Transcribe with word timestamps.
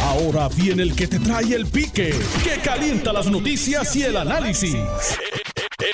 Ahora 0.00 0.48
viene 0.48 0.82
el 0.82 0.94
que 0.94 1.06
te 1.06 1.18
trae 1.18 1.54
el 1.54 1.66
pique, 1.66 2.14
que 2.42 2.60
calienta 2.62 3.12
las 3.12 3.30
noticias 3.30 3.94
y 3.96 4.02
el 4.02 4.16
análisis. 4.16 4.76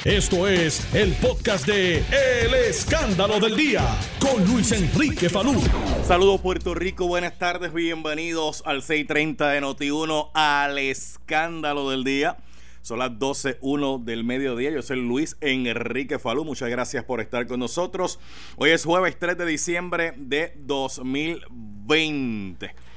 Esto 0.04 0.46
es 0.46 0.94
el 0.94 1.12
podcast 1.14 1.66
de 1.66 1.98
El 1.98 2.54
Escándalo 2.54 3.40
del 3.40 3.56
Día 3.56 3.84
con 4.20 4.44
Luis 4.46 4.72
Enrique 4.72 5.28
Falú. 5.28 5.60
Saludos 6.06 6.40
Puerto 6.40 6.74
Rico, 6.74 7.06
buenas 7.06 7.38
tardes, 7.38 7.72
bienvenidos 7.72 8.62
al 8.64 8.82
630 8.82 9.48
de 9.48 9.62
Noti1 9.62 10.30
al 10.34 10.78
Escándalo 10.78 11.90
del 11.90 12.04
Día. 12.04 12.36
Son 12.82 13.00
las 13.00 13.10
12.01 13.10 14.04
del 14.04 14.24
mediodía. 14.24 14.70
Yo 14.70 14.82
soy 14.82 15.00
Luis 15.00 15.36
Enrique 15.40 16.18
Falú. 16.18 16.44
Muchas 16.44 16.70
gracias 16.70 17.04
por 17.04 17.20
estar 17.20 17.46
con 17.46 17.60
nosotros. 17.60 18.18
Hoy 18.56 18.70
es 18.70 18.84
jueves 18.84 19.18
3 19.18 19.36
de 19.36 19.46
diciembre 19.46 20.14
de 20.16 20.54
2020. 20.56 22.87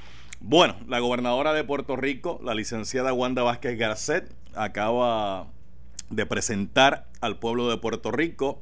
Bueno, 0.44 0.74
la 0.88 0.98
gobernadora 0.98 1.52
de 1.52 1.62
Puerto 1.62 1.94
Rico, 1.94 2.40
la 2.42 2.56
licenciada 2.56 3.12
Wanda 3.12 3.44
Vázquez 3.44 3.78
Garcet, 3.78 4.28
acaba 4.56 5.46
de 6.10 6.26
presentar 6.26 7.06
al 7.20 7.38
pueblo 7.38 7.70
de 7.70 7.76
Puerto 7.76 8.10
Rico 8.10 8.60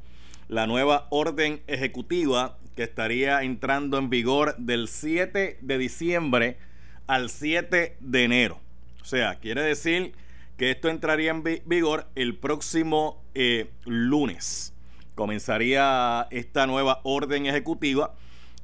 la 0.48 0.66
nueva 0.66 1.06
orden 1.08 1.62
ejecutiva 1.68 2.58
que 2.76 2.82
estaría 2.82 3.42
entrando 3.42 3.96
en 3.96 4.10
vigor 4.10 4.56
del 4.58 4.88
7 4.88 5.56
de 5.62 5.78
diciembre 5.78 6.58
al 7.06 7.30
7 7.30 7.96
de 7.98 8.24
enero. 8.24 8.60
O 9.00 9.06
sea, 9.06 9.36
quiere 9.36 9.62
decir 9.62 10.12
que 10.58 10.70
esto 10.70 10.90
entraría 10.90 11.30
en 11.30 11.42
vigor 11.64 12.08
el 12.14 12.36
próximo 12.36 13.24
eh, 13.34 13.70
lunes. 13.86 14.74
Comenzaría 15.14 16.28
esta 16.30 16.66
nueva 16.66 17.00
orden 17.04 17.46
ejecutiva 17.46 18.14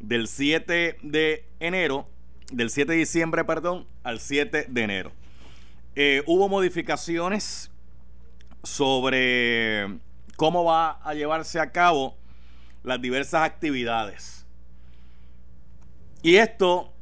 del 0.00 0.28
7 0.28 0.98
de 1.00 1.46
enero 1.60 2.06
del 2.52 2.70
7 2.70 2.92
de 2.92 2.98
diciembre, 2.98 3.44
perdón, 3.44 3.86
al 4.02 4.20
7 4.20 4.66
de 4.68 4.82
enero. 4.82 5.12
Eh, 5.94 6.22
hubo 6.26 6.48
modificaciones 6.48 7.70
sobre 8.62 9.98
cómo 10.36 10.64
va 10.64 11.00
a 11.02 11.14
llevarse 11.14 11.60
a 11.60 11.72
cabo 11.72 12.16
las 12.82 13.00
diversas 13.00 13.42
actividades. 13.42 14.46
Y 16.22 16.36
esto 16.36 16.92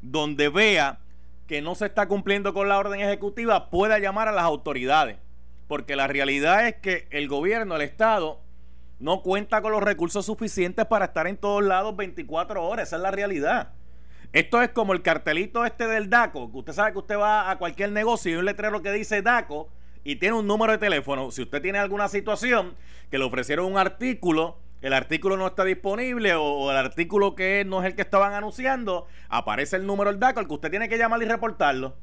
donde 0.00 0.48
vea 0.48 1.00
que 1.46 1.60
no 1.60 1.74
se 1.74 1.86
está 1.86 2.06
cumpliendo 2.06 2.54
con 2.54 2.68
la 2.68 2.78
orden 2.78 3.00
ejecutiva, 3.00 3.70
pueda 3.70 3.98
llamar 3.98 4.28
a 4.28 4.32
las 4.32 4.44
autoridades. 4.44 5.18
Porque 5.68 5.96
la 5.96 6.06
realidad 6.06 6.68
es 6.68 6.76
que 6.76 7.08
el 7.10 7.28
gobierno, 7.28 7.76
el 7.76 7.82
Estado, 7.82 8.40
no 9.00 9.22
cuenta 9.22 9.60
con 9.60 9.72
los 9.72 9.82
recursos 9.82 10.24
suficientes 10.24 10.86
para 10.86 11.06
estar 11.06 11.26
en 11.26 11.36
todos 11.36 11.62
lados 11.62 11.96
24 11.96 12.64
horas. 12.64 12.88
Esa 12.88 12.96
es 12.96 13.02
la 13.02 13.10
realidad. 13.10 13.72
Esto 14.32 14.62
es 14.62 14.70
como 14.70 14.92
el 14.92 15.02
cartelito 15.02 15.64
este 15.64 15.86
del 15.86 16.10
DACO, 16.10 16.50
usted 16.52 16.72
sabe 16.72 16.92
que 16.92 16.98
usted 16.98 17.16
va 17.16 17.50
a 17.50 17.56
cualquier 17.56 17.92
negocio 17.92 18.30
y 18.30 18.34
hay 18.34 18.40
un 18.40 18.46
letrero 18.46 18.82
que 18.82 18.90
dice 18.90 19.22
DACO 19.22 19.68
y 20.04 20.16
tiene 20.16 20.36
un 20.36 20.46
número 20.46 20.72
de 20.72 20.78
teléfono. 20.78 21.30
Si 21.30 21.42
usted 21.42 21.62
tiene 21.62 21.78
alguna 21.78 22.08
situación 22.08 22.74
que 23.10 23.16
le 23.18 23.24
ofrecieron 23.24 23.64
un 23.66 23.78
artículo, 23.78 24.58
el 24.82 24.92
artículo 24.92 25.38
no 25.38 25.46
está 25.46 25.64
disponible 25.64 26.34
o, 26.34 26.70
el 26.70 26.76
artículo 26.76 27.34
que 27.34 27.64
no 27.66 27.80
es 27.80 27.86
el 27.86 27.94
que 27.94 28.02
estaban 28.02 28.34
anunciando, 28.34 29.06
aparece 29.30 29.76
el 29.76 29.86
número 29.86 30.10
del 30.10 30.20
DACO 30.20 30.40
al 30.40 30.46
que 30.46 30.52
usted 30.52 30.68
tiene 30.70 30.90
que 30.90 30.98
llamar 30.98 31.22
y 31.22 31.24
reportarlo. 31.24 31.96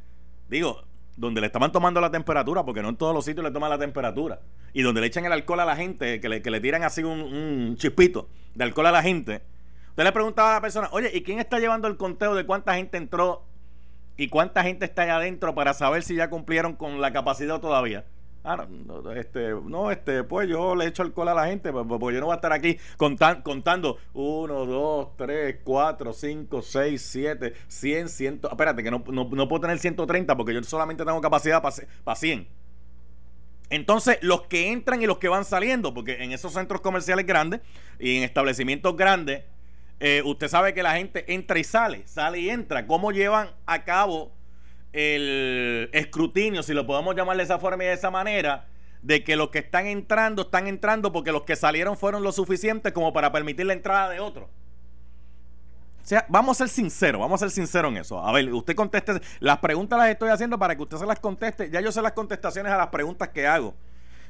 Digo, 0.48 0.84
donde 1.20 1.42
le 1.42 1.48
estaban 1.48 1.72
tomando 1.72 2.00
la 2.00 2.10
temperatura, 2.10 2.64
porque 2.64 2.82
no 2.82 2.90
en 2.90 2.96
todos 2.96 3.14
los 3.14 3.26
sitios 3.26 3.44
le 3.44 3.52
toman 3.52 3.70
la 3.70 3.78
temperatura, 3.78 4.40
y 4.74 4.82
donde 4.82 5.02
le 5.02 5.08
echan 5.08 5.26
el 5.26 5.34
alcohol 5.34 5.60
a 5.60 5.66
la 5.66 5.76
gente, 5.76 6.22
que 6.22 6.30
le, 6.30 6.42
que 6.42 6.50
le 6.50 6.62
tiran 6.62 6.84
así 6.84 7.04
un, 7.04 7.76
chispito 7.78 8.30
de 8.56 8.64
alcohol 8.64 8.88
a 8.88 8.92
la 8.92 9.04
gente, 9.04 9.42
usted 9.90 10.04
le 10.06 10.12
preguntaba 10.14 10.52
a 10.52 10.54
la 10.56 10.62
persona, 10.62 10.88
oye, 10.92 11.12
¿y 11.14 11.22
quién 11.22 11.40
está 11.40 11.60
llevando 11.60 11.90
el 11.90 11.98
conteo 11.98 12.36
de 12.36 12.46
cuánta 12.46 12.76
gente 12.76 12.98
entró 12.98 13.44
y 14.16 14.30
cuánta 14.30 14.64
gente 14.64 14.86
está 14.86 15.02
allá 15.02 15.18
adentro 15.18 15.54
para 15.54 15.74
saber 15.74 16.04
si 16.04 16.16
ya 16.16 16.30
cumplieron 16.30 16.76
con 16.76 17.02
la 17.02 17.12
capacidad 17.12 17.60
todavía? 17.60 18.06
Ah, 18.44 18.66
no, 18.70 19.12
este, 19.12 19.50
no, 19.50 19.92
este, 19.92 20.24
pues 20.24 20.48
yo 20.48 20.74
le 20.74 20.86
echo 20.86 21.04
alcohol 21.04 21.28
a 21.28 21.34
la 21.34 21.48
gente, 21.48 21.74
pues, 21.74 21.86
pues, 21.86 22.00
pues 22.00 22.14
yo 22.14 22.22
no 22.22 22.28
voy 22.28 22.34
a 22.34 22.38
estar 22.38 22.54
aquí 22.54 22.78
contando 22.98 23.98
1, 24.14 24.66
2, 24.66 25.18
3, 25.18 25.58
4, 25.62 26.14
5, 26.14 26.62
6, 26.62 27.02
7, 27.02 27.54
100, 27.68 28.10
100. 28.10 28.42
Espérate, 28.50 28.82
que 28.82 28.92
no, 28.92 29.04
puedo 29.04 29.60
tener 29.60 29.78
130 29.78 30.38
porque 30.38 30.54
yo 30.54 30.64
solamente 30.64 31.04
tengo 31.04 31.20
capacidad 31.20 31.62
para 31.62 32.16
100. 32.16 32.48
Entonces, 33.70 34.18
los 34.22 34.44
que 34.44 34.72
entran 34.72 35.02
y 35.02 35.06
los 35.06 35.18
que 35.18 35.28
van 35.28 35.44
saliendo, 35.44 35.94
porque 35.94 36.24
en 36.24 36.32
esos 36.32 36.54
centros 36.54 36.82
comerciales 36.82 37.26
grandes 37.26 37.60
y 38.00 38.18
en 38.18 38.24
establecimientos 38.24 38.96
grandes, 38.96 39.44
eh, 40.00 40.24
usted 40.26 40.48
sabe 40.48 40.74
que 40.74 40.82
la 40.82 40.96
gente 40.96 41.32
entra 41.32 41.60
y 41.60 41.64
sale, 41.66 42.08
sale 42.08 42.40
y 42.40 42.50
entra. 42.50 42.88
¿Cómo 42.88 43.12
llevan 43.12 43.50
a 43.66 43.84
cabo 43.84 44.32
el 44.94 45.90
escrutinio, 45.94 46.64
si 46.64 46.74
lo 46.74 46.86
podemos 46.86 47.16
llamar 47.16 47.38
de 47.38 47.44
esa 47.44 47.60
forma 47.60 47.84
y 47.84 47.88
de 47.88 47.94
esa 47.94 48.10
manera, 48.12 48.68
de 49.02 49.24
que 49.24 49.36
los 49.36 49.50
que 49.50 49.60
están 49.60 49.88
entrando 49.88 50.44
están 50.44 50.68
entrando 50.68 51.12
porque 51.12 51.32
los 51.32 51.44
que 51.44 51.56
salieron 51.56 51.98
fueron 51.98 52.24
lo 52.24 52.32
suficientes 52.32 52.92
como 52.92 53.14
para 53.14 53.32
permitir 53.32 53.66
la 53.66 53.74
entrada 53.74 54.10
de 54.10 54.20
otros. 54.20 54.48
O 56.04 56.08
sea, 56.10 56.26
vamos 56.28 56.60
a 56.60 56.66
ser 56.66 56.70
sinceros, 56.70 57.22
vamos 57.22 57.42
a 57.42 57.46
ser 57.46 57.52
sinceros 57.52 57.92
en 57.92 57.98
eso. 57.98 58.20
A 58.20 58.32
ver, 58.32 58.52
usted 58.52 58.76
conteste. 58.76 59.22
Las 59.40 59.60
preguntas 59.60 60.00
las 60.00 60.10
estoy 60.10 60.30
haciendo 60.30 60.58
para 60.58 60.76
que 60.76 60.82
usted 60.82 60.98
se 60.98 61.06
las 61.06 61.20
conteste. 61.20 61.70
Ya 61.70 61.82
yo 61.82 61.92
sé 61.92 62.02
las 62.02 62.14
contestaciones 62.14 62.72
a 62.72 62.78
las 62.78 62.88
preguntas 62.88 63.30
que 63.30 63.46
hago, 63.46 63.76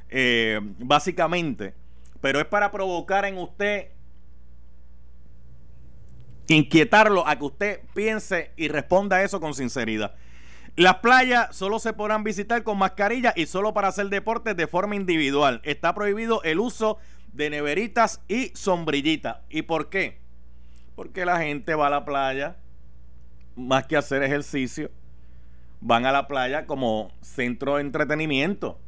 eh, 0.09 0.59
básicamente. 0.79 1.73
Pero 2.19 2.39
es 2.39 2.45
para 2.45 2.69
provocar 2.69 3.23
en 3.23 3.38
usted, 3.38 3.88
inquietarlo 6.47 7.25
a 7.25 7.38
que 7.38 7.45
usted 7.45 7.79
piense 7.94 8.51
y 8.57 8.67
responda 8.67 9.23
eso 9.23 9.39
con 9.39 9.53
sinceridad. 9.53 10.15
Las 10.80 11.00
playas 11.00 11.54
solo 11.54 11.78
se 11.78 11.92
podrán 11.92 12.24
visitar 12.24 12.64
con 12.64 12.78
mascarilla 12.78 13.34
y 13.36 13.48
solo 13.48 13.74
para 13.74 13.90
hacer 13.90 14.08
deportes 14.08 14.56
de 14.56 14.66
forma 14.66 14.96
individual. 14.96 15.60
Está 15.66 15.94
prohibido 15.94 16.42
el 16.44 16.58
uso 16.58 17.00
de 17.34 17.50
neveritas 17.50 18.22
y 18.30 18.54
sombrillitas. 18.56 19.40
¿Y 19.50 19.64
por 19.64 19.90
qué? 19.90 20.22
Porque 20.96 21.26
la 21.26 21.38
gente 21.40 21.76
va 21.76 21.88
a 21.88 21.90
la 21.90 22.06
playa 22.06 22.56
más 23.58 23.88
que 23.88 23.98
hacer 23.98 24.24
ejercicio. 24.24 24.90
Van 25.81 26.06
a 26.06 26.14
la 26.14 26.30
playa 26.30 26.66
como 26.66 27.12
centro 27.20 27.76
de 27.76 27.81
entretenimiento. 27.81 28.80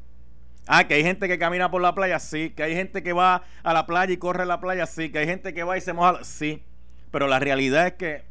Ah, 0.67 0.87
que 0.87 0.93
hay 0.93 1.03
gente 1.03 1.27
que 1.27 1.37
camina 1.37 1.71
por 1.71 1.81
la 1.81 1.93
playa, 1.93 2.19
sí. 2.19 2.51
Que 2.51 2.63
hay 2.63 2.73
gente 2.73 3.03
que 3.03 3.11
va 3.11 3.43
a 3.63 3.73
la 3.73 3.85
playa 3.85 4.13
y 4.13 4.17
corre 4.17 4.43
a 4.43 4.45
la 4.45 4.61
playa, 4.61 4.85
sí. 4.85 5.11
Que 5.11 5.19
hay 5.19 5.27
gente 5.27 5.53
que 5.53 5.63
va 5.63 5.77
y 5.77 5.81
se 5.81 5.91
moja, 5.91 6.23
sí. 6.23 6.63
Pero 7.11 7.27
la 7.27 7.39
realidad 7.39 7.85
es 7.85 7.93
que 7.95 8.30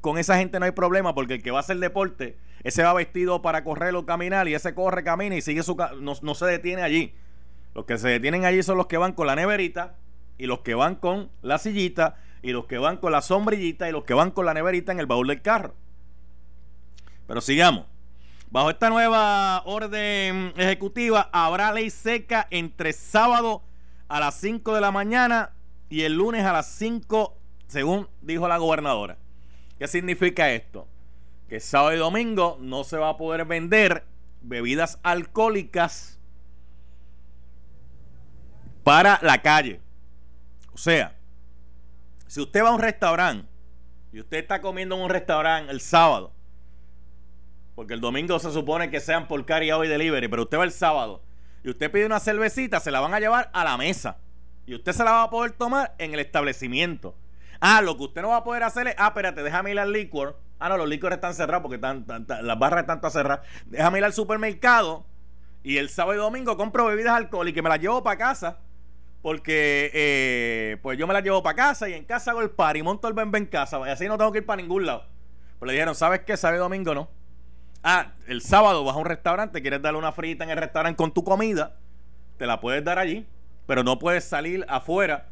con 0.00 0.18
esa 0.18 0.36
gente 0.36 0.58
no 0.58 0.64
hay 0.64 0.72
problema 0.72 1.14
porque 1.14 1.34
el 1.34 1.42
que 1.42 1.50
va 1.50 1.58
a 1.58 1.60
hacer 1.60 1.78
deporte, 1.78 2.38
ese 2.62 2.82
va 2.82 2.92
vestido 2.92 3.42
para 3.42 3.64
correr 3.64 3.94
o 3.94 4.06
caminar 4.06 4.48
y 4.48 4.54
ese 4.54 4.74
corre, 4.74 5.04
camina 5.04 5.36
y 5.36 5.42
sigue 5.42 5.62
su... 5.62 5.76
No, 6.00 6.14
no 6.20 6.34
se 6.34 6.46
detiene 6.46 6.82
allí. 6.82 7.14
Los 7.74 7.84
que 7.84 7.98
se 7.98 8.08
detienen 8.08 8.44
allí 8.44 8.62
son 8.62 8.76
los 8.76 8.86
que 8.86 8.96
van 8.96 9.12
con 9.12 9.26
la 9.26 9.36
neverita 9.36 9.96
y 10.38 10.46
los 10.46 10.60
que 10.60 10.74
van 10.74 10.96
con 10.96 11.30
la 11.42 11.58
sillita 11.58 12.16
y 12.42 12.52
los 12.52 12.66
que 12.66 12.78
van 12.78 12.96
con 12.96 13.12
la 13.12 13.22
sombrillita 13.22 13.88
y 13.88 13.92
los 13.92 14.04
que 14.04 14.14
van 14.14 14.30
con 14.30 14.46
la 14.46 14.54
neverita 14.54 14.92
en 14.92 15.00
el 15.00 15.06
baúl 15.06 15.28
del 15.28 15.42
carro. 15.42 15.74
Pero 17.26 17.40
sigamos. 17.40 17.86
Bajo 18.50 18.70
esta 18.70 18.90
nueva 18.90 19.62
orden 19.64 20.52
ejecutiva 20.56 21.28
habrá 21.32 21.72
ley 21.72 21.88
seca 21.88 22.48
entre 22.50 22.92
sábado 22.92 23.62
a 24.08 24.18
las 24.18 24.34
5 24.40 24.74
de 24.74 24.80
la 24.80 24.90
mañana 24.90 25.52
y 25.88 26.02
el 26.02 26.14
lunes 26.14 26.44
a 26.44 26.52
las 26.52 26.66
5, 26.66 27.36
según 27.68 28.08
dijo 28.22 28.48
la 28.48 28.56
gobernadora. 28.56 29.19
¿Qué 29.80 29.88
significa 29.88 30.50
esto? 30.50 30.86
Que 31.48 31.58
sábado 31.58 31.94
y 31.94 31.98
domingo 31.98 32.58
no 32.60 32.84
se 32.84 32.98
va 32.98 33.08
a 33.08 33.16
poder 33.16 33.46
vender 33.46 34.04
bebidas 34.42 34.98
alcohólicas 35.02 36.20
para 38.84 39.18
la 39.22 39.40
calle. 39.40 39.80
O 40.74 40.76
sea, 40.76 41.16
si 42.26 42.42
usted 42.42 42.62
va 42.62 42.68
a 42.68 42.74
un 42.74 42.82
restaurante 42.82 43.48
y 44.12 44.20
usted 44.20 44.36
está 44.36 44.60
comiendo 44.60 44.96
en 44.96 45.00
un 45.00 45.08
restaurante 45.08 45.72
el 45.72 45.80
sábado, 45.80 46.30
porque 47.74 47.94
el 47.94 48.02
domingo 48.02 48.38
se 48.38 48.52
supone 48.52 48.90
que 48.90 49.00
sean 49.00 49.28
por 49.28 49.42
carry 49.46 49.70
y 49.70 49.88
delivery, 49.88 50.28
pero 50.28 50.42
usted 50.42 50.58
va 50.58 50.64
el 50.64 50.72
sábado 50.72 51.22
y 51.64 51.70
usted 51.70 51.90
pide 51.90 52.04
una 52.04 52.20
cervecita, 52.20 52.80
se 52.80 52.90
la 52.90 53.00
van 53.00 53.14
a 53.14 53.18
llevar 53.18 53.48
a 53.54 53.64
la 53.64 53.78
mesa 53.78 54.18
y 54.66 54.74
usted 54.74 54.92
se 54.92 55.04
la 55.04 55.12
va 55.12 55.22
a 55.22 55.30
poder 55.30 55.52
tomar 55.52 55.94
en 55.96 56.12
el 56.12 56.20
establecimiento. 56.20 57.14
Ah, 57.60 57.82
lo 57.82 57.96
que 57.96 58.04
usted 58.04 58.22
no 58.22 58.30
va 58.30 58.36
a 58.36 58.44
poder 58.44 58.62
hacer 58.62 58.88
es, 58.88 58.94
ah, 58.96 59.08
espérate, 59.08 59.42
déjame 59.42 59.70
ir 59.72 59.78
al 59.78 59.92
licor. 59.92 60.38
Ah, 60.58 60.68
no, 60.68 60.76
los 60.76 60.88
licores 60.88 61.16
están 61.16 61.34
cerrados 61.34 61.62
porque 61.62 61.78
las 61.78 62.58
barras 62.58 62.80
están 62.80 63.00
todas 63.00 63.12
cerradas. 63.12 63.46
Déjame 63.66 63.98
ir 63.98 64.04
al 64.04 64.12
supermercado 64.12 65.04
y 65.62 65.76
el 65.76 65.90
sábado 65.90 66.14
y 66.14 66.18
domingo 66.18 66.56
compro 66.56 66.86
bebidas 66.86 67.14
alcohólicas 67.14 67.58
y 67.58 67.62
me 67.62 67.68
las 67.68 67.80
llevo 67.80 68.02
para 68.02 68.16
casa. 68.18 68.58
Porque 69.22 69.90
eh, 69.92 70.78
pues 70.82 70.98
yo 70.98 71.06
me 71.06 71.12
las 71.12 71.22
llevo 71.22 71.42
para 71.42 71.54
casa 71.54 71.88
y 71.90 71.92
en 71.92 72.04
casa 72.04 72.30
hago 72.30 72.40
el 72.40 72.50
par 72.50 72.78
y 72.78 72.82
monto 72.82 73.06
el 73.06 73.14
bebé 73.14 73.36
en 73.36 73.46
casa. 73.46 73.78
Y 73.86 73.90
así 73.90 74.08
no 74.08 74.16
tengo 74.16 74.32
que 74.32 74.38
ir 74.38 74.46
para 74.46 74.62
ningún 74.62 74.86
lado. 74.86 75.04
Pues 75.58 75.66
le 75.66 75.74
dijeron, 75.74 75.94
¿sabes 75.94 76.20
qué? 76.20 76.38
Sábado 76.38 76.56
y 76.56 76.60
domingo 76.60 76.94
no. 76.94 77.08
Ah, 77.82 78.12
el 78.26 78.40
sábado 78.40 78.84
vas 78.84 78.96
a 78.96 78.98
un 78.98 79.04
restaurante, 79.04 79.60
quieres 79.60 79.82
darle 79.82 79.98
una 79.98 80.12
frita 80.12 80.44
en 80.44 80.50
el 80.50 80.56
restaurante 80.56 80.96
con 80.96 81.12
tu 81.12 81.24
comida, 81.24 81.76
te 82.36 82.46
la 82.46 82.60
puedes 82.60 82.84
dar 82.84 82.98
allí, 82.98 83.26
pero 83.66 83.82
no 83.82 83.98
puedes 83.98 84.24
salir 84.24 84.66
afuera 84.68 85.28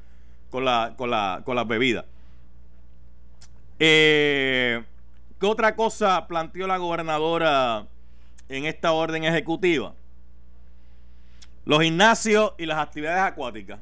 con 0.51 0.65
las 0.65 1.69
bebidas. 1.69 2.07
Eh, 3.79 4.83
¿Qué 5.39 5.47
otra 5.47 5.77
cosa 5.77 6.27
planteó 6.27 6.67
la 6.67 6.79
gobernadora 6.79 7.87
en 8.49 8.65
esta 8.65 8.93
orden 8.93 9.25
ejecutiva? 9.25 9.95
Los 11.65 11.83
gimnasios 11.83 12.55
y 12.59 12.67
las 12.67 12.79
actividades 12.79 13.23
acuáticas. 13.23 13.79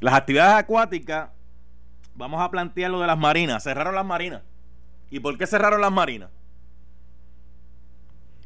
Las 0.00 0.14
actividades 0.14 0.54
acuáticas, 0.54 1.30
vamos 2.14 2.40
a 2.40 2.50
plantear 2.50 2.90
lo 2.90 3.00
de 3.00 3.06
las 3.08 3.18
marinas. 3.18 3.64
Cerraron 3.64 3.94
las 3.94 4.04
marinas. 4.04 4.42
¿Y 5.10 5.18
por 5.18 5.36
qué 5.36 5.46
cerraron 5.46 5.80
las 5.80 5.90
marinas? 5.90 6.30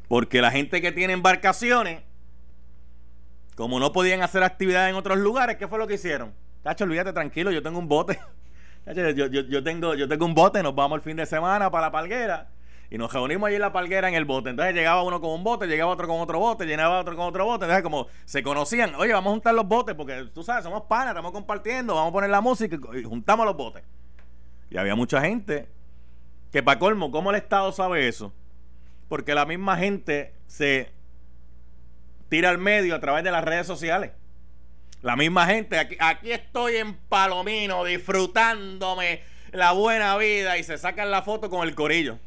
Porque 0.07 0.41
la 0.41 0.51
gente 0.51 0.81
que 0.81 0.91
tiene 0.91 1.13
embarcaciones, 1.13 2.01
como 3.55 3.79
no 3.79 3.91
podían 3.91 4.21
hacer 4.21 4.43
actividades 4.43 4.89
en 4.89 4.95
otros 4.95 5.19
lugares, 5.19 5.57
¿qué 5.57 5.67
fue 5.67 5.77
lo 5.77 5.85
que 5.85 5.95
hicieron? 5.95 6.33
Tacho, 6.63 6.85
olvídate 6.85 7.13
tranquilo, 7.13 7.51
yo 7.51 7.61
tengo 7.61 7.77
un 7.77 7.87
bote. 7.87 8.19
Yo, 8.85 9.63
tengo, 9.63 9.95
tengo 9.95 10.25
un 10.25 10.33
bote, 10.33 10.61
nos 10.61 10.75
vamos 10.75 10.97
el 10.97 11.01
fin 11.01 11.15
de 11.15 11.25
semana 11.25 11.71
para 11.71 11.87
la 11.87 11.91
palguera 11.91 12.49
y 12.93 12.97
nos 12.97 13.11
reunimos 13.11 13.47
allí 13.47 13.55
en 13.55 13.61
la 13.61 13.71
palguera 13.71 14.07
en 14.09 14.13
el 14.13 14.25
bote. 14.25 14.49
Entonces 14.49 14.75
llegaba 14.75 15.01
uno 15.03 15.19
con 15.19 15.31
un 15.31 15.43
bote, 15.43 15.65
llegaba 15.67 15.91
otro 15.91 16.07
con 16.07 16.19
otro 16.19 16.37
bote, 16.37 16.65
llenaba 16.65 16.99
otro 16.99 17.15
con 17.15 17.25
otro 17.25 17.45
bote. 17.45 17.65
Entonces, 17.65 17.81
como 17.81 18.07
se 18.25 18.43
conocían, 18.43 18.93
oye, 18.95 19.13
vamos 19.13 19.31
a 19.31 19.33
juntar 19.33 19.55
los 19.55 19.67
botes 19.67 19.95
porque 19.95 20.29
tú 20.33 20.43
sabes, 20.43 20.63
somos 20.63 20.83
panas, 20.83 21.07
estamos 21.07 21.31
compartiendo, 21.31 21.95
vamos 21.95 22.09
a 22.09 22.13
poner 22.13 22.29
la 22.29 22.41
música 22.41 22.77
y 22.93 23.03
juntamos 23.03 23.45
los 23.45 23.55
botes. 23.55 23.83
Y 24.69 24.77
había 24.77 24.95
mucha 24.95 25.21
gente 25.21 25.67
que, 26.51 26.61
para 26.61 26.77
colmo, 26.77 27.09
¿cómo 27.09 27.31
el 27.31 27.37
Estado 27.37 27.71
sabe 27.71 28.07
eso? 28.07 28.31
Porque 29.07 29.33
la 29.33 29.45
misma 29.45 29.77
gente 29.77 30.33
se 30.45 30.91
tira 32.29 32.49
al 32.49 32.57
medio 32.57 32.95
a 32.95 32.99
través 32.99 33.23
de 33.23 33.31
las 33.31 33.43
redes 33.43 33.65
sociales. 33.65 34.11
La 35.03 35.17
misma 35.17 35.45
gente, 35.45 35.77
aquí, 35.99 36.31
estoy 36.31 36.77
en 36.77 36.95
Palomino 36.95 37.83
disfrutándome 37.83 39.21
la 39.51 39.73
buena 39.73 40.15
vida 40.15 40.57
y 40.57 40.63
se 40.63 40.77
sacan 40.77 41.11
la 41.11 41.21
foto 41.21 41.49
con 41.49 41.67
el 41.67 41.75
corillo. 41.75 42.19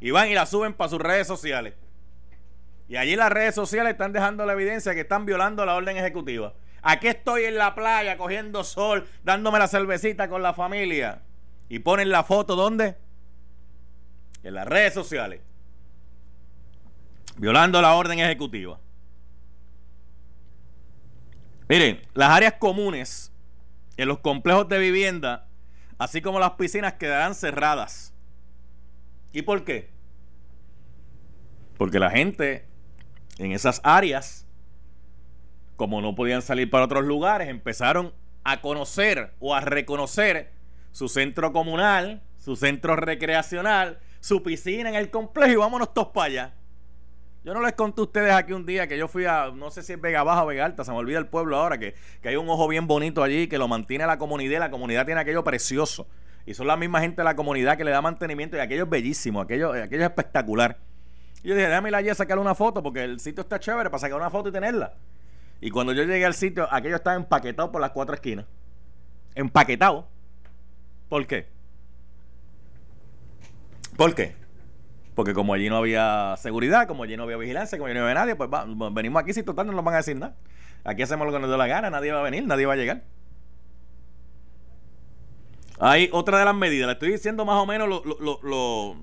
Y 0.00 0.10
van 0.10 0.30
y 0.30 0.34
la 0.34 0.46
suben 0.46 0.72
para 0.72 0.88
sus 0.88 0.98
redes 0.98 1.26
sociales. 1.26 1.74
Y 2.88 2.96
allí 2.96 3.16
las 3.16 3.30
redes 3.30 3.54
sociales 3.54 3.92
están 3.92 4.14
dejando 4.14 4.46
la 4.46 4.54
evidencia 4.54 4.94
que 4.94 5.02
están 5.02 5.26
violando 5.26 5.66
la 5.66 5.74
orden 5.74 5.98
ejecutiva. 5.98 6.54
Aquí 6.80 7.06
estoy 7.06 7.44
en 7.44 7.56
la 7.56 7.74
playa 7.74 8.16
cogiendo 8.16 8.64
sol, 8.64 9.06
dándome 9.22 9.58
la 9.58 9.68
cervecita 9.68 10.30
con 10.30 10.42
la 10.42 10.54
familia. 10.54 11.20
Y 11.68 11.80
ponen 11.80 12.08
la 12.08 12.24
foto 12.24 12.56
¿dónde? 12.56 12.96
En 14.42 14.54
las 14.54 14.66
redes 14.66 14.94
sociales. 14.94 15.42
Violando 17.36 17.82
la 17.82 17.92
orden 17.94 18.18
ejecutiva. 18.20 18.80
Miren, 21.70 22.00
las 22.14 22.30
áreas 22.30 22.54
comunes 22.54 23.30
en 23.96 24.08
los 24.08 24.18
complejos 24.18 24.68
de 24.68 24.80
vivienda, 24.80 25.46
así 25.98 26.20
como 26.20 26.40
las 26.40 26.54
piscinas, 26.54 26.94
quedarán 26.94 27.36
cerradas. 27.36 28.12
¿Y 29.32 29.42
por 29.42 29.62
qué? 29.62 29.88
Porque 31.78 32.00
la 32.00 32.10
gente 32.10 32.66
en 33.38 33.52
esas 33.52 33.80
áreas, 33.84 34.48
como 35.76 36.00
no 36.00 36.16
podían 36.16 36.42
salir 36.42 36.68
para 36.68 36.86
otros 36.86 37.04
lugares, 37.04 37.48
empezaron 37.48 38.12
a 38.42 38.60
conocer 38.62 39.32
o 39.38 39.54
a 39.54 39.60
reconocer 39.60 40.50
su 40.90 41.08
centro 41.08 41.52
comunal, 41.52 42.20
su 42.36 42.56
centro 42.56 42.96
recreacional, 42.96 44.00
su 44.18 44.42
piscina 44.42 44.88
en 44.88 44.96
el 44.96 45.08
complejo 45.08 45.52
y 45.52 45.56
vámonos 45.56 45.94
todos 45.94 46.08
para 46.08 46.26
allá. 46.26 46.54
Yo 47.42 47.54
no 47.54 47.62
les 47.62 47.72
conté 47.72 48.02
a 48.02 48.04
ustedes 48.04 48.32
aquí 48.32 48.52
un 48.52 48.66
día 48.66 48.86
que 48.86 48.98
yo 48.98 49.08
fui 49.08 49.24
a, 49.24 49.50
no 49.50 49.70
sé 49.70 49.82
si 49.82 49.94
es 49.94 50.00
Vega 50.00 50.22
Baja 50.22 50.44
o 50.44 50.46
Vega 50.46 50.66
Alta, 50.66 50.84
se 50.84 50.90
me 50.90 50.98
olvida 50.98 51.18
el 51.18 51.26
pueblo 51.26 51.56
ahora, 51.56 51.78
que, 51.78 51.94
hay 52.22 52.36
un 52.36 52.48
ojo 52.50 52.68
bien 52.68 52.86
bonito 52.86 53.22
allí 53.22 53.48
que 53.48 53.56
lo 53.56 53.66
mantiene 53.66 54.06
la 54.06 54.18
comunidad. 54.18 54.60
La 54.60 54.70
comunidad 54.70 55.06
tiene 55.06 55.22
aquello 55.22 55.42
precioso. 55.42 56.06
Y 56.44 56.54
son 56.54 56.66
la 56.66 56.76
misma 56.76 57.00
gente 57.00 57.16
de 57.18 57.24
la 57.24 57.36
comunidad 57.36 57.78
que 57.78 57.84
le 57.84 57.90
da 57.90 58.02
mantenimiento 58.02 58.56
y 58.56 58.60
aquello 58.60 58.84
es 58.84 58.90
bellísimo, 58.90 59.40
aquello, 59.40 59.72
aquello 59.72 60.02
es 60.02 60.08
espectacular. 60.08 60.78
Y 61.42 61.48
yo 61.48 61.54
dije, 61.54 61.68
déjame 61.68 61.88
ir 61.88 61.94
allí 61.94 62.08
a 62.10 62.14
sacarle 62.14 62.42
una 62.42 62.54
foto 62.54 62.82
porque 62.82 63.04
el 63.04 63.20
sitio 63.20 63.42
está 63.42 63.58
chévere 63.58 63.88
para 63.88 64.00
sacar 64.00 64.18
una 64.18 64.30
foto 64.30 64.50
y 64.50 64.52
tenerla. 64.52 64.94
Y 65.60 65.70
cuando 65.70 65.92
yo 65.92 66.02
llegué 66.02 66.24
al 66.24 66.34
sitio, 66.34 66.68
aquello 66.70 66.96
estaba 66.96 67.16
empaquetado 67.16 67.70
por 67.72 67.80
las 67.80 67.90
cuatro 67.90 68.14
esquinas. 68.14 68.46
Empaquetado. 69.34 70.08
¿Por 71.08 71.26
qué? 71.26 71.48
¿Por 73.96 74.14
qué? 74.14 74.39
Porque 75.14 75.34
como 75.34 75.54
allí 75.54 75.68
no 75.68 75.76
había 75.76 76.36
seguridad, 76.38 76.86
como 76.86 77.02
allí 77.02 77.16
no 77.16 77.24
había 77.24 77.36
vigilancia, 77.36 77.76
como 77.78 77.86
allí 77.86 77.94
no 77.94 78.02
había 78.02 78.14
nadie, 78.14 78.36
pues 78.36 78.48
venimos 78.92 79.22
aquí 79.22 79.32
si 79.32 79.42
total 79.42 79.66
no 79.66 79.72
nos 79.72 79.84
van 79.84 79.94
a 79.94 79.98
decir 79.98 80.16
nada. 80.16 80.34
Aquí 80.84 81.02
hacemos 81.02 81.26
lo 81.26 81.32
que 81.32 81.40
nos 81.40 81.50
dé 81.50 81.56
la 81.56 81.66
gana, 81.66 81.90
nadie 81.90 82.12
va 82.12 82.20
a 82.20 82.22
venir, 82.22 82.46
nadie 82.46 82.66
va 82.66 82.74
a 82.74 82.76
llegar. 82.76 83.02
Hay 85.78 86.08
otra 86.12 86.38
de 86.38 86.44
las 86.44 86.54
medidas, 86.54 86.86
le 86.86 86.92
estoy 86.92 87.12
diciendo 87.12 87.44
más 87.44 87.56
o 87.56 87.66
menos 87.66 87.88
lo, 87.88 88.96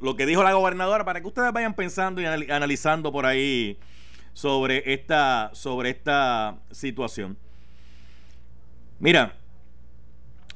lo 0.00 0.16
que 0.16 0.26
dijo 0.26 0.42
la 0.42 0.52
gobernadora 0.52 1.04
para 1.04 1.20
que 1.20 1.26
ustedes 1.26 1.52
vayan 1.52 1.74
pensando 1.74 2.20
y 2.20 2.24
analizando 2.24 3.12
por 3.12 3.26
ahí 3.26 3.78
sobre 4.32 4.92
esta, 4.92 5.50
sobre 5.52 5.90
esta 5.90 6.58
situación. 6.70 7.36
Mira, 8.98 9.34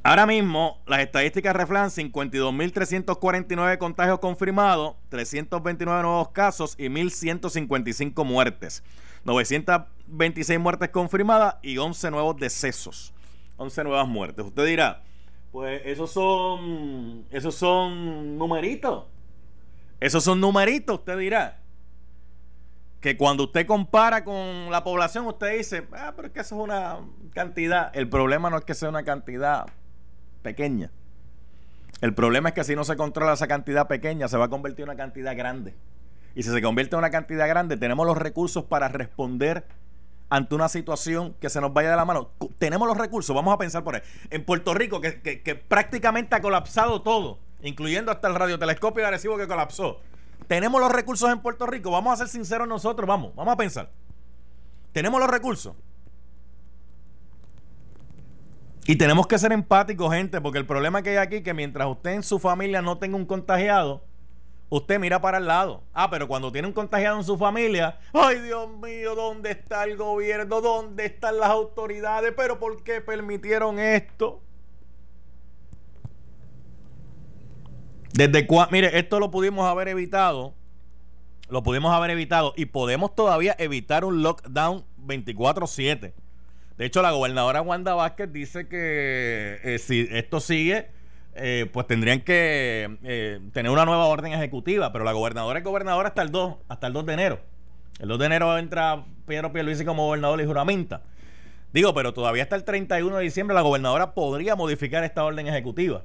ahora 0.05 0.27
mismo 0.27 0.83
las 0.87 1.01
estadísticas 1.01 1.57
reflejan 1.57 1.89
52.349 1.89 3.79
contagios 3.79 4.21
confirmados, 4.21 4.95
329 5.09 6.03
nuevos 6.03 6.29
casos 6.29 6.75
y 6.79 6.89
1.155 6.89 8.25
muertes. 8.25 8.85
926 9.25 10.61
muertes 10.61 10.91
confirmadas 10.91 11.57
y 11.63 11.79
11 11.79 12.11
nuevos 12.11 12.37
decesos. 12.37 13.13
11 13.57 13.85
nuevas 13.85 14.07
muertes. 14.07 14.45
Usted 14.45 14.67
dirá, 14.67 15.03
pues 15.51 15.81
esos 15.85 16.13
son, 16.13 17.25
esos 17.31 17.55
son 17.55 18.37
numeritos. 18.37 19.05
Esos 20.01 20.23
son 20.23 20.41
numeritos, 20.41 20.99
usted 20.99 21.19
dirá. 21.19 21.61
Que 23.01 23.17
cuando 23.17 23.45
usted 23.45 23.67
compara 23.67 24.25
con 24.25 24.71
la 24.71 24.85
población, 24.85 25.27
usted 25.27 25.57
dice, 25.57 25.87
ah, 25.93 26.13
pero 26.15 26.29
es 26.29 26.35
que 26.35 26.41
eso 26.41 26.57
es 26.57 26.61
una 26.61 27.01
cantidad. 27.33 27.91
El 27.97 28.09
problema 28.09 28.51
no 28.51 28.59
es 28.59 28.65
que 28.65 28.75
sea 28.75 28.89
una 28.89 29.05
cantidad 29.05 29.67
pequeña. 30.45 30.93
El 32.01 32.15
problema 32.15 32.51
es 32.51 32.55
que 32.55 32.63
si 32.63 32.77
no 32.77 32.85
se 32.85 32.97
controla 32.97 33.33
esa 33.33 33.49
cantidad 33.49 33.89
pequeña, 33.89 34.29
se 34.29 34.37
va 34.37 34.45
a 34.45 34.49
convertir 34.49 34.85
en 34.85 34.91
una 34.91 34.97
cantidad 34.97 35.37
grande. 35.37 35.75
Y 36.37 36.43
si 36.43 36.51
se 36.51 36.63
convierte 36.63 36.95
en 36.95 36.99
una 36.99 37.11
cantidad 37.11 37.49
grande, 37.49 37.77
tenemos 37.77 38.07
los 38.07 38.17
recursos 38.17 38.65
para 38.65 38.89
responder 38.89 39.65
ante 40.29 40.55
una 40.55 40.69
situación 40.69 41.35
que 41.41 41.49
se 41.49 41.61
nos 41.61 41.73
vaya 41.73 41.91
de 41.91 41.97
la 41.97 42.05
mano. 42.05 42.31
Tenemos 42.59 42.87
los 42.87 42.97
recursos, 42.97 43.35
vamos 43.35 43.55
a 43.55 43.59
pensar 43.59 43.83
por 43.83 43.97
ahí. 43.97 44.03
En 44.31 44.45
Puerto 44.45 44.75
Rico, 44.75 45.01
que, 45.01 45.65
prácticamente 45.69 46.35
ha 46.37 46.43
colapsado 46.43 47.03
todo, 47.03 47.39
incluyendo 47.63 48.13
hasta 48.13 48.29
el 48.29 48.35
radiotelescopio 48.35 49.05
agresivo 49.05 49.39
que 49.39 49.47
colapsó. 49.47 50.01
Tenemos 50.47 50.81
los 50.81 50.93
recursos 50.93 51.31
en 51.31 51.41
Puerto 51.41 51.67
Rico, 51.67 51.91
vamos 51.91 52.13
a 52.13 52.17
ser 52.17 52.29
sinceros 52.29 52.69
nosotros, 52.69 53.09
vamos, 53.09 53.35
vamos 53.35 53.55
a 53.55 53.57
pensar. 53.57 53.91
Tenemos 54.93 55.19
los 55.21 55.31
recursos. 55.31 55.75
Y 58.87 58.97
tenemos 58.97 59.27
que 59.27 59.39
ser 59.39 59.53
empáticos, 59.53 60.13
gente, 60.13 60.41
porque 60.41 60.59
el 60.59 60.67
problema 60.67 61.03
que 61.03 61.11
hay 61.11 61.17
aquí 61.17 61.37
es 61.37 61.43
que 61.43 61.55
mientras 61.55 61.89
usted 61.89 62.11
en 62.11 62.23
su 62.23 62.39
familia 62.39 62.83
no 62.83 62.99
tenga 62.99 63.17
un 63.17 63.25
contagiado, 63.25 64.05
usted 64.69 65.01
mira 65.01 65.23
para 65.23 65.39
el 65.39 65.47
lado. 65.47 65.85
Ah, 65.95 66.11
pero 66.11 66.29
cuando 66.29 66.53
tiene 66.53 66.69
un 66.69 66.75
contagiado 66.75 67.17
en 67.17 67.25
su 67.25 67.39
familia, 67.39 67.99
ay 68.13 68.41
Dios 68.41 68.69
mío, 68.83 69.15
¿dónde 69.15 69.53
está 69.53 69.85
el 69.85 69.97
gobierno? 69.97 70.61
¿Dónde 70.61 71.07
están 71.07 71.39
las 71.39 71.49
autoridades? 71.49 72.35
¿Pero 72.37 72.59
por 72.59 72.83
qué 72.83 73.01
permitieron 73.01 73.79
esto? 73.79 74.43
Desde 78.13 78.47
cuándo, 78.47 78.71
mire, 78.71 78.99
esto 78.99 79.19
lo 79.19 79.31
pudimos 79.31 79.67
haber 79.67 79.89
evitado. 79.89 80.55
Lo 81.49 81.63
pudimos 81.63 81.93
haber 81.93 82.11
evitado 82.11 82.53
y 82.57 82.67
podemos 82.67 83.15
todavía 83.15 83.57
evitar 83.59 84.05
un 84.05 84.23
lockdown 84.23 84.85
24/7. 84.99 86.15
De 86.79 86.87
hecho, 86.87 87.03
la 87.03 87.13
gobernadora 87.13 87.63
Wanda 87.63 87.95
Vázquez 87.95 88.33
dice 88.33 88.67
que 88.67 89.61
eh, 89.63 89.79
si 89.79 90.09
esto 90.11 90.41
sigue, 90.41 90.89
eh, 91.37 91.69
pues 91.73 91.87
tendrían 91.87 92.21
que 92.21 92.99
eh, 93.05 93.41
tener 93.53 93.71
una 93.71 93.85
nueva 93.85 94.07
orden 94.07 94.33
ejecutiva, 94.33 94.93
pero 94.93 95.05
la 95.05 95.13
gobernadora 95.13 95.59
es 95.59 95.65
gobernadora 95.65 96.09
hasta 96.09 96.23
el 96.23 96.31
2, 96.31 96.57
hasta 96.69 96.87
el 96.89 96.93
2 96.93 97.07
de 97.07 97.13
enero. 97.13 97.41
El 98.01 98.09
2 98.09 98.19
de 98.19 98.27
enero 98.27 98.59
entra 98.59 99.05
Pedro 99.27 99.53
Pierluisi 99.53 99.85
como 99.85 100.07
gobernador 100.07 100.41
y 100.41 100.47
juramenta. 100.47 101.03
Digo, 101.73 101.95
pero 101.95 102.13
todavía 102.13 102.45
hasta 102.45 102.57
el 102.57 102.65
31 102.65 103.17
de 103.17 103.23
diciembre 103.23 103.55
la 103.55 103.63
gobernadora 103.63 104.15
podría 104.15 104.57
modificar 104.57 105.05
esta 105.05 105.25
orden 105.25 105.47
ejecutiva. 105.47 106.05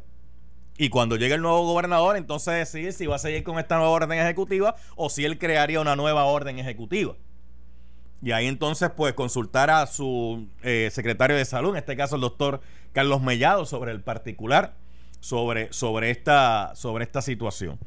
Y 0.78 0.90
cuando 0.90 1.16
llegue 1.16 1.36
el 1.36 1.42
nuevo 1.42 1.64
gobernador, 1.66 2.16
entonces 2.16 2.54
decidir 2.54 2.94
si 2.94 3.06
va 3.06 3.18
a 3.18 3.20
seguir 3.20 3.44
con 3.44 3.60
esta 3.60 3.76
nueva 3.76 3.92
orden 3.92 4.18
ejecutiva 4.18 4.76
o 4.96 5.10
si 5.10 5.26
él 5.26 5.38
crearía 5.38 5.82
una 5.82 5.96
nueva 5.96 6.24
orden 6.26 6.58
ejecutiva. 6.58 7.16
Y 8.22 8.32
ahí 8.32 8.48
entonces, 8.48 8.92
pues, 8.96 9.14
consultar 9.14 9.70
a 9.70 9.86
su 9.88 10.48
eh, 10.62 10.90
secretario 10.92 11.38
de 11.38 11.46
salud, 11.46 11.72
en 11.72 11.78
este 11.78 11.96
caso 11.96 12.16
el 12.16 12.22
doctor 12.22 12.62
Carlos 12.92 13.22
Mellado, 13.22 13.66
sobre 13.66 13.92
el 13.92 14.02
particular 14.02 14.76
sobre, 15.20 15.72
sobre, 15.74 16.12
esta, 16.12 16.74
sobre 16.76 17.04
esta 17.04 17.22
situación. 17.22 17.78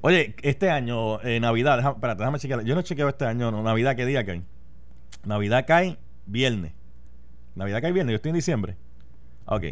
Oye, 0.00 0.34
este 0.42 0.70
año, 0.70 1.20
eh, 1.22 1.40
Navidad, 1.40 1.76
déjame, 1.76 1.94
espérate, 1.94 2.18
déjame 2.18 2.38
chequear. 2.38 2.64
Yo 2.64 2.74
no 2.74 2.82
chequeo 2.82 3.08
este 3.08 3.24
año, 3.24 3.50
no, 3.50 3.62
Navidad, 3.62 3.96
¿qué 3.96 4.04
día 4.04 4.24
cae? 4.24 4.42
Navidad 5.24 5.64
cae 5.66 5.98
viernes. 6.26 6.72
Navidad 7.54 7.80
cae 7.80 7.92
viernes, 7.92 8.12
yo 8.12 8.16
estoy 8.16 8.30
en 8.30 8.36
diciembre. 8.36 8.76
Ok. 9.46 9.64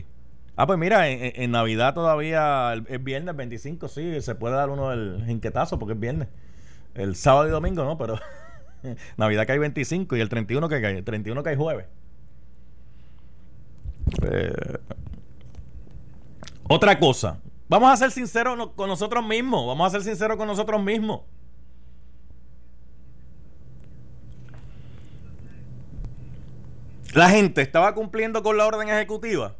Ah, 0.56 0.66
pues 0.66 0.78
mira, 0.78 1.08
en, 1.08 1.50
Navidad 1.50 1.94
todavía 1.94 2.74
es 2.86 3.02
viernes 3.02 3.34
25, 3.34 3.88
sí, 3.88 4.20
se 4.20 4.34
puede 4.34 4.56
dar 4.56 4.68
uno 4.68 4.92
el 4.92 5.24
jinquetazo 5.26 5.78
porque 5.78 5.94
es 5.94 6.00
viernes. 6.00 6.28
El 6.94 7.16
sábado 7.16 7.48
y 7.48 7.50
domingo 7.50 7.84
no, 7.84 7.96
pero 7.96 8.18
Navidad 9.16 9.46
cae 9.46 9.58
25 9.58 10.16
y 10.16 10.20
el 10.20 10.28
31 10.28 10.68
que 10.68 10.80
cae, 10.80 10.98
el 10.98 11.04
31 11.04 11.42
cae 11.42 11.56
jueves. 11.56 11.86
Eh, 14.22 14.78
otra 16.68 16.98
cosa, 16.98 17.40
vamos 17.68 17.90
a 17.90 17.96
ser 17.96 18.10
sinceros 18.10 18.70
con 18.74 18.88
nosotros 18.88 19.26
mismos, 19.26 19.66
vamos 19.66 19.86
a 19.86 19.90
ser 19.90 20.02
sinceros 20.02 20.36
con 20.36 20.46
nosotros 20.46 20.82
mismos. 20.82 21.22
La 27.12 27.28
gente 27.28 27.60
estaba 27.60 27.92
cumpliendo 27.94 28.42
con 28.42 28.56
la 28.56 28.66
orden 28.66 28.88
ejecutiva. 28.88 29.56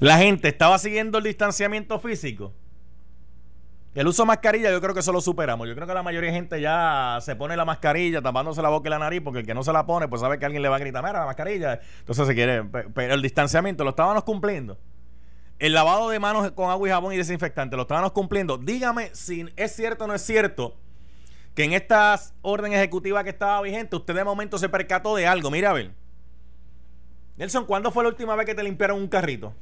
La 0.00 0.16
gente 0.16 0.48
estaba 0.48 0.78
siguiendo 0.78 1.18
el 1.18 1.24
distanciamiento 1.24 1.98
físico. 1.98 2.54
El 3.94 4.06
uso 4.06 4.22
de 4.22 4.26
mascarilla, 4.26 4.70
yo 4.70 4.80
creo 4.80 4.94
que 4.94 5.00
eso 5.00 5.12
lo 5.12 5.20
superamos. 5.20 5.66
Yo 5.66 5.74
creo 5.74 5.86
que 5.86 5.94
la 5.94 6.02
mayoría 6.02 6.30
de 6.30 6.36
gente 6.36 6.60
ya 6.60 7.18
se 7.20 7.34
pone 7.34 7.56
la 7.56 7.64
mascarilla 7.64 8.22
tapándose 8.22 8.62
la 8.62 8.68
boca 8.68 8.88
y 8.88 8.90
la 8.90 8.98
nariz, 8.98 9.22
porque 9.22 9.40
el 9.40 9.46
que 9.46 9.54
no 9.54 9.62
se 9.62 9.72
la 9.72 9.86
pone, 9.86 10.08
pues 10.08 10.20
sabe 10.20 10.38
que 10.38 10.44
alguien 10.44 10.62
le 10.62 10.68
va 10.68 10.76
a 10.76 10.78
gritar, 10.78 11.02
mira 11.02 11.20
la 11.20 11.26
mascarilla. 11.26 11.80
Entonces 12.00 12.26
se 12.26 12.34
quiere. 12.34 12.64
Pero 12.64 13.14
el 13.14 13.22
distanciamiento 13.22 13.84
lo 13.84 13.90
estábamos 13.90 14.24
cumpliendo. 14.24 14.78
El 15.58 15.72
lavado 15.72 16.08
de 16.10 16.20
manos 16.20 16.52
con 16.52 16.70
agua 16.70 16.88
y 16.88 16.92
jabón 16.92 17.12
y 17.14 17.16
desinfectante 17.16 17.76
lo 17.76 17.82
estábamos 17.82 18.12
cumpliendo. 18.12 18.58
Dígame 18.58 19.10
si 19.14 19.46
es 19.56 19.74
cierto 19.74 20.04
o 20.04 20.06
no 20.06 20.14
es 20.14 20.22
cierto 20.22 20.76
que 21.56 21.64
en 21.64 21.72
esta 21.72 22.16
orden 22.42 22.72
ejecutiva 22.72 23.24
que 23.24 23.30
estaba 23.30 23.60
vigente, 23.62 23.96
usted 23.96 24.14
de 24.14 24.22
momento 24.22 24.58
se 24.58 24.68
percató 24.68 25.16
de 25.16 25.26
algo. 25.26 25.50
Mira 25.50 25.70
a 25.70 25.72
ver. 25.72 25.90
Nelson, 27.36 27.66
¿cuándo 27.66 27.90
fue 27.90 28.04
la 28.04 28.10
última 28.10 28.36
vez 28.36 28.46
que 28.46 28.54
te 28.54 28.62
limpiaron 28.62 29.00
un 29.00 29.08
carrito? 29.08 29.52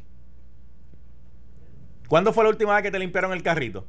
¿Cuándo 2.08 2.34
fue 2.34 2.44
la 2.44 2.50
última 2.50 2.74
vez 2.74 2.82
que 2.82 2.90
te 2.90 2.98
limpiaron 2.98 3.32
el 3.32 3.42
carrito? 3.42 3.86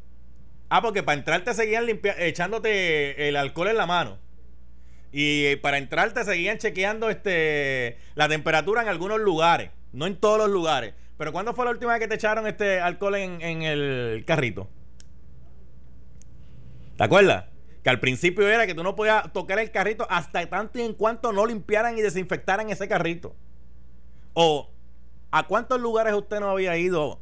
Ah, 0.69 0.81
porque 0.81 1.03
para 1.03 1.17
entrar 1.17 1.43
te 1.43 1.53
seguían 1.53 1.85
echándote 2.17 3.29
el 3.29 3.35
alcohol 3.35 3.69
en 3.69 3.77
la 3.77 3.85
mano. 3.85 4.17
Y 5.11 5.55
para 5.57 5.77
entrar 5.77 6.13
te 6.13 6.23
seguían 6.25 6.57
chequeando 6.57 7.09
este 7.09 7.97
la 8.15 8.27
temperatura 8.27 8.81
en 8.81 8.89
algunos 8.89 9.19
lugares. 9.19 9.71
No 9.93 10.05
en 10.05 10.17
todos 10.17 10.37
los 10.37 10.49
lugares. 10.49 10.93
Pero 11.17 11.31
¿cuándo 11.31 11.53
fue 11.53 11.65
la 11.65 11.71
última 11.71 11.93
vez 11.93 12.01
que 12.01 12.07
te 12.07 12.15
echaron 12.15 12.45
este 12.47 12.79
alcohol 12.79 13.15
en, 13.15 13.41
en 13.41 13.61
el 13.63 14.23
carrito? 14.27 14.67
¿Te 16.97 17.03
acuerdas? 17.03 17.45
Que 17.83 17.89
al 17.89 17.99
principio 17.99 18.47
era 18.47 18.67
que 18.67 18.75
tú 18.75 18.83
no 18.83 18.95
podías 18.95 19.31
tocar 19.31 19.59
el 19.59 19.71
carrito 19.71 20.05
hasta 20.09 20.45
tanto 20.49 20.79
y 20.79 20.81
en 20.81 20.93
cuanto 20.93 21.31
no 21.31 21.45
limpiaran 21.45 21.97
y 21.97 22.01
desinfectaran 22.01 22.69
ese 22.69 22.87
carrito. 22.87 23.35
O 24.33 24.69
¿a 25.31 25.47
cuántos 25.47 25.79
lugares 25.79 26.13
usted 26.13 26.39
no 26.39 26.49
había 26.49 26.77
ido 26.77 27.21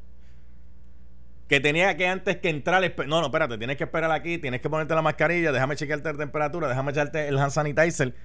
que 1.47 1.59
tenía 1.59 1.95
que 1.95 2.07
antes 2.07 2.37
que 2.37 2.49
entrar. 2.49 2.81
No, 3.07 3.21
no, 3.21 3.25
espérate, 3.25 3.57
tienes 3.57 3.77
que 3.77 3.83
esperar 3.83 4.11
aquí, 4.11 4.37
tienes 4.37 4.61
que 4.61 4.69
ponerte 4.69 4.95
la 4.95 5.01
mascarilla, 5.01 5.51
déjame 5.51 5.75
chequearte 5.75 6.11
la 6.11 6.17
temperatura, 6.17 6.67
déjame 6.67 6.91
echarte 6.91 7.27
el 7.27 7.37
hand 7.37 7.51
sanitizer. 7.51 8.15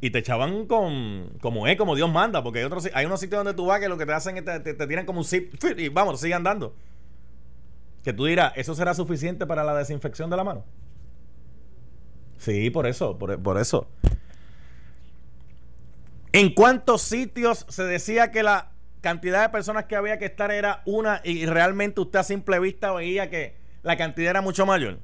Y 0.00 0.10
te 0.10 0.20
echaban 0.20 0.66
con 0.66 1.38
como 1.40 1.66
es, 1.66 1.76
como 1.76 1.96
Dios 1.96 2.10
manda, 2.10 2.42
porque 2.44 2.60
hay, 2.60 2.64
otros, 2.64 2.88
hay 2.94 3.06
unos 3.06 3.18
sitios 3.18 3.40
donde 3.40 3.54
tú 3.54 3.66
vas 3.66 3.80
que 3.80 3.88
lo 3.88 3.98
que 3.98 4.06
te 4.06 4.12
hacen 4.12 4.36
es 4.36 4.44
te, 4.44 4.60
te, 4.60 4.86
tiran 4.86 5.04
como 5.04 5.18
un 5.18 5.24
zip 5.24 5.54
y 5.76 5.88
vamos, 5.88 6.20
sigue 6.20 6.34
andando. 6.34 6.76
Que 8.04 8.12
tú 8.12 8.26
dirás, 8.26 8.52
¿eso 8.54 8.76
será 8.76 8.94
suficiente 8.94 9.44
para 9.44 9.64
la 9.64 9.74
desinfección 9.74 10.30
de 10.30 10.36
la 10.36 10.44
mano? 10.44 10.64
Sí, 12.36 12.70
por 12.70 12.86
eso, 12.86 13.18
por, 13.18 13.42
por 13.42 13.58
eso. 13.58 13.88
¿En 16.30 16.54
cuántos 16.54 17.02
sitios 17.02 17.66
se 17.68 17.82
decía 17.82 18.30
que 18.30 18.44
la 18.44 18.70
cantidad 19.00 19.42
de 19.42 19.48
personas 19.50 19.84
que 19.84 19.96
había 19.96 20.18
que 20.18 20.26
estar 20.26 20.50
era 20.50 20.82
una 20.84 21.20
y 21.24 21.46
realmente 21.46 22.00
usted 22.00 22.18
a 22.18 22.24
simple 22.24 22.58
vista 22.58 22.92
veía 22.92 23.30
que 23.30 23.56
la 23.82 23.96
cantidad 23.96 24.30
era 24.30 24.42
mucho 24.42 24.66
mayor. 24.66 24.98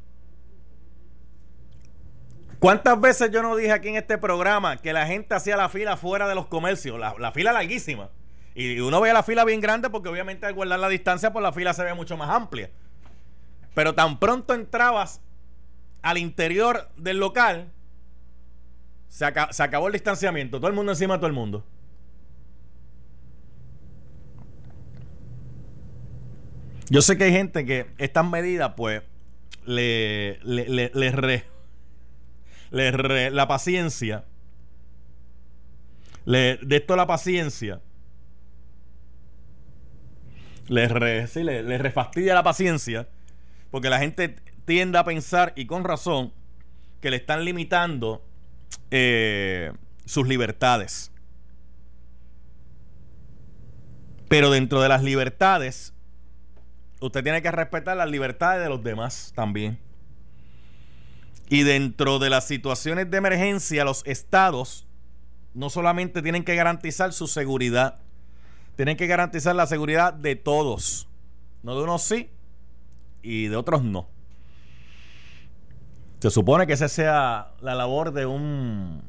¿Cuántas 2.58 2.98
veces 2.98 3.30
yo 3.30 3.42
no 3.42 3.56
dije 3.56 3.72
aquí 3.72 3.88
en 3.88 3.96
este 3.96 4.16
programa 4.16 4.78
que 4.78 4.92
la 4.92 5.06
gente 5.06 5.34
hacía 5.34 5.56
la 5.56 5.68
fila 5.68 5.96
fuera 5.96 6.26
de 6.26 6.34
los 6.34 6.46
comercios? 6.46 6.98
La, 6.98 7.30
fila 7.32 7.52
larguísima. 7.52 8.08
Y 8.54 8.80
uno 8.80 9.00
veía 9.00 9.12
la 9.12 9.22
fila 9.22 9.44
bien 9.44 9.60
grande 9.60 9.90
porque 9.90 10.08
obviamente 10.08 10.46
al 10.46 10.54
guardar 10.54 10.78
la 10.78 10.88
distancia, 10.88 11.32
pues 11.32 11.42
la 11.42 11.52
fila 11.52 11.74
se 11.74 11.84
ve 11.84 11.92
mucho 11.92 12.16
más 12.16 12.30
amplia. 12.30 12.70
Pero 13.74 13.94
tan 13.94 14.18
pronto 14.18 14.54
entrabas 14.54 15.20
al 16.00 16.16
interior 16.16 16.88
del 16.96 17.18
local, 17.18 17.70
se, 19.08 19.26
se 19.50 19.62
acabó 19.62 19.88
el 19.88 19.92
distanciamiento. 19.92 20.58
Todo 20.58 20.68
el 20.68 20.74
mundo 20.74 20.92
encima 20.92 21.14
de 21.14 21.18
todo 21.18 21.26
el 21.26 21.34
mundo. 21.34 21.66
Yo 26.90 27.00
sé 27.02 27.16
que 27.16 27.24
hay 27.24 27.32
gente 27.32 27.64
que 27.64 27.86
estas 27.98 28.28
medidas, 28.28 28.74
pues, 28.76 29.02
le, 29.64 30.38
le, 30.42 30.68
le, 30.68 30.90
le 30.94 31.10
re, 31.12 31.44
le 32.70 32.90
re, 32.90 33.30
la 33.30 33.48
paciencia, 33.48 34.24
le, 36.26 36.58
de 36.58 36.76
esto 36.76 36.96
la 36.96 37.06
paciencia, 37.06 37.80
le, 40.68 40.88
re, 40.88 41.26
sí, 41.26 41.42
le, 41.42 41.62
le 41.62 41.78
refastidia 41.78 42.34
la 42.34 42.42
paciencia, 42.42 43.08
porque 43.70 43.88
la 43.88 43.98
gente 43.98 44.36
tiende 44.66 44.98
a 44.98 45.04
pensar, 45.04 45.52
y 45.56 45.66
con 45.66 45.84
razón, 45.84 46.32
que 47.00 47.10
le 47.10 47.16
están 47.16 47.44
limitando 47.44 48.24
eh, 48.90 49.72
sus 50.04 50.26
libertades. 50.28 51.10
Pero 54.28 54.50
dentro 54.50 54.80
de 54.80 54.88
las 54.88 55.02
libertades, 55.02 55.93
usted 57.06 57.23
tiene 57.23 57.42
que 57.42 57.50
respetar 57.50 57.96
las 57.96 58.08
libertades 58.08 58.62
de 58.62 58.68
los 58.68 58.82
demás 58.82 59.32
también. 59.34 59.78
Y 61.49 61.62
dentro 61.62 62.18
de 62.18 62.30
las 62.30 62.46
situaciones 62.46 63.11
de 63.11 63.18
emergencia, 63.18 63.84
los 63.84 64.02
estados 64.06 64.87
no 65.52 65.70
solamente 65.70 66.23
tienen 66.23 66.44
que 66.44 66.54
garantizar 66.56 67.12
su 67.12 67.26
seguridad, 67.26 67.99
tienen 68.76 68.96
que 68.96 69.06
garantizar 69.06 69.54
la 69.54 69.66
seguridad 69.66 70.14
de 70.14 70.37
todos. 70.37 71.06
No 71.62 71.76
de 71.76 71.84
unos 71.84 72.02
sí 72.02 72.30
y 73.23 73.49
de 73.49 73.56
otros 73.56 73.82
no. 73.84 74.08
Se 76.20 76.30
supone 76.30 76.66
que 76.66 76.73
esa 76.73 76.88
sea 76.88 77.52
la 77.61 77.75
labor 77.75 78.12
de 78.12 78.25
un 78.25 79.02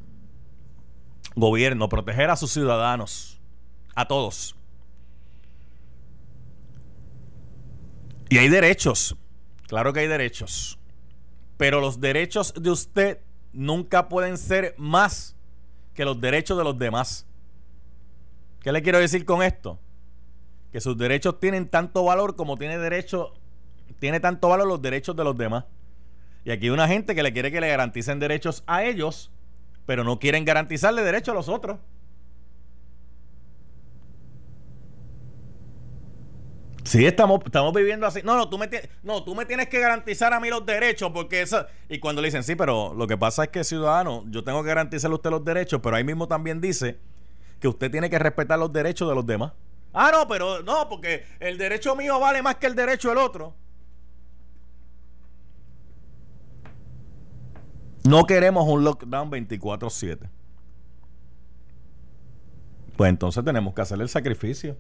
gobierno, 1.36 1.88
proteger 1.88 2.30
a 2.30 2.36
sus 2.36 2.52
ciudadanos, 2.52 3.40
a 3.96 4.08
todos. 4.08 4.56
Y 8.30 8.38
hay 8.38 8.50
derechos, 8.50 9.16
claro 9.68 9.94
que 9.94 10.02
hay 10.02 10.08
derechos, 10.08 10.80
pero 11.58 11.80
los 11.80 12.00
derechos 12.00 12.54
de 12.60 12.72
usted 12.72 13.20
nunca 13.54 14.10
pueden 14.10 14.38
ser 14.38 14.74
más 14.78 15.36
que 15.94 16.06
los 16.06 16.20
derechos 16.20 16.58
de 16.58 16.64
los 16.64 16.78
demás. 16.78 17.26
¿Qué 18.62 18.72
le 18.72 18.82
quiero 18.82 19.00
decir 19.00 19.26
con 19.26 19.44
esto? 19.44 19.80
Que 20.72 20.82
sus 20.82 20.98
derechos 20.98 21.40
tienen 21.40 21.70
tanto 21.70 22.04
valor 22.04 22.36
como 22.36 22.58
tiene 22.58 22.78
derecho, 22.78 23.34
tiene 24.00 24.20
tanto 24.20 24.50
valor 24.50 24.68
los 24.68 24.82
derechos 24.82 25.16
de 25.16 25.24
los 25.24 25.38
demás. 25.38 25.66
Y 26.44 26.52
aquí 26.52 26.66
hay 26.66 26.72
una 26.72 26.88
gente 26.88 27.16
que 27.16 27.24
le 27.24 27.32
quiere 27.32 27.52
que 27.52 27.62
le 27.62 27.68
garanticen 27.70 28.20
derechos 28.20 28.64
a 28.66 28.84
ellos, 28.84 29.32
pero 29.86 30.04
no 30.04 30.20
quieren 30.20 30.46
garantizarle 30.46 31.04
derechos 31.04 31.34
a 31.34 31.36
los 31.36 31.48
otros. 31.48 31.80
Sí, 36.86 37.04
estamos, 37.04 37.40
estamos 37.44 37.74
viviendo 37.74 38.06
así. 38.06 38.22
No, 38.24 38.38
no 38.38 38.48
tú, 38.48 38.60
me 38.60 38.70
no, 39.02 39.24
tú 39.24 39.34
me 39.34 39.46
tienes 39.46 39.68
que 39.70 39.80
garantizar 39.80 40.34
a 40.34 40.40
mí 40.40 40.50
los 40.50 40.66
derechos 40.66 41.12
porque 41.12 41.42
eso... 41.42 41.66
Y 41.90 42.00
cuando 42.00 42.22
le 42.22 42.28
dicen, 42.28 42.44
sí, 42.44 42.56
pero 42.56 42.94
lo 42.94 43.08
que 43.08 43.18
pasa 43.18 43.44
es 43.46 43.50
que 43.50 43.64
ciudadano, 43.64 44.24
yo 44.28 44.44
tengo 44.44 44.62
que 44.62 44.68
garantizarle 44.68 45.14
a 45.14 45.18
usted 45.18 45.32
los 45.32 45.44
derechos, 45.44 45.82
pero 45.82 45.96
ahí 45.96 46.04
mismo 46.04 46.28
también 46.28 46.62
dice 46.62 47.00
que 47.60 47.68
usted 47.68 47.90
tiene 47.90 48.08
que 48.12 48.20
respetar 48.20 48.60
los 48.60 48.72
derechos 48.72 49.10
de 49.10 49.16
los 49.16 49.26
demás. 49.26 49.54
Ah, 49.94 50.12
no, 50.14 50.28
pero 50.28 50.62
no, 50.62 50.88
porque 50.88 51.26
el 51.40 51.58
derecho 51.58 51.96
mío 51.96 52.20
vale 52.20 52.44
más 52.44 52.58
que 52.58 52.68
el 52.68 52.76
derecho 52.76 53.10
del 53.10 53.18
otro. 53.18 53.56
No 58.04 58.26
queremos 58.26 58.68
un 58.68 58.84
lockdown 58.84 59.32
24/7. 59.32 60.30
Pues 62.96 63.10
entonces 63.10 63.44
tenemos 63.44 63.74
que 63.74 63.82
hacer 63.82 64.00
el 64.00 64.10
sacrificio. 64.10 64.78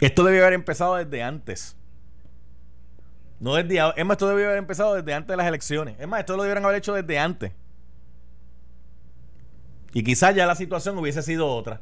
Esto 0.00 0.24
debió 0.24 0.42
haber 0.42 0.54
empezado 0.54 0.96
desde 0.96 1.22
antes. 1.22 1.76
No 3.38 3.54
desde 3.54 3.78
Es 3.96 4.04
más, 4.04 4.14
esto 4.14 4.28
debió 4.28 4.46
haber 4.46 4.58
empezado 4.58 4.94
desde 4.94 5.14
antes 5.14 5.28
de 5.28 5.36
las 5.36 5.46
elecciones. 5.46 5.96
Es 5.98 6.08
más, 6.08 6.20
esto 6.20 6.36
lo 6.36 6.42
debieran 6.42 6.64
haber 6.64 6.76
hecho 6.76 6.94
desde 6.94 7.18
antes. 7.18 7.52
Y 9.92 10.02
quizás 10.02 10.34
ya 10.34 10.46
la 10.46 10.54
situación 10.54 10.98
hubiese 10.98 11.22
sido 11.22 11.48
otra. 11.48 11.80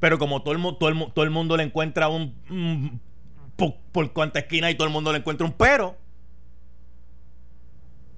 Pero 0.00 0.18
como 0.18 0.42
todo 0.42 0.54
el, 0.54 0.62
todo 0.78 0.88
el, 0.88 1.12
todo 1.12 1.24
el 1.24 1.30
mundo 1.30 1.56
le 1.56 1.62
encuentra 1.62 2.08
un... 2.08 3.00
por, 3.56 3.76
por 3.92 4.12
cuanta 4.12 4.40
esquina 4.40 4.70
y 4.70 4.74
todo 4.74 4.86
el 4.86 4.92
mundo 4.92 5.12
le 5.12 5.18
encuentra 5.18 5.46
un 5.46 5.52
pero. 5.52 5.96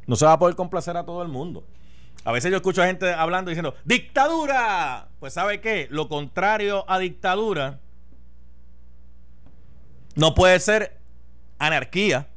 No 0.07 0.17
se 0.17 0.25
va 0.25 0.33
a 0.33 0.39
poder 0.39 0.57
complacer 0.57 0.97
a 0.97 1.05
todo 1.05 1.23
el 1.23 1.29
mundo. 1.29 1.65
A 2.25 2.33
veces 2.33 2.51
yo 2.51 2.57
escucho 2.57 2.83
a 2.83 2.87
gente 2.87 3.13
hablando 3.13 3.51
diciendo, 3.51 3.75
dictadura. 3.85 5.09
Pues 5.21 5.35
sabe 5.35 5.61
qué, 5.61 5.89
lo 5.91 6.09
contrario 6.09 6.85
a 6.89 6.99
dictadura 6.99 7.81
no 10.15 10.35
puede 10.35 10.61
ser 10.61 10.99
anarquía. 11.59 12.29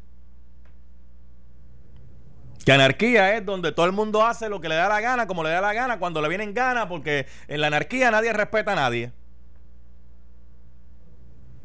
Que 2.65 2.73
anarquía 2.73 3.37
es 3.37 3.45
donde 3.45 3.71
todo 3.71 3.85
el 3.85 3.93
mundo 3.93 4.25
hace 4.25 4.49
lo 4.49 4.59
que 4.59 4.67
le 4.67 4.75
da 4.75 4.89
la 4.89 4.99
gana, 4.99 5.25
como 5.25 5.43
le 5.43 5.49
da 5.49 5.61
la 5.61 5.73
gana, 5.73 5.99
cuando 5.99 6.21
le 6.21 6.27
vienen 6.27 6.53
gana, 6.53 6.89
porque 6.89 7.25
en 7.47 7.61
la 7.61 7.67
anarquía 7.67 8.11
nadie 8.11 8.33
respeta 8.33 8.73
a 8.73 8.75
nadie. 8.75 9.13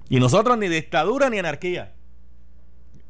Y 0.08 0.20
nosotros 0.20 0.56
ni 0.58 0.68
dictadura 0.68 1.28
ni 1.28 1.38
anarquía. 1.38 1.92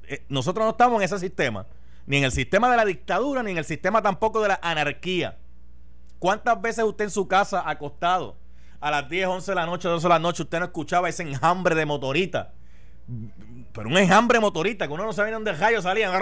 Eh, 0.05 0.25
nosotros 0.29 0.65
no 0.65 0.71
estamos 0.71 1.01
en 1.01 1.05
ese 1.05 1.19
sistema. 1.19 1.67
Ni 2.07 2.17
en 2.17 2.25
el 2.25 2.33
sistema 2.33 2.71
de 2.71 2.77
la 2.77 2.85
dictadura, 2.85 3.43
ni 3.43 3.51
en 3.51 3.59
el 3.59 3.65
sistema 3.65 4.01
tampoco 4.01 4.41
de 4.41 4.49
la 4.49 4.61
anarquía. 4.63 5.37
¿Cuántas 6.19 6.63
veces 6.63 6.85
usted 6.85 7.07
en 7.07 7.11
su 7.11 7.29
casa 7.29 7.69
acostado 7.69 8.37
a 8.81 8.91
las 8.91 9.09
10, 9.09 9.27
11 9.27 9.51
de 9.51 9.55
la 9.55 9.67
noche, 9.67 9.89
12 9.89 10.03
de 10.03 10.09
la 10.09 10.19
noche, 10.19 10.45
usted 10.45 10.61
no 10.61 10.67
escuchaba 10.67 11.09
ese 11.09 11.25
enjambre 11.25 11.75
de 11.75 11.85
motorita? 11.85 12.53
Pero 13.73 13.89
un 13.89 13.97
enjambre 13.99 14.41
motorista 14.41 14.87
que 14.87 14.93
uno 14.93 15.05
no 15.05 15.13
sabía 15.13 15.35
dónde 15.35 15.53
rayos 15.53 15.83
salían 15.83 16.13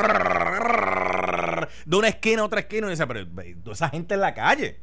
de 1.85 1.97
una 1.97 2.09
esquina 2.09 2.43
a 2.43 2.45
otra 2.45 2.61
esquina 2.61 2.87
y 2.87 2.91
dice, 2.91 3.07
pero 3.07 3.27
esa 3.73 3.89
gente 3.89 4.15
en 4.15 4.21
la 4.21 4.35
calle. 4.35 4.81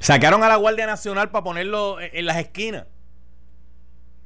Sacaron 0.00 0.42
a 0.44 0.48
la 0.48 0.56
Guardia 0.56 0.86
Nacional 0.86 1.30
para 1.30 1.44
ponerlo 1.44 1.98
en 2.00 2.26
las 2.26 2.36
esquinas. 2.36 2.86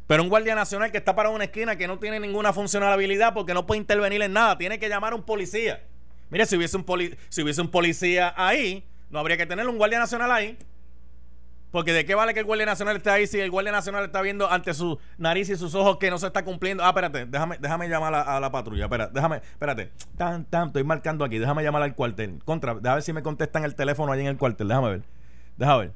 Pero 0.08 0.22
un 0.22 0.28
Guardia 0.28 0.54
Nacional 0.54 0.90
que 0.90 0.98
está 0.98 1.14
para 1.14 1.28
una 1.28 1.44
esquina 1.44 1.76
que 1.76 1.87
no 1.87 1.98
tiene 1.98 2.18
ninguna 2.18 2.52
funcionalidad 2.52 3.34
porque 3.34 3.54
no 3.54 3.66
puede 3.66 3.80
intervenir 3.80 4.22
en 4.22 4.32
nada, 4.32 4.58
tiene 4.58 4.78
que 4.78 4.88
llamar 4.88 5.12
a 5.12 5.16
un 5.16 5.22
policía. 5.22 5.84
Mire, 6.30 6.46
si 6.46 6.56
hubiese 6.56 6.76
un, 6.76 6.84
si 7.28 7.42
hubiese 7.42 7.61
un 7.61 7.70
policía 7.70 8.34
ahí, 8.37 8.84
no 9.11 9.18
habría 9.18 9.37
que 9.37 9.46
tener 9.46 9.68
un 9.68 9.76
Guardia 9.76 9.98
Nacional 9.98 10.32
ahí. 10.32 10.58
Porque 11.70 11.92
de 11.92 12.07
qué 12.07 12.14
vale 12.14 12.33
que 12.33 12.40
el 12.40 12.46
Guardia 12.46 12.64
Nacional 12.64 12.96
esté 12.96 13.11
ahí 13.11 13.26
si 13.26 13.38
el 13.40 13.50
Guardia 13.50 13.72
Nacional 13.72 14.04
está 14.04 14.22
viendo 14.22 14.50
ante 14.50 14.72
su 14.72 14.98
nariz 15.18 15.50
y 15.50 15.57
sus 15.57 15.74
ojos 15.74 15.98
que 15.98 16.11
no 16.11 16.18
se 16.18 16.26
está 16.26 16.44
cumpliendo. 16.44 16.83
Ah, 16.83 16.88
espérate, 16.88 17.26
déjame, 17.26 17.59
déjame 17.61 17.88
llamar 17.88 18.14
a, 18.14 18.40
la 18.40 18.50
patrulla. 18.50 18.85
Espérate, 18.85 19.12
déjame, 19.12 19.37
espérate. 19.37 19.92
Tan, 20.16 20.44
tan, 20.46 20.68
estoy 20.68 20.85
marcando 20.85 21.24
aquí. 21.24 21.38
Déjame 21.38 21.62
llamar 21.62 21.83
al 21.83 21.94
cuartel. 21.94 22.38
Contra, 22.44 22.74
déjame 22.74 22.94
ver 22.94 23.02
si 23.02 23.12
me 23.12 23.22
contestan 23.22 23.64
el 23.64 23.74
teléfono 23.74 24.12
ahí 24.12 24.20
en 24.20 24.28
el 24.28 24.38
cuartel. 24.38 24.68
Déjame 24.68 24.90
ver. 24.90 25.02
Déjame 25.59 25.78
ver. 25.81 25.92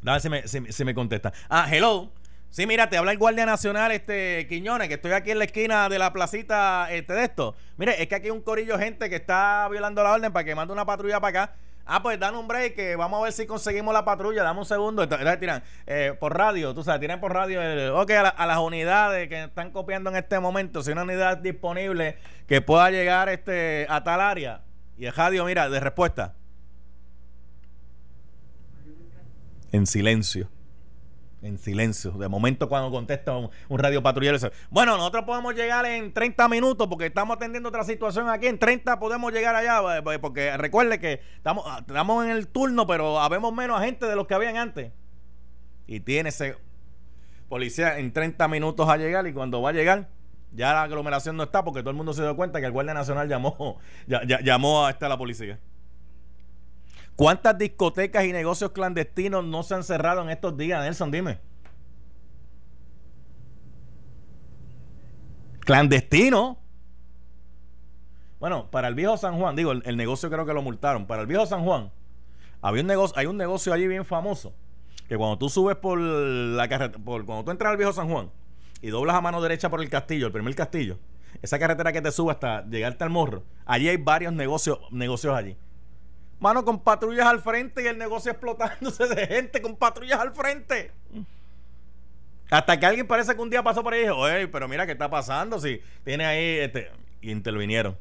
Déjame 0.00 0.40
ver 0.40 0.48
si 0.48 0.60
me, 0.60 0.72
si, 0.72 0.84
me 0.84 0.94
contestan. 0.94 1.32
Ah, 1.50 1.66
hello. 1.70 2.10
Sí, 2.48 2.66
mira, 2.66 2.88
te 2.88 2.96
habla 2.96 3.10
el 3.10 3.18
Guardia 3.18 3.44
Nacional, 3.46 3.90
este 3.90 4.46
Quiñones, 4.48 4.86
que 4.86 4.94
estoy 4.94 5.10
aquí 5.10 5.32
en 5.32 5.38
la 5.38 5.44
esquina 5.44 5.88
de 5.88 5.98
la 5.98 6.12
placita 6.12 6.86
este, 6.92 7.12
de 7.12 7.24
esto. 7.24 7.56
Mire, 7.76 8.00
es 8.00 8.06
que 8.06 8.14
aquí 8.14 8.26
hay 8.26 8.30
un 8.30 8.42
corillo 8.42 8.78
gente 8.78 9.10
que 9.10 9.16
está 9.16 9.68
violando 9.68 10.04
la 10.04 10.12
orden 10.12 10.32
para 10.32 10.44
que 10.44 10.54
mande 10.54 10.72
una 10.72 10.86
patrulla 10.86 11.20
para 11.20 11.42
acá. 11.46 11.54
Ah, 11.86 12.02
pues 12.02 12.18
dan 12.18 12.34
un 12.34 12.48
break, 12.48 12.96
vamos 12.96 13.20
a 13.20 13.24
ver 13.24 13.32
si 13.32 13.46
conseguimos 13.46 13.92
la 13.92 14.04
patrulla. 14.04 14.42
Dame 14.42 14.60
un 14.60 14.64
segundo. 14.64 15.02
Entonces, 15.02 15.38
tiran 15.38 15.62
eh, 15.86 16.16
por 16.18 16.36
radio, 16.36 16.74
tú 16.74 16.82
sabes, 16.82 17.00
tiran 17.00 17.20
por 17.20 17.32
radio. 17.32 17.60
El, 17.60 17.90
ok, 17.90 18.10
a, 18.36 18.46
las 18.46 18.58
unidades 18.58 19.28
que 19.28 19.44
están 19.44 19.70
copiando 19.70 20.10
en 20.10 20.16
este 20.16 20.40
momento, 20.40 20.82
si 20.82 20.92
una 20.92 21.02
unidad 21.02 21.38
disponible 21.38 22.16
que 22.46 22.62
pueda 22.62 22.90
llegar 22.90 23.28
este 23.28 23.86
a 23.88 24.02
tal 24.02 24.20
área. 24.20 24.62
Y 24.96 25.06
el 25.06 25.12
radio, 25.12 25.44
mira, 25.44 25.68
de 25.68 25.80
respuesta. 25.80 26.34
En 29.72 29.86
silencio 29.86 30.48
en 31.44 31.58
silencio. 31.58 32.12
De 32.12 32.28
momento, 32.28 32.68
cuando 32.68 32.90
contesta 32.90 33.36
un, 33.36 33.50
radio 33.78 34.02
patrullero, 34.02 34.36
dice: 34.36 34.50
Bueno, 34.70 34.96
nosotros 34.96 35.24
podemos 35.24 35.54
llegar 35.54 35.84
en 35.86 36.12
30 36.12 36.48
minutos 36.48 36.88
porque 36.88 37.06
estamos 37.06 37.36
atendiendo 37.36 37.68
otra 37.68 37.84
situación 37.84 38.28
aquí. 38.28 38.46
En 38.46 38.58
30 38.58 38.98
podemos 38.98 39.32
llegar 39.32 39.54
allá. 39.54 39.98
Eh, 39.98 40.02
pues, 40.02 40.18
porque 40.18 40.56
recuerde 40.56 40.98
que 40.98 41.20
estamos, 41.36 41.64
ah, 41.66 41.78
estamos 41.86 42.24
en 42.24 42.30
el 42.30 42.48
turno, 42.48 42.86
pero 42.86 43.20
habemos 43.20 43.52
menos 43.52 43.80
gente 43.80 44.06
de 44.06 44.16
los 44.16 44.26
que 44.26 44.34
habían 44.34 44.56
antes. 44.56 44.92
Y 45.86 46.00
tiene 46.00 46.30
ese 46.30 46.56
policía 47.48 47.98
en 47.98 48.12
30 48.12 48.48
minutos 48.48 48.88
a 48.88 48.96
llegar. 48.96 49.26
Y 49.26 49.32
cuando 49.32 49.60
va 49.60 49.70
a 49.70 49.72
llegar, 49.72 50.08
ya 50.52 50.72
la 50.72 50.82
aglomeración 50.84 51.36
no 51.36 51.42
está 51.42 51.62
porque 51.64 51.80
todo 51.80 51.90
el 51.90 51.96
mundo 51.96 52.14
se 52.14 52.22
dio 52.22 52.34
cuenta 52.36 52.60
que 52.60 52.66
el 52.66 52.72
Guardia 52.72 52.94
Nacional 52.94 53.28
llamó, 53.28 53.78
llamó 54.06 54.86
a 54.86 54.90
esta 54.90 55.08
la 55.08 55.18
policía. 55.18 55.58
¿Cuántas 57.16 57.56
discotecas 57.56 58.24
y 58.24 58.32
negocios 58.32 58.72
clandestinos 58.72 59.44
no 59.44 59.62
se 59.62 59.74
han 59.74 59.84
cerrado 59.84 60.22
en 60.22 60.30
estos 60.30 60.56
días, 60.56 60.82
Nelson? 60.82 61.10
Dime. 61.10 61.38
Clandestino. 65.60 66.58
Bueno, 68.40 68.70
para 68.70 68.88
el 68.88 68.94
viejo 68.94 69.16
San 69.16 69.38
Juan, 69.38 69.56
digo, 69.56 69.72
el, 69.72 69.96
negocio 69.96 70.28
creo 70.28 70.44
que 70.44 70.52
lo 70.52 70.60
multaron. 70.60 71.06
Para 71.06 71.22
el 71.22 71.26
viejo 71.26 71.46
San 71.46 71.64
Juan, 71.64 71.90
había 72.60 72.82
un 72.82 72.88
negocio, 72.88 73.18
hay 73.18 73.26
un 73.26 73.36
negocio 73.36 73.72
allí 73.72 73.86
bien 73.86 74.04
famoso 74.04 74.52
que 75.08 75.16
cuando 75.16 75.38
tú 75.38 75.48
subes 75.48 75.76
por 75.76 75.98
la 75.98 76.68
carretera, 76.68 77.02
cuando 77.04 77.44
tú 77.44 77.50
entras 77.50 77.70
al 77.70 77.76
viejo 77.76 77.92
San 77.92 78.08
Juan 78.08 78.30
y 78.80 78.88
doblas 78.88 79.16
a 79.16 79.20
mano 79.20 79.40
derecha 79.40 79.70
por 79.70 79.80
el 79.80 79.88
castillo, 79.88 80.26
el 80.26 80.32
primer 80.32 80.54
castillo, 80.54 80.98
esa 81.42 81.58
carretera 81.58 81.92
que 81.92 82.02
te 82.02 82.10
sube 82.10 82.32
hasta 82.32 82.64
llegarte 82.66 83.04
al 83.04 83.10
morro, 83.10 83.44
allí 83.66 83.88
hay 83.88 83.96
varios 83.96 84.32
negocios, 84.32 84.78
negocios 84.90 85.34
allí. 85.34 85.56
Mano, 86.44 86.62
con 86.62 86.78
patrullas 86.78 87.26
al 87.26 87.40
frente 87.40 87.82
y 87.82 87.86
el 87.86 87.96
negocio 87.96 88.30
explotándose 88.30 89.06
de 89.06 89.26
gente 89.26 89.62
con 89.62 89.76
patrullas 89.76 90.20
al 90.20 90.34
frente. 90.34 90.90
Hasta 92.50 92.78
que 92.78 92.84
alguien 92.84 93.06
parece 93.06 93.34
que 93.34 93.40
un 93.40 93.48
día 93.48 93.62
pasó 93.62 93.82
por 93.82 93.94
ahí 93.94 94.00
y 94.00 94.02
dijo, 94.02 94.18
oye, 94.18 94.46
pero 94.48 94.68
mira 94.68 94.84
qué 94.84 94.92
está 94.92 95.08
pasando, 95.08 95.58
si 95.58 95.80
tiene 96.04 96.26
ahí, 96.26 96.58
este, 96.58 96.90
y 97.22 97.30
intervinieron. 97.30 97.96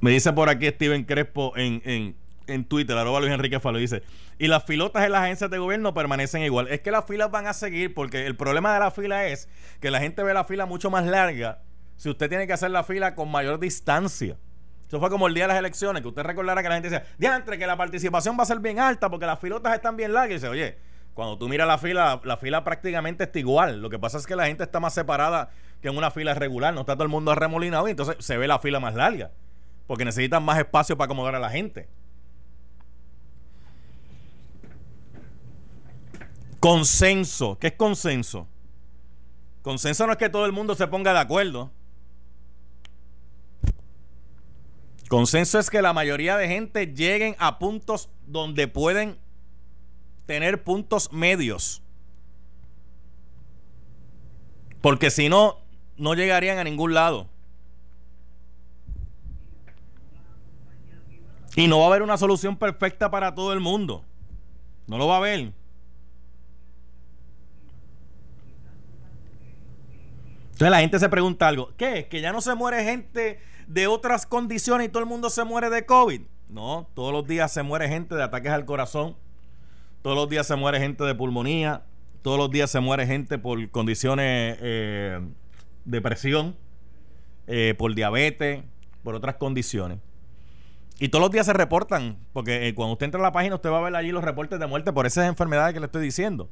Me 0.00 0.10
dice 0.12 0.32
por 0.32 0.48
aquí 0.48 0.68
Steven 0.68 1.04
Crespo 1.04 1.52
en, 1.54 1.82
en, 1.84 2.16
en 2.48 2.64
Twitter, 2.64 2.96
arroba 2.96 3.20
Luis 3.20 3.32
Enrique 3.32 3.60
Falo, 3.60 3.78
dice, 3.78 4.02
y 4.38 4.48
las 4.48 4.64
filotas 4.64 5.04
en 5.04 5.12
las 5.12 5.22
agencias 5.22 5.50
de 5.50 5.58
gobierno 5.58 5.94
permanecen 5.94 6.42
igual. 6.42 6.68
Es 6.68 6.80
que 6.80 6.90
las 6.90 7.04
filas 7.04 7.30
van 7.30 7.46
a 7.46 7.52
seguir 7.52 7.94
porque 7.94 8.26
el 8.26 8.36
problema 8.36 8.74
de 8.74 8.80
la 8.80 8.90
fila 8.90 9.26
es 9.26 9.48
que 9.80 9.90
la 9.90 10.00
gente 10.00 10.22
ve 10.22 10.34
la 10.34 10.44
fila 10.44 10.66
mucho 10.66 10.90
más 10.90 11.06
larga 11.06 11.62
si 11.96 12.08
usted 12.08 12.28
tiene 12.28 12.46
que 12.46 12.52
hacer 12.52 12.70
la 12.70 12.84
fila 12.84 13.14
con 13.14 13.30
mayor 13.30 13.58
distancia. 13.58 14.36
Eso 14.86 15.00
fue 15.00 15.10
como 15.10 15.26
el 15.26 15.34
día 15.34 15.44
de 15.44 15.48
las 15.48 15.58
elecciones, 15.58 16.00
que 16.00 16.08
usted 16.08 16.22
recordará 16.22 16.62
que 16.62 16.68
la 16.68 16.76
gente 16.76 16.88
decía, 16.88 17.06
diantre, 17.18 17.58
que 17.58 17.66
la 17.66 17.76
participación 17.76 18.38
va 18.38 18.44
a 18.44 18.46
ser 18.46 18.60
bien 18.60 18.78
alta 18.78 19.10
porque 19.10 19.26
las 19.26 19.38
filotas 19.38 19.74
están 19.74 19.96
bien 19.96 20.14
largas. 20.14 20.30
Y 20.30 20.34
dice, 20.34 20.48
oye, 20.48 20.78
cuando 21.12 21.36
tú 21.36 21.48
miras 21.48 21.66
la 21.66 21.76
fila, 21.76 22.20
la 22.24 22.36
fila 22.38 22.64
prácticamente 22.64 23.24
está 23.24 23.38
igual. 23.38 23.82
Lo 23.82 23.90
que 23.90 23.98
pasa 23.98 24.16
es 24.16 24.26
que 24.26 24.34
la 24.34 24.46
gente 24.46 24.62
está 24.62 24.80
más 24.80 24.94
separada 24.94 25.50
que 25.82 25.88
en 25.88 25.96
una 25.98 26.10
fila 26.10 26.32
regular. 26.32 26.72
No 26.72 26.80
está 26.80 26.94
todo 26.94 27.02
el 27.02 27.10
mundo 27.10 27.32
arremolinado 27.32 27.88
y 27.88 27.90
entonces 27.90 28.16
se 28.20 28.38
ve 28.38 28.48
la 28.48 28.60
fila 28.60 28.80
más 28.80 28.94
larga. 28.94 29.32
Porque 29.86 30.04
necesitan 30.04 30.42
más 30.42 30.58
espacio 30.58 30.96
para 30.96 31.06
acomodar 31.06 31.34
a 31.34 31.40
la 31.40 31.50
gente. 31.50 31.88
Consenso. 36.60 37.58
¿Qué 37.58 37.68
es 37.68 37.72
consenso? 37.74 38.46
Consenso 39.62 40.06
no 40.06 40.12
es 40.12 40.18
que 40.18 40.28
todo 40.28 40.46
el 40.46 40.52
mundo 40.52 40.74
se 40.74 40.86
ponga 40.86 41.12
de 41.12 41.20
acuerdo. 41.20 41.70
Consenso 45.08 45.58
es 45.58 45.70
que 45.70 45.80
la 45.80 45.92
mayoría 45.92 46.36
de 46.36 46.48
gente 46.48 46.86
lleguen 46.86 47.34
a 47.38 47.58
puntos 47.58 48.10
donde 48.26 48.68
pueden 48.68 49.18
tener 50.26 50.62
puntos 50.62 51.12
medios. 51.12 51.82
Porque 54.82 55.10
si 55.10 55.28
no, 55.28 55.58
no 55.96 56.14
llegarían 56.14 56.58
a 56.58 56.64
ningún 56.64 56.92
lado. 56.94 57.28
Y 61.56 61.66
no 61.66 61.78
va 61.78 61.86
a 61.86 61.88
haber 61.88 62.02
una 62.02 62.16
solución 62.16 62.56
perfecta 62.56 63.10
para 63.10 63.34
todo 63.34 63.52
el 63.52 63.60
mundo. 63.60 64.04
No 64.86 64.98
lo 64.98 65.08
va 65.08 65.14
a 65.14 65.18
haber. 65.18 65.52
Entonces 70.58 70.72
la 70.72 70.80
gente 70.80 70.98
se 70.98 71.08
pregunta 71.08 71.46
algo, 71.46 71.70
¿qué? 71.76 72.08
¿Que 72.10 72.20
ya 72.20 72.32
no 72.32 72.40
se 72.40 72.52
muere 72.56 72.82
gente 72.82 73.38
de 73.68 73.86
otras 73.86 74.26
condiciones 74.26 74.88
y 74.88 74.90
todo 74.90 75.00
el 75.00 75.08
mundo 75.08 75.30
se 75.30 75.44
muere 75.44 75.70
de 75.70 75.86
COVID? 75.86 76.22
No, 76.48 76.88
todos 76.94 77.12
los 77.12 77.24
días 77.28 77.52
se 77.52 77.62
muere 77.62 77.88
gente 77.88 78.16
de 78.16 78.24
ataques 78.24 78.50
al 78.50 78.64
corazón, 78.64 79.14
todos 80.02 80.16
los 80.16 80.28
días 80.28 80.48
se 80.48 80.56
muere 80.56 80.80
gente 80.80 81.04
de 81.04 81.14
pulmonía, 81.14 81.84
todos 82.22 82.38
los 82.38 82.50
días 82.50 82.72
se 82.72 82.80
muere 82.80 83.06
gente 83.06 83.38
por 83.38 83.70
condiciones 83.70 84.58
eh, 84.60 85.20
de 85.84 86.00
presión, 86.00 86.56
eh, 87.46 87.76
por 87.78 87.94
diabetes, 87.94 88.64
por 89.04 89.14
otras 89.14 89.36
condiciones. 89.36 90.00
Y 90.98 91.10
todos 91.10 91.22
los 91.22 91.30
días 91.30 91.46
se 91.46 91.52
reportan, 91.52 92.18
porque 92.32 92.66
eh, 92.66 92.74
cuando 92.74 92.94
usted 92.94 93.04
entra 93.04 93.20
a 93.20 93.22
la 93.22 93.30
página 93.30 93.54
usted 93.54 93.70
va 93.70 93.78
a 93.78 93.82
ver 93.82 93.94
allí 93.94 94.10
los 94.10 94.24
reportes 94.24 94.58
de 94.58 94.66
muerte 94.66 94.92
por 94.92 95.06
esas 95.06 95.28
enfermedades 95.28 95.72
que 95.72 95.78
le 95.78 95.86
estoy 95.86 96.02
diciendo. 96.02 96.50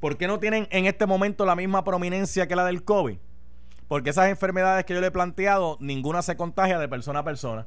¿Por 0.00 0.16
qué 0.16 0.26
no 0.26 0.38
tienen 0.38 0.68
en 0.70 0.86
este 0.86 1.04
momento 1.04 1.44
la 1.44 1.54
misma 1.54 1.84
prominencia 1.84 2.48
que 2.48 2.56
la 2.56 2.64
del 2.64 2.82
COVID? 2.82 3.18
Porque 3.92 4.08
esas 4.08 4.30
enfermedades 4.30 4.86
que 4.86 4.94
yo 4.94 5.02
le 5.02 5.08
he 5.08 5.10
planteado, 5.10 5.76
ninguna 5.78 6.22
se 6.22 6.34
contagia 6.34 6.78
de 6.78 6.88
persona 6.88 7.18
a 7.18 7.24
persona. 7.24 7.66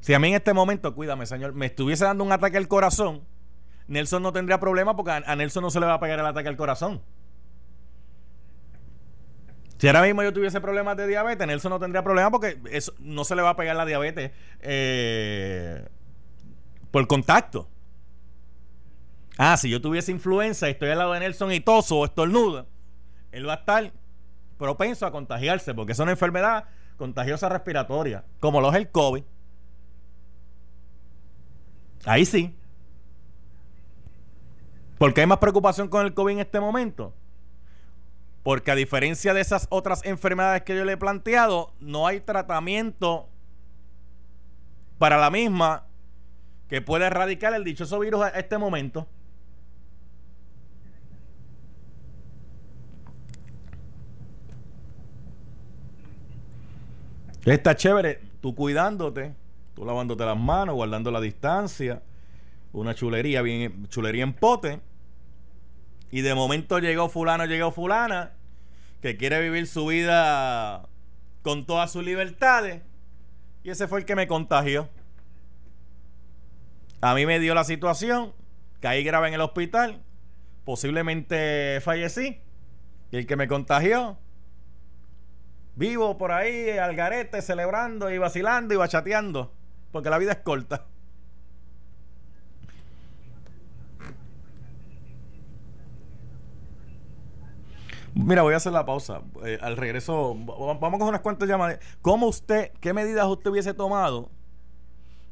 Si 0.00 0.14
a 0.14 0.18
mí 0.18 0.28
en 0.28 0.36
este 0.36 0.54
momento, 0.54 0.94
cuídame, 0.94 1.26
señor, 1.26 1.52
me 1.52 1.66
estuviese 1.66 2.06
dando 2.06 2.24
un 2.24 2.32
ataque 2.32 2.56
al 2.56 2.66
corazón, 2.66 3.24
Nelson 3.88 4.22
no 4.22 4.32
tendría 4.32 4.58
problema 4.60 4.96
porque 4.96 5.10
a, 5.10 5.36
Nelson 5.36 5.62
no 5.62 5.70
se 5.70 5.80
le 5.80 5.84
va 5.84 5.92
a 5.92 6.00
pegar 6.00 6.18
el 6.18 6.24
ataque 6.24 6.48
al 6.48 6.56
corazón. 6.56 7.02
Si 9.76 9.86
ahora 9.86 10.00
mismo 10.00 10.22
yo 10.22 10.32
tuviese 10.32 10.62
problemas 10.62 10.96
de 10.96 11.08
diabetes, 11.08 11.46
Nelson 11.46 11.68
no 11.68 11.78
tendría 11.78 12.02
problema 12.02 12.30
porque 12.30 12.58
eso, 12.70 12.94
no 13.00 13.24
se 13.24 13.36
le 13.36 13.42
va 13.42 13.50
a 13.50 13.56
pegar 13.56 13.76
la 13.76 13.84
diabetes 13.84 14.30
eh, 14.62 15.86
por 16.90 17.06
contacto. 17.06 17.68
Ah, 19.36 19.58
si 19.58 19.68
yo 19.68 19.82
tuviese 19.82 20.10
influenza 20.10 20.68
y 20.68 20.70
estoy 20.70 20.88
al 20.88 20.96
lado 20.96 21.12
de 21.12 21.20
Nelson 21.20 21.52
y 21.52 21.60
toso 21.60 21.98
o 21.98 22.06
estornudo, 22.06 22.66
él 23.30 23.46
va 23.46 23.52
a 23.52 23.56
estar 23.56 23.92
propenso 24.58 25.06
a 25.06 25.12
contagiarse, 25.12 25.74
porque 25.74 25.92
es 25.92 25.98
una 25.98 26.12
enfermedad 26.12 26.64
contagiosa 26.96 27.48
respiratoria, 27.48 28.24
como 28.40 28.60
lo 28.60 28.70
es 28.70 28.76
el 28.76 28.88
COVID. 28.90 29.22
Ahí 32.04 32.24
sí. 32.24 32.54
¿Por 34.98 35.12
qué 35.12 35.22
hay 35.22 35.26
más 35.26 35.38
preocupación 35.38 35.88
con 35.88 36.06
el 36.06 36.14
COVID 36.14 36.34
en 36.34 36.40
este 36.40 36.60
momento? 36.60 37.12
Porque 38.42 38.70
a 38.70 38.74
diferencia 38.74 39.34
de 39.34 39.40
esas 39.40 39.66
otras 39.70 40.04
enfermedades 40.04 40.62
que 40.62 40.76
yo 40.76 40.84
le 40.84 40.92
he 40.92 40.96
planteado, 40.96 41.72
no 41.80 42.06
hay 42.06 42.20
tratamiento 42.20 43.28
para 44.98 45.18
la 45.18 45.30
misma 45.30 45.86
que 46.68 46.82
pueda 46.82 47.06
erradicar 47.06 47.54
el 47.54 47.64
dichoso 47.64 47.98
virus 47.98 48.22
a 48.22 48.28
este 48.28 48.58
momento. 48.58 49.06
Está 57.44 57.76
chévere, 57.76 58.20
tú 58.40 58.54
cuidándote, 58.54 59.34
tú 59.74 59.84
lavándote 59.84 60.24
las 60.24 60.38
manos, 60.38 60.74
guardando 60.74 61.10
la 61.10 61.20
distancia, 61.20 62.02
una 62.72 62.94
chulería, 62.94 63.42
bien, 63.42 63.86
chulería 63.88 64.22
en 64.22 64.32
pote. 64.32 64.80
Y 66.10 66.22
de 66.22 66.34
momento 66.34 66.78
llegó 66.78 67.08
fulano, 67.08 67.44
llegó 67.44 67.70
fulana, 67.70 68.32
que 69.02 69.18
quiere 69.18 69.42
vivir 69.42 69.66
su 69.66 69.86
vida 69.86 70.88
con 71.42 71.66
todas 71.66 71.92
sus 71.92 72.02
libertades. 72.02 72.80
Y 73.62 73.70
ese 73.70 73.88
fue 73.88 74.00
el 74.00 74.06
que 74.06 74.16
me 74.16 74.26
contagió. 74.26 74.88
A 77.02 77.14
mí 77.14 77.26
me 77.26 77.40
dio 77.40 77.54
la 77.54 77.64
situación, 77.64 78.32
caí 78.80 79.04
grave 79.04 79.28
en 79.28 79.34
el 79.34 79.42
hospital, 79.42 80.00
posiblemente 80.64 81.80
fallecí. 81.82 82.40
Y 83.10 83.16
el 83.18 83.26
que 83.26 83.36
me 83.36 83.48
contagió 83.48 84.16
vivo 85.76 86.16
por 86.18 86.32
ahí, 86.32 86.70
al 86.70 86.94
garete, 86.94 87.42
celebrando 87.42 88.10
y 88.10 88.18
vacilando 88.18 88.74
y 88.74 88.76
bachateando, 88.76 89.52
porque 89.92 90.10
la 90.10 90.18
vida 90.18 90.32
es 90.32 90.38
corta. 90.38 90.86
Mira, 98.16 98.42
voy 98.42 98.54
a 98.54 98.58
hacer 98.58 98.72
la 98.72 98.86
pausa. 98.86 99.22
Eh, 99.44 99.58
al 99.60 99.76
regreso, 99.76 100.36
vamos 100.36 100.98
con 101.00 101.08
unas 101.08 101.20
cuantas 101.20 101.48
llamadas. 101.48 101.80
¿Cómo 102.00 102.26
usted, 102.26 102.70
qué 102.80 102.92
medidas 102.92 103.26
usted 103.26 103.50
hubiese 103.50 103.74
tomado 103.74 104.30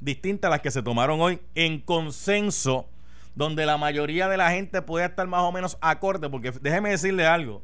distintas 0.01 0.49
a 0.49 0.51
las 0.51 0.63
que 0.63 0.73
se 0.73 0.83
tomaron 0.83 1.21
hoy 1.21 1.41
en 1.55 1.81
consenso, 1.81 2.89
donde 3.37 3.67
la 3.67 3.77
mayoría 3.77 4.29
de 4.29 4.37
la 4.37 4.51
gente 4.51 4.83
puede 4.83 5.07
estar 5.07 5.29
más 5.29 5.43
o 5.43 5.53
menos 5.53 5.79
acorde? 5.81 6.29
Porque 6.29 6.51
déjeme 6.61 6.91
decirle 6.91 7.25
algo 7.25 7.63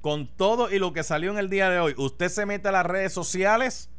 con 0.00 0.28
todo 0.28 0.70
y 0.70 0.78
lo 0.78 0.92
que 0.92 1.02
salió 1.02 1.30
en 1.30 1.38
el 1.38 1.50
día 1.50 1.70
de 1.70 1.80
hoy, 1.80 1.94
usted 1.96 2.28
se 2.28 2.46
mete 2.46 2.68
a 2.68 2.72
las 2.72 2.86
redes 2.86 3.12
sociales 3.12 3.90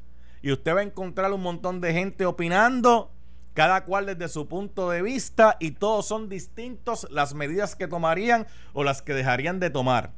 y 0.42 0.52
usted 0.52 0.76
va 0.76 0.80
a 0.80 0.84
encontrar 0.84 1.32
un 1.34 1.42
montón 1.42 1.82
de 1.82 1.94
gente 1.94 2.26
opinando, 2.26 3.12
cada 3.54 3.84
cual 3.84 4.06
desde 4.06 4.30
su 4.30 4.48
punto 4.48 4.90
de 4.90 5.02
vista 5.02 5.58
y 5.60 5.72
todos 5.72 6.06
son 6.06 6.30
distintos 6.30 7.08
las 7.12 7.34
medidas 7.34 7.76
que 7.76 7.88
tomarían 7.88 8.48
o 8.74 8.84
las 8.84 9.02
que 9.02 9.14
dejarían 9.14 9.60
de 9.60 9.70
tomar. 9.70 10.12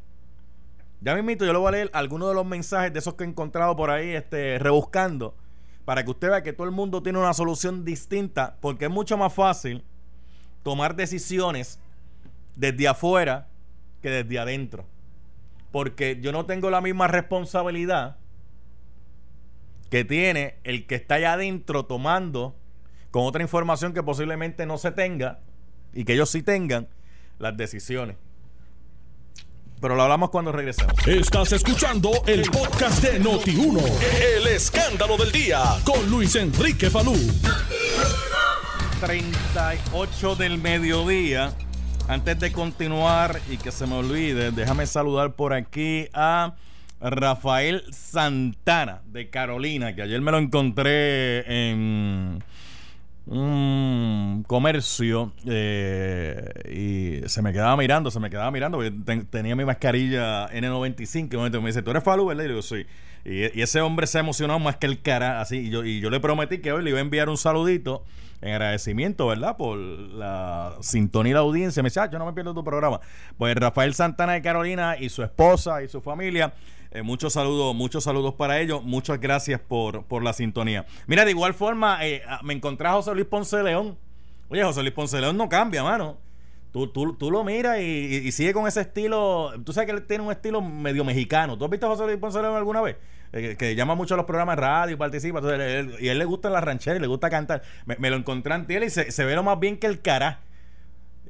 Ya 1.02 1.16
me 1.16 1.22
invito, 1.22 1.46
yo 1.46 1.54
le 1.54 1.58
voy 1.58 1.70
a 1.70 1.72
leer 1.72 1.90
algunos 1.94 2.30
de 2.30 2.36
los 2.36 2.46
mensajes 2.46 2.94
de 2.94 3.00
esos 3.00 3.16
que 3.16 3.24
he 3.24 3.28
encontrado 3.28 3.76
por 3.76 3.90
ahí 3.90 4.10
este, 4.12 4.60
rebuscando 4.60 5.36
para 5.84 6.04
que 6.06 6.12
usted 6.12 6.30
vea 6.30 6.44
que 6.44 6.54
todo 6.54 6.66
el 6.66 6.72
mundo 6.72 7.02
tiene 7.02 7.18
una 7.18 7.34
solución 7.34 7.84
distinta 7.84 8.56
porque 8.62 8.86
es 8.86 8.92
mucho 8.92 9.18
más 9.18 9.34
fácil 9.34 9.84
tomar 10.62 10.96
decisiones 10.96 11.80
desde 12.56 12.88
afuera 12.88 13.48
que 14.04 14.12
desde 14.12 14.38
adentro 14.38 14.86
porque 15.72 16.20
yo 16.22 16.32
no 16.32 16.46
tengo 16.46 16.70
la 16.70 16.82
misma 16.82 17.08
responsabilidad 17.08 18.18
que 19.90 20.06
tiene 20.06 20.56
el 20.64 20.88
que 20.88 20.96
está 20.96 21.16
allá 21.16 21.34
adentro 21.34 21.86
tomando 21.86 22.56
con 23.12 23.26
otra 23.26 23.42
información 23.42 23.94
que 23.94 24.04
posiblemente 24.04 24.66
no 24.66 24.78
se 24.78 24.92
tenga 24.92 25.40
y 25.94 26.06
que 26.06 26.14
ellos 26.14 26.30
sí 26.30 26.42
tengan 26.42 26.88
las 27.40 27.58
decisiones. 27.58 28.16
pero 29.82 29.96
lo 29.96 30.04
hablamos 30.04 30.30
cuando 30.30 30.52
regresemos. 30.52 30.96
Estás 31.08 31.52
escuchando 31.54 32.12
el 32.28 32.44
podcast 32.44 33.04
de 33.04 33.20
Noti1, 33.20 33.82
el 34.38 34.48
escándalo 34.48 35.18
del 35.18 35.32
día, 35.32 35.60
con 35.84 36.08
Luis 36.10 36.36
Enrique 36.36 36.90
Falú. 36.90 37.16
38 39.02 40.36
del 40.36 40.60
mediodía. 40.60 41.52
Antes 42.12 42.38
de 42.42 42.52
continuar 42.52 43.40
y 43.50 43.56
que 43.56 43.72
se 43.72 43.88
me 43.88 43.96
olvide, 43.96 44.52
déjame 44.52 44.86
saludar 44.86 45.32
por 45.32 45.54
aquí 45.54 46.10
a 46.14 46.56
Rafael 47.00 47.86
Santana 47.94 49.02
de 49.06 49.30
Carolina, 49.30 49.96
que 49.96 50.02
ayer 50.02 50.20
me 50.20 50.30
lo 50.32 50.40
encontré 50.40 51.72
en 51.72 52.44
un 53.28 54.44
comercio 54.46 55.32
eh, 55.46 57.22
y 57.24 57.30
se 57.30 57.42
me 57.42 57.54
quedaba 57.54 57.78
mirando, 57.78 58.12
se 58.12 58.20
me 58.20 58.30
quedaba 58.30 58.52
mirando, 58.52 58.78
porque 58.78 58.92
tenía 59.30 59.56
mi 59.56 59.64
mascarilla 59.64 60.50
N95 60.50 61.34
y 61.34 61.62
me 61.62 61.68
dice, 61.68 61.82
¿tú 61.82 61.92
eres 61.92 62.04
Falú, 62.04 62.26
verdad? 62.26 62.44
Y 62.44 62.48
digo, 62.50 62.62
sí. 62.62 62.86
Y, 63.24 63.62
ese 63.62 63.80
hombre 63.80 64.06
se 64.06 64.20
emocionó 64.20 64.60
más 64.60 64.76
que 64.76 64.88
el 64.88 65.02
cara, 65.02 65.40
así, 65.40 65.60
y 65.60 65.70
yo, 65.70 65.86
y 65.86 66.02
yo 66.02 66.10
le 66.10 66.20
prometí 66.20 66.58
que 66.58 66.74
hoy 66.74 66.84
le 66.84 66.90
iba 66.90 67.00
a 67.00 67.04
enviar 67.04 67.30
un 67.30 67.38
saludito 67.38 68.04
en 68.42 68.54
agradecimiento, 68.54 69.28
¿verdad? 69.28 69.56
Por 69.58 69.78
la 69.78 70.76
sintonía 70.82 71.32
y 71.32 71.34
la 71.34 71.40
audiencia. 71.40 71.84
Me 71.84 71.88
dice, 71.88 72.00
ah, 72.00 72.10
yo 72.10 72.20
no 72.20 72.26
me 72.26 72.34
pierdo 72.34 72.54
tu 72.54 72.64
programa. 72.64 73.00
Pues 73.38 73.56
Rafael 73.56 73.94
Santana 73.94 74.34
de 74.34 74.42
Carolina 74.42 74.98
y 75.00 75.10
su 75.10 75.24
esposa 75.24 75.84
y 75.84 75.88
su 75.88 76.02
familia 76.02 76.54
eh, 76.94 77.04
muchos 77.04 77.32
saludos, 77.32 77.74
muchos 77.74 78.04
saludos 78.04 78.34
para 78.34 78.60
ellos. 78.60 78.84
Muchas 78.84 79.20
gracias 79.20 79.62
por, 79.62 80.04
por 80.04 80.24
la 80.24 80.34
sintonía. 80.34 80.86
Mira, 81.08 81.24
de 81.24 81.32
igual 81.32 81.54
forma, 81.54 82.06
eh, 82.06 82.22
ah, 82.28 82.42
me 82.44 82.54
encontré 82.54 82.88
a 82.88 82.94
José 82.94 83.14
Luis 83.14 83.26
Ponce 83.26 83.64
León. 83.64 83.98
Oye, 84.50 84.62
José 84.64 84.82
Luis 84.82 84.94
Ponce 84.94 85.22
León 85.22 85.38
no 85.38 85.48
cambia, 85.48 85.84
mano. 85.84 86.18
Tú, 86.74 86.88
tú, 86.88 87.14
tú 87.14 87.32
lo 87.32 87.44
miras 87.46 87.80
y, 87.80 88.30
sigue 88.34 88.54
con 88.54 88.68
ese 88.68 88.82
estilo. 88.82 89.52
Tú 89.64 89.72
sabes 89.72 89.90
que 89.90 89.96
él 89.96 90.06
tiene 90.06 90.24
un 90.24 90.32
estilo 90.32 90.62
medio 90.62 91.06
mexicano. 91.06 91.58
¿Tú 91.58 91.64
has 91.64 91.72
visto 91.72 91.86
a 91.86 91.90
José 91.90 92.06
Luis 92.06 92.18
Ponce 92.18 92.42
León 92.42 92.56
alguna 92.56 92.82
vez? 92.82 92.98
Eh, 93.34 93.56
que 93.58 93.76
llama 93.76 93.96
mucho 93.96 94.16
a 94.16 94.18
los 94.18 94.26
programas 94.26 94.58
de 94.58 94.62
radio 94.62 94.94
y 94.96 94.98
participa. 94.98 95.40
y 95.42 96.08
a 96.10 96.12
él 96.12 96.18
le 96.18 96.26
gusta 96.26 96.50
la 96.50 96.62
ranchera 96.62 96.98
y 96.98 97.00
le 97.00 97.08
gusta 97.08 97.30
cantar. 97.30 97.62
Me, 97.86 98.10
lo 98.10 98.18
encontré 98.18 98.54
en 98.54 98.66
él 98.70 98.84
y 98.84 98.90
se, 98.90 99.26
ve 99.26 99.36
lo 99.36 99.44
más 99.44 99.60
bien 99.60 99.78
que 99.78 99.88
el 99.88 100.02
cara. 100.02 100.42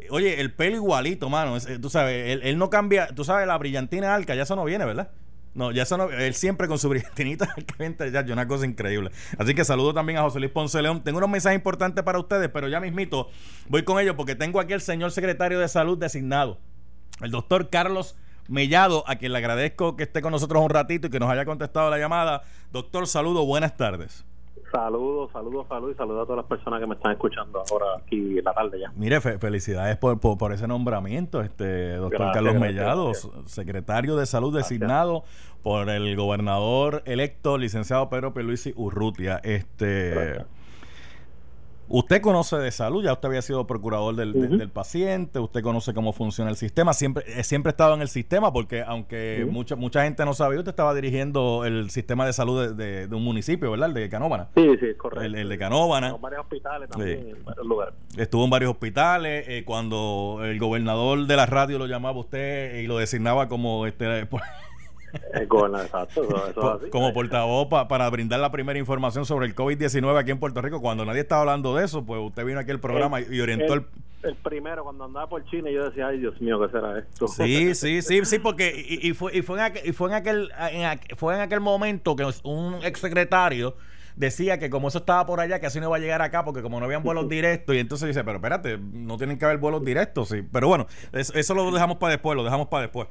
Oye, 0.09 0.41
el 0.41 0.51
pelo 0.51 0.75
igualito, 0.77 1.29
mano. 1.29 1.57
tú 1.79 1.89
sabes, 1.89 2.29
él, 2.29 2.41
él, 2.43 2.57
no 2.57 2.69
cambia. 2.69 3.07
Tú 3.07 3.23
sabes, 3.23 3.45
la 3.47 3.57
brillantina 3.57 4.15
alca, 4.15 4.33
ya 4.33 4.43
eso 4.43 4.55
no 4.55 4.65
viene, 4.65 4.85
¿verdad? 4.85 5.11
No, 5.53 5.71
ya 5.71 5.83
eso 5.83 5.97
no, 5.97 6.09
él 6.09 6.33
siempre 6.33 6.67
con 6.67 6.79
su 6.79 6.87
brillantinita 6.89 7.53
ya 8.09 8.33
una 8.33 8.47
cosa 8.47 8.65
increíble. 8.65 9.11
Así 9.37 9.53
que 9.53 9.65
saludo 9.65 9.93
también 9.93 10.17
a 10.17 10.21
José 10.23 10.39
Luis 10.39 10.51
Ponce 10.51 10.81
León. 10.81 11.03
Tengo 11.03 11.17
unos 11.17 11.29
mensajes 11.29 11.57
importantes 11.57 12.03
para 12.03 12.19
ustedes, 12.19 12.49
pero 12.49 12.67
ya 12.67 12.79
mismito 12.79 13.29
voy 13.67 13.83
con 13.83 13.99
ellos 13.99 14.15
porque 14.15 14.35
tengo 14.35 14.59
aquí 14.59 14.73
al 14.73 14.81
señor 14.81 15.11
secretario 15.11 15.59
de 15.59 15.67
salud 15.67 15.97
designado, 15.97 16.59
el 17.21 17.31
doctor 17.31 17.69
Carlos 17.69 18.15
Mellado, 18.51 19.03
a 19.07 19.15
quien 19.15 19.31
le 19.31 19.37
agradezco 19.37 19.95
que 19.95 20.03
esté 20.03 20.21
con 20.21 20.31
nosotros 20.31 20.61
un 20.61 20.69
ratito 20.69 21.07
y 21.07 21.09
que 21.09 21.19
nos 21.19 21.29
haya 21.29 21.45
contestado 21.45 21.89
la 21.89 21.97
llamada. 21.97 22.43
Doctor, 22.71 23.07
saludo, 23.07 23.45
buenas 23.45 23.77
tardes. 23.77 24.25
Saludos, 24.71 25.31
saludos, 25.31 25.67
saludos 25.69 25.95
y 25.95 25.97
saludos 25.97 26.23
a 26.23 26.25
todas 26.25 26.37
las 26.37 26.45
personas 26.45 26.79
que 26.81 26.87
me 26.87 26.95
están 26.95 27.13
escuchando 27.13 27.63
ahora 27.71 27.85
aquí 27.97 28.37
en 28.37 28.43
la 28.43 28.53
tarde 28.53 28.79
ya. 28.79 28.91
Mire, 28.95 29.21
felicidades 29.21 29.97
por, 29.97 30.19
por, 30.19 30.53
ese 30.53 30.67
nombramiento, 30.67 31.41
este 31.41 31.95
doctor 31.95 32.31
Carlos 32.33 32.55
Mellado, 32.55 33.13
secretario 33.45 34.15
de 34.17 34.25
Salud 34.25 34.55
designado 34.55 35.23
por 35.63 35.89
el 35.89 36.15
gobernador 36.15 37.03
electo, 37.05 37.57
licenciado 37.57 38.09
Pedro 38.09 38.33
Peluisi 38.33 38.73
Urrutia. 38.75 39.39
Este. 39.43 40.45
Usted 41.93 42.21
conoce 42.21 42.55
de 42.55 42.71
salud, 42.71 43.03
ya 43.03 43.11
usted 43.11 43.27
había 43.27 43.41
sido 43.41 43.67
procurador 43.67 44.15
del, 44.15 44.69
paciente, 44.69 45.39
usted 45.39 45.61
conoce 45.61 45.93
cómo 45.93 46.13
funciona 46.13 46.49
el 46.49 46.55
sistema, 46.55 46.93
siempre 46.93 47.25
eh, 47.27 47.43
siempre 47.43 47.71
estado 47.71 47.93
en 47.95 48.01
el 48.01 48.07
sistema 48.07 48.53
porque 48.53 48.81
aunque 48.81 49.45
mucha 49.49 49.75
mucha 49.75 50.03
gente 50.03 50.23
no 50.23 50.33
sabía, 50.33 50.59
usted 50.59 50.69
estaba 50.69 50.93
dirigiendo 50.93 51.65
el 51.65 51.89
sistema 51.89 52.25
de 52.25 52.31
salud 52.31 52.73
de, 52.75 53.07
un 53.11 53.23
municipio, 53.23 53.71
¿verdad? 53.71 53.89
El 53.89 53.93
de 53.93 54.09
Canóvana. 54.09 54.47
Sí, 54.55 54.69
sí, 54.79 54.93
correcto. 54.95 55.37
El, 55.37 55.49
de 55.49 55.57
Canóvana. 55.57 56.09
En 56.09 56.21
varios 56.21 56.41
hospitales 56.41 56.89
también, 56.89 57.27
en 57.27 57.43
varios 57.43 57.65
lugares. 57.65 57.93
Estuvo 58.15 58.45
en 58.45 58.49
varios 58.49 58.71
hospitales, 58.71 59.45
eh, 59.49 59.63
cuando 59.65 60.39
el 60.43 60.57
gobernador 60.59 61.27
de 61.27 61.35
la 61.35 61.45
radio 61.45 61.77
lo 61.77 61.87
llamaba 61.87 62.17
usted 62.17 62.79
y 62.79 62.87
lo 62.87 62.99
designaba 62.99 63.49
como 63.49 63.85
este 63.85 64.27
como 66.91 67.13
portavoz 67.13 67.67
para 67.87 68.09
brindar 68.09 68.39
la 68.39 68.51
primera 68.51 68.77
información 68.79 69.25
sobre 69.25 69.47
el 69.47 69.55
COVID-19 69.55 70.17
aquí 70.17 70.31
en 70.31 70.39
Puerto 70.39 70.61
Rico, 70.61 70.81
cuando 70.81 71.05
nadie 71.05 71.21
estaba 71.21 71.41
hablando 71.41 71.75
de 71.75 71.85
eso, 71.85 72.05
pues 72.05 72.21
usted 72.21 72.45
vino 72.45 72.59
aquí 72.59 72.71
al 72.71 72.79
programa 72.79 73.21
y 73.21 73.39
orientó 73.39 73.73
el, 73.73 73.85
el, 74.23 74.35
primero, 74.35 74.83
cuando 74.83 75.05
andaba 75.05 75.27
por 75.27 75.43
China, 75.45 75.69
yo 75.69 75.85
decía, 75.85 76.07
ay 76.07 76.19
Dios 76.19 76.39
mío, 76.41 76.59
¿qué 76.61 76.71
será 76.71 76.99
esto? 76.99 77.27
Sí, 77.27 77.75
sí, 77.75 78.01
sí, 78.01 78.25
sí, 78.25 78.39
porque 78.39 78.73
y, 79.01 79.13
fue, 79.13 79.35
y 79.35 79.41
fue, 79.41 79.57
en 79.57 79.63
aquel, 79.65 79.89
y 79.89 79.91
fue, 79.93 80.09
en 80.09 80.15
aquel, 80.15 80.51
fue 81.15 81.35
en 81.35 81.41
aquel 81.41 81.59
momento 81.59 82.15
que 82.15 82.25
un 82.43 82.75
exsecretario 82.83 83.75
decía 84.15 84.59
que 84.59 84.69
como 84.69 84.89
eso 84.89 84.99
estaba 84.99 85.25
por 85.25 85.39
allá, 85.39 85.59
que 85.59 85.65
así 85.65 85.79
no 85.79 85.87
iba 85.87 85.97
a 85.97 85.99
llegar 85.99 86.21
acá, 86.21 86.43
porque 86.43 86.61
como 86.61 86.79
no 86.79 86.85
habían 86.85 87.03
vuelos 87.03 87.27
directos, 87.29 87.75
y 87.75 87.79
entonces 87.79 88.07
dice, 88.07 88.23
pero 88.23 88.37
espérate, 88.37 88.77
no 88.77 89.17
tienen 89.17 89.37
que 89.37 89.45
haber 89.45 89.57
vuelos 89.57 89.83
directos, 89.83 90.29
sí. 90.29 90.43
Pero 90.51 90.67
bueno, 90.67 90.87
eso 91.13 91.53
lo 91.53 91.71
dejamos 91.71 91.97
para 91.97 92.11
después, 92.11 92.35
lo 92.35 92.43
dejamos 92.43 92.67
para 92.67 92.83
después. 92.83 93.07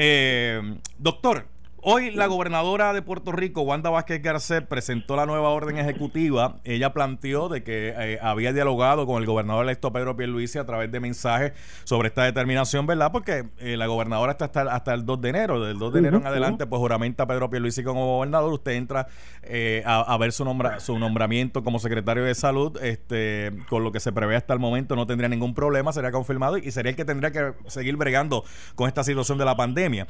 Eh, 0.00 0.78
doctor, 0.96 1.44
Hoy 1.82 2.10
la 2.10 2.26
gobernadora 2.26 2.92
de 2.92 3.02
Puerto 3.02 3.30
Rico, 3.30 3.62
Wanda 3.62 3.88
Vázquez 3.88 4.20
Garcet, 4.20 4.66
presentó 4.66 5.14
la 5.14 5.26
nueva 5.26 5.50
orden 5.50 5.78
ejecutiva. 5.78 6.56
Ella 6.64 6.92
planteó 6.92 7.48
de 7.48 7.62
que 7.62 7.94
eh, 7.96 8.18
había 8.20 8.52
dialogado 8.52 9.06
con 9.06 9.20
el 9.22 9.26
gobernador 9.26 9.64
electo 9.64 9.92
Pedro 9.92 10.16
Pierluisi 10.16 10.58
a 10.58 10.66
través 10.66 10.90
de 10.90 10.98
mensajes 10.98 11.52
sobre 11.84 12.08
esta 12.08 12.24
determinación, 12.24 12.86
¿verdad? 12.86 13.12
Porque 13.12 13.50
eh, 13.58 13.76
la 13.76 13.86
gobernadora 13.86 14.32
está 14.32 14.46
hasta, 14.46 14.62
hasta 14.62 14.92
el 14.92 15.06
2 15.06 15.20
de 15.20 15.28
enero. 15.28 15.64
Del 15.64 15.78
2 15.78 15.92
de 15.92 15.98
enero 16.00 16.16
en 16.16 16.26
adelante, 16.26 16.66
pues 16.66 16.80
juramenta 16.80 17.28
Pedro 17.28 17.48
Pierluisi 17.48 17.84
como 17.84 18.16
gobernador. 18.16 18.52
Usted 18.52 18.72
entra 18.72 19.06
eh, 19.44 19.84
a, 19.86 20.16
ver 20.18 20.32
su, 20.32 20.44
nombra, 20.44 20.80
su 20.80 20.98
nombramiento 20.98 21.62
como 21.62 21.78
secretario 21.78 22.24
de 22.24 22.34
salud. 22.34 22.76
este 22.82 23.52
Con 23.68 23.84
lo 23.84 23.92
que 23.92 24.00
se 24.00 24.12
prevé 24.12 24.34
hasta 24.34 24.52
el 24.52 24.58
momento 24.58 24.96
no 24.96 25.06
tendría 25.06 25.28
ningún 25.28 25.54
problema, 25.54 25.92
sería 25.92 26.10
confirmado 26.10 26.58
y 26.58 26.72
sería 26.72 26.90
el 26.90 26.96
que 26.96 27.04
tendría 27.04 27.30
que 27.30 27.52
seguir 27.68 27.96
bregando 27.96 28.42
con 28.74 28.88
esta 28.88 29.04
situación 29.04 29.38
de 29.38 29.44
la 29.44 29.56
pandemia. 29.56 30.08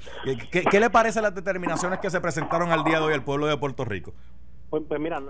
¿Qué, 0.50 0.62
qué 0.62 0.80
le 0.80 0.88
parece 0.88 1.20
la 1.20 1.30
determinación? 1.30 1.57
Determinaciones 1.58 1.98
que 1.98 2.10
se 2.10 2.20
presentaron 2.20 2.70
al 2.70 2.84
día 2.84 3.00
de 3.00 3.06
hoy 3.06 3.14
al 3.14 3.24
pueblo 3.24 3.46
de 3.46 3.56
Puerto 3.56 3.84
Rico? 3.84 4.12
Pues, 4.70 4.84
pues 4.86 5.00
mira, 5.00 5.20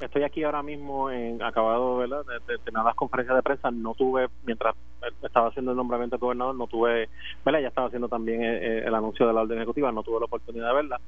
estoy 0.00 0.22
aquí 0.22 0.44
ahora 0.44 0.62
mismo 0.62 1.10
en 1.10 1.42
acabado 1.42 1.96
¿verdad? 1.96 2.24
de, 2.46 2.58
tener 2.58 2.84
las 2.84 2.94
conferencias 2.94 3.36
de 3.36 3.42
prensa. 3.42 3.70
No 3.70 3.94
tuve, 3.94 4.28
mientras 4.44 4.74
estaba 5.22 5.48
haciendo 5.48 5.70
el 5.70 5.76
nombramiento 5.78 6.16
de 6.16 6.20
gobernador, 6.20 6.54
no 6.56 6.66
tuve, 6.66 7.08
¿verdad? 7.44 7.60
ya 7.60 7.68
estaba 7.68 7.86
haciendo 7.86 8.08
también 8.08 8.42
eh, 8.42 8.58
eh, 8.58 8.82
el, 8.84 8.94
anuncio 8.94 9.26
de 9.26 9.32
la 9.32 9.42
orden 9.42 9.58
ejecutiva, 9.58 9.90
no 9.92 10.02
tuve 10.02 10.20
la 10.20 10.26
oportunidad 10.26 10.68
de 10.68 10.74
verla. 10.74 11.00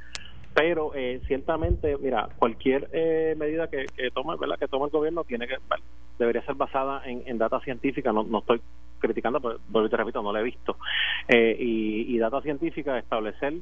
Pero 0.55 0.93
eh, 0.95 1.21
ciertamente, 1.27 1.97
mira, 1.99 2.29
cualquier 2.38 2.88
eh, 2.93 3.35
medida 3.37 3.69
que, 3.69 3.87
que 3.87 4.11
tome, 4.11 4.37
¿verdad? 4.37 4.59
que 4.59 4.66
tome 4.66 4.87
el 4.87 4.90
gobierno 4.90 5.25
tiene 5.25 5.47
que 5.47 5.57
debería 6.19 6.43
ser 6.43 6.55
basada 6.55 7.03
en, 7.05 7.23
en 7.27 7.38
data 7.38 7.61
científica. 7.61 8.12
No, 8.12 8.23
no 8.23 8.38
estoy 8.38 8.62
criticando, 8.99 9.40
pero 9.40 9.88
te 9.88 9.97
repito, 9.97 10.23
no 10.23 10.33
la 10.33 10.40
he 10.40 10.45
visto. 10.45 10.77
y, 11.29 12.14
y 12.14 12.19
data 12.19 12.40
científica 12.40 12.99
establecer 12.99 13.55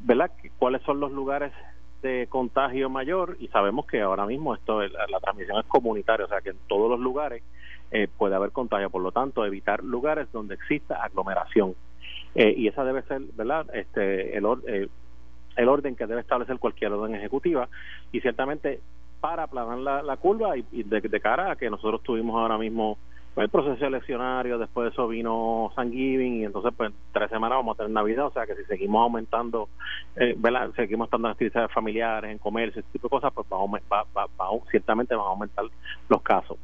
¿verdad? 0.00 0.30
¿Cuáles 0.58 0.82
son 0.82 1.00
los 1.00 1.12
lugares 1.12 1.52
de 2.02 2.26
contagio 2.28 2.90
mayor? 2.90 3.36
Y 3.40 3.48
sabemos 3.48 3.86
que 3.86 4.00
ahora 4.00 4.26
mismo 4.26 4.54
esto 4.54 4.82
la, 4.82 5.20
transmisión 5.20 5.58
es 5.58 5.66
comunitaria, 5.66 6.26
o 6.26 6.28
sea 6.28 6.40
que 6.40 6.50
en 6.50 6.58
todos 6.68 6.90
los 6.90 7.00
lugares 7.00 7.42
eh, 7.90 8.08
puede 8.08 8.34
haber 8.34 8.52
contagio, 8.52 8.90
por 8.90 9.02
lo 9.02 9.12
tanto 9.12 9.44
evitar 9.44 9.82
lugares 9.84 10.30
donde 10.32 10.54
exista 10.54 11.02
aglomeración. 11.02 11.74
Eh, 12.34 12.54
y 12.56 12.68
esa 12.68 12.84
debe 12.84 13.02
ser, 13.02 13.22
¿verdad? 13.34 13.66
Este 13.74 14.36
el, 14.36 14.44
eh, 14.66 14.88
el 15.56 15.68
orden 15.68 15.96
que 15.96 16.06
debe 16.06 16.20
establecer 16.20 16.58
cualquier 16.58 16.92
orden 16.92 17.16
ejecutiva 17.16 17.68
y 18.12 18.20
ciertamente 18.20 18.80
para 19.20 19.44
aplanar 19.44 20.02
la, 20.02 20.16
curva 20.16 20.56
y, 20.56 20.82
de, 20.82 21.20
cara 21.20 21.52
a 21.52 21.56
que 21.56 21.68
nosotros 21.68 22.02
tuvimos 22.02 22.40
ahora 22.40 22.56
mismo 22.56 22.98
el 23.36 23.48
proceso 23.48 23.86
eleccionario, 23.86 24.58
después 24.58 24.86
de 24.86 24.90
eso 24.90 25.06
vino 25.06 25.70
San 25.76 25.92
Giving 25.92 26.40
y 26.40 26.44
entonces 26.44 26.72
pues 26.76 26.92
tres 27.12 27.30
semanas 27.30 27.58
vamos 27.58 27.74
a 27.74 27.78
tener 27.78 27.92
Navidad, 27.92 28.26
o 28.26 28.32
sea 28.32 28.44
que 28.44 28.56
si 28.56 28.64
seguimos 28.64 29.02
aumentando, 29.02 29.68
eh, 30.16 30.36
seguimos 30.74 31.06
estando 31.06 31.28
en 31.28 31.32
actividades 31.32 31.72
familiares, 31.72 32.30
en 32.30 32.38
comercio, 32.38 32.80
ese 32.80 32.90
tipo 32.90 33.06
de 33.06 33.10
cosas, 33.10 33.32
pues 33.32 33.46
va, 33.50 34.04
ciertamente 34.70 35.14
van 35.14 35.26
a 35.26 35.30
aumentar 35.30 35.64
los 36.08 36.22
casos. 36.22 36.58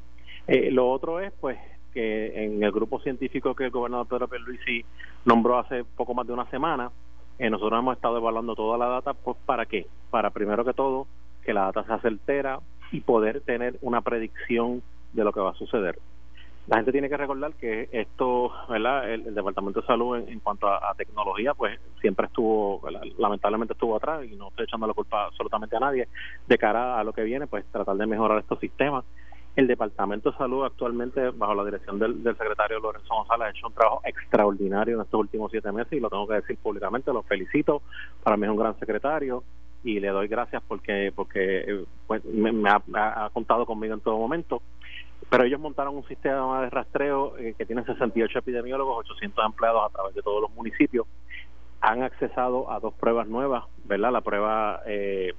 Eh, 0.49 0.71
lo 0.71 0.91
otro 0.91 1.21
es 1.21 1.33
pues 1.41 1.57
que 1.95 2.45
en 2.45 2.63
el 2.63 2.73
grupo 2.73 3.01
científico 3.01 3.55
que 3.55 3.65
el 3.65 3.71
gobernador 3.71 4.07
Pedro 4.07 4.29
Pierluisi 4.29 4.85
nombró 5.25 5.59
hace 5.59 5.85
poco 5.85 6.15
más 6.15 6.27
de 6.27 6.33
una 6.33 6.51
semana, 6.51 6.91
eh, 7.39 7.49
nosotros 7.49 7.79
hemos 7.79 7.97
estado 7.97 8.17
evaluando 8.19 8.55
toda 8.55 8.77
la 8.77 8.87
data, 8.87 9.15
pues 9.15 9.37
¿para 9.47 9.67
qué? 9.67 9.87
Para 10.11 10.31
primero 10.31 10.65
que 10.65 10.73
todo 10.73 11.07
que 11.45 11.55
la 11.55 11.67
data 11.67 11.85
sea 11.85 12.01
certera 12.01 12.59
y 12.91 13.01
poder 13.01 13.41
tener 13.43 13.79
una 13.83 14.01
predicción 14.01 14.83
de 15.13 15.23
lo 15.23 15.33
que 15.33 15.41
va 15.41 15.51
a 15.51 15.55
suceder 15.55 15.97
la 16.67 16.77
gente 16.77 16.93
tiene 16.93 17.09
que 17.09 17.17
recordar 17.17 17.55
que 17.55 17.89
esto, 17.93 18.53
¿verdad? 18.69 19.09
El, 19.09 19.35
Departamento 19.35 19.81
de 19.81 19.87
Salud 19.87 20.17
en, 20.17 20.41
cuanto 20.41 20.67
a, 20.67 20.95
tecnología, 20.97 21.55
pues 21.55 21.79
siempre 22.01 22.27
estuvo, 22.27 22.83
lamentablemente 23.19 23.75
estuvo 23.75 23.97
atrás 23.97 24.25
y 24.25 24.35
no 24.35 24.49
estoy 24.49 24.65
echando 24.65 24.87
la 24.87 24.95
culpa 24.95 25.27
absolutamente 25.27 25.77
a 25.77 25.81
nadie. 25.81 26.09
De 26.47 26.59
cara 26.59 26.99
a 26.99 27.05
lo 27.05 27.13
que 27.13 27.23
viene, 27.23 27.47
pues 27.47 27.65
tratar 27.67 27.97
de 27.97 28.07
mejorar 28.07 28.39
estos 28.39 28.59
sistemas 28.59 29.05
El 29.55 29.69
Departamento 29.69 30.33
de 30.33 30.39
Salud 30.39 30.65
actualmente, 30.65 31.31
bajo 31.31 31.55
la 31.55 31.65
dirección 31.65 32.01
del, 32.01 32.23
secretario 32.25 32.81
Lorenzo 32.81 33.15
González, 33.15 33.47
ha 33.47 33.51
hecho 33.51 33.69
un 33.69 33.75
trabajo 33.75 34.01
extraordinario 34.05 34.97
en 34.97 35.03
estos 35.03 35.21
últimos 35.21 35.53
siete 35.53 35.71
meses 35.71 35.93
y 35.93 36.01
lo 36.01 36.11
tengo 36.11 36.27
que 36.27 36.35
decir 36.35 36.59
públicamente, 36.59 37.13
lo 37.13 37.23
felicito, 37.23 37.83
para 38.25 38.37
mí 38.37 38.45
es 38.45 38.51
un 38.51 38.59
gran 38.59 38.77
secretario 38.81 39.45
y 39.87 40.01
le 40.01 40.09
doy 40.09 40.27
gracias 40.27 40.63
porque 40.67 41.13
porque 41.15 41.61
eh, 41.61 41.85
pues, 42.07 42.25
me, 42.25 42.69
ha, 42.69 43.31
contado 43.33 43.65
conmigo 43.65 43.95
en 43.95 44.01
todo 44.01 44.19
momento. 44.19 44.61
Pero 45.29 45.45
ellos 45.45 45.61
montaron 45.61 45.97
un 45.97 46.07
sistema 46.07 46.63
de 46.63 46.71
rastreo 46.71 47.37
eh, 47.39 47.55
que 47.57 47.67
tiene 47.67 47.85
68 47.85 48.39
epidemiólogos, 48.39 48.99
800 49.11 49.45
empleados 49.45 49.83
a 49.85 49.93
través 49.93 50.15
de 50.15 50.23
todos 50.23 50.41
los 50.41 50.51
municipios. 50.53 51.07
Han 51.81 52.03
accesado 52.03 52.71
a 52.71 52.81
dos 52.81 52.95
pruebas 52.95 53.27
nuevas, 53.29 53.65
¿verdad? 53.85 54.13
La 54.13 54.21
prueba 54.21 54.83
eh, 54.87 55.35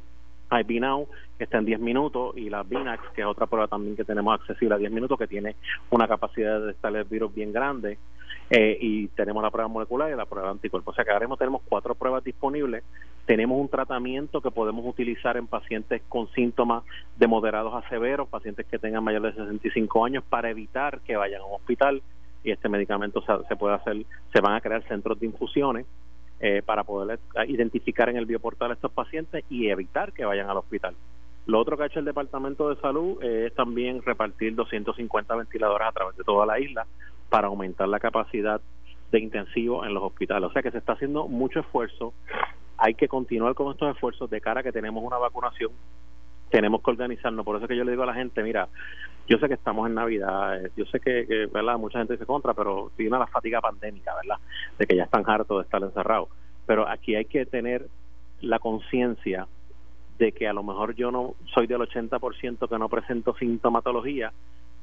IB 0.52 1.08
que 1.38 1.44
está 1.44 1.60
en 1.60 1.66
10 1.66 1.80
minutos, 1.80 2.36
y 2.36 2.50
la 2.50 2.64
Binax, 2.64 3.10
que 3.14 3.22
es 3.22 3.28
otra 3.28 3.46
prueba 3.46 3.68
también 3.68 3.96
que 3.96 4.04
tenemos 4.04 4.40
accesible 4.40 4.76
a 4.76 4.78
10 4.78 4.92
minutos, 4.92 5.18
que 5.20 5.28
tiene 5.28 5.56
una 5.90 6.08
capacidad 6.08 6.60
de 6.60 6.68
detectar 6.68 6.96
el 6.96 7.04
virus 7.04 7.34
bien 7.34 7.54
grande. 7.54 7.98
Eh, 8.50 8.78
y 8.80 9.08
tenemos 9.10 9.44
la 9.44 9.52
prueba 9.52 9.68
molecular 9.68 10.10
y 10.10 10.16
la 10.16 10.26
prueba 10.26 10.54
de. 10.54 10.70
O 10.72 10.94
sea 10.94 11.04
que 11.04 11.12
ahora 11.12 11.26
mismo 11.26 11.36
tenemos 11.36 11.62
cuatro 11.68 11.96
pruebas 11.96 12.24
disponibles. 12.24 12.84
Tenemos 13.26 13.60
un 13.60 13.68
tratamiento 13.68 14.42
que 14.42 14.52
podemos 14.52 14.86
utilizar 14.86 15.36
en 15.36 15.48
pacientes 15.48 16.02
con 16.08 16.30
síntomas 16.30 16.84
de 17.18 17.28
moderados 17.28 17.74
a 17.74 17.88
severos, 17.90 18.30
pacientes 18.30 18.66
que 18.68 18.80
tengan 18.80 19.04
mayor 19.04 19.24
de 19.24 19.34
65 19.34 20.06
años, 20.06 20.24
para 20.30 20.50
evitar 20.50 21.02
que 21.02 21.18
vayan 21.18 21.42
a 21.42 21.46
un 21.46 21.56
hospital 21.56 22.02
y 22.44 22.52
este 22.52 22.70
medicamento 22.70 23.22
se, 23.50 23.56
puede 23.58 23.76
hacer, 23.76 24.06
se 24.32 24.40
van 24.40 24.54
a 24.54 24.62
crear 24.62 24.82
centros 24.88 25.20
de 25.20 25.26
infusiones 25.26 25.86
eh, 26.40 26.62
para 26.66 26.86
poder 26.86 27.20
identificar 27.48 28.08
en 28.08 28.16
el 28.16 28.26
bioportal 28.26 28.72
a 28.72 28.76
estos 28.76 28.92
pacientes 28.92 29.44
y 29.50 29.68
evitar 29.68 30.14
que 30.14 30.24
vayan 30.24 30.50
al 30.50 30.58
hospital. 30.58 30.96
Lo 31.48 31.60
otro 31.60 31.76
que 31.76 31.84
ha 31.84 31.86
hecho 31.88 32.00
el 32.00 32.06
Departamento 32.06 32.70
de 32.70 32.80
Salud 32.80 33.22
es 33.22 33.54
también 33.56 34.02
repartir 34.02 34.56
250 34.56 35.36
ventiladores 35.36 35.88
a 35.88 35.92
través 35.92 36.16
de 36.16 36.24
toda 36.24 36.46
la 36.46 36.60
isla 36.60 36.86
para 37.30 37.48
aumentar 37.48 37.88
la 37.88 38.00
capacidad 38.00 38.62
de 39.12 39.20
intensivo 39.20 39.86
en 39.86 39.94
los 39.94 40.04
hospitales. 40.04 40.50
O 40.50 40.54
sea 40.54 40.62
que 40.62 40.72
se 40.72 40.78
está 40.78 40.94
haciendo 40.94 41.28
mucho 41.28 41.60
esfuerzo. 41.60 42.14
Hay 42.78 42.94
que 42.94 43.08
continuar 43.08 43.56
con 43.56 43.72
estos 43.72 43.94
esfuerzos 43.96 44.30
de 44.30 44.42
cara 44.42 44.62
a 44.62 44.64
que 44.64 44.72
tenemos 44.72 45.04
una 45.04 45.18
vacunación. 45.18 45.72
Tenemos 46.50 46.82
que 46.82 46.92
organizarnos. 46.92 47.46
Por 47.46 47.56
eso 47.56 47.66
es 47.66 47.70
que 47.70 47.78
yo 47.78 47.84
le 47.84 47.92
digo 47.92 48.04
a 48.04 48.08
la 48.08 48.14
gente, 48.14 48.44
mira, 48.44 48.68
yo 49.28 49.38
sé 49.40 49.48
que 49.48 49.56
estamos 49.56 49.88
en 49.88 49.96
Navidad, 49.96 50.62
yo 50.78 50.86
sé 50.86 51.00
que, 51.00 51.48
¿verdad? 51.54 51.78
mucha 51.78 52.00
gente 52.00 52.14
dice 52.14 52.26
contra, 52.26 52.54
pero 52.54 52.92
tiene 52.96 53.18
la 53.18 53.28
fatiga 53.28 53.60
pandémica, 53.60 54.16
¿verdad? 54.16 54.38
De 54.78 54.86
que 54.86 54.96
ya 54.96 55.04
están 55.04 55.24
hartos 55.28 55.58
de 55.58 55.64
estar 55.64 55.82
encerrados. 55.84 56.30
Pero 56.66 56.88
aquí 56.88 57.16
hay 57.16 57.26
que 57.26 57.46
tener 57.46 57.88
la 58.42 58.60
conciencia 58.60 59.48
de 60.18 60.32
que 60.32 60.48
a 60.48 60.54
lo 60.54 60.64
mejor 60.64 60.96
yo 60.96 61.12
no 61.12 61.36
soy 61.54 61.68
del 61.68 61.82
80% 61.82 62.70
que 62.70 62.80
no 62.80 62.90
presento 62.90 63.36
sintomatología, 63.36 64.32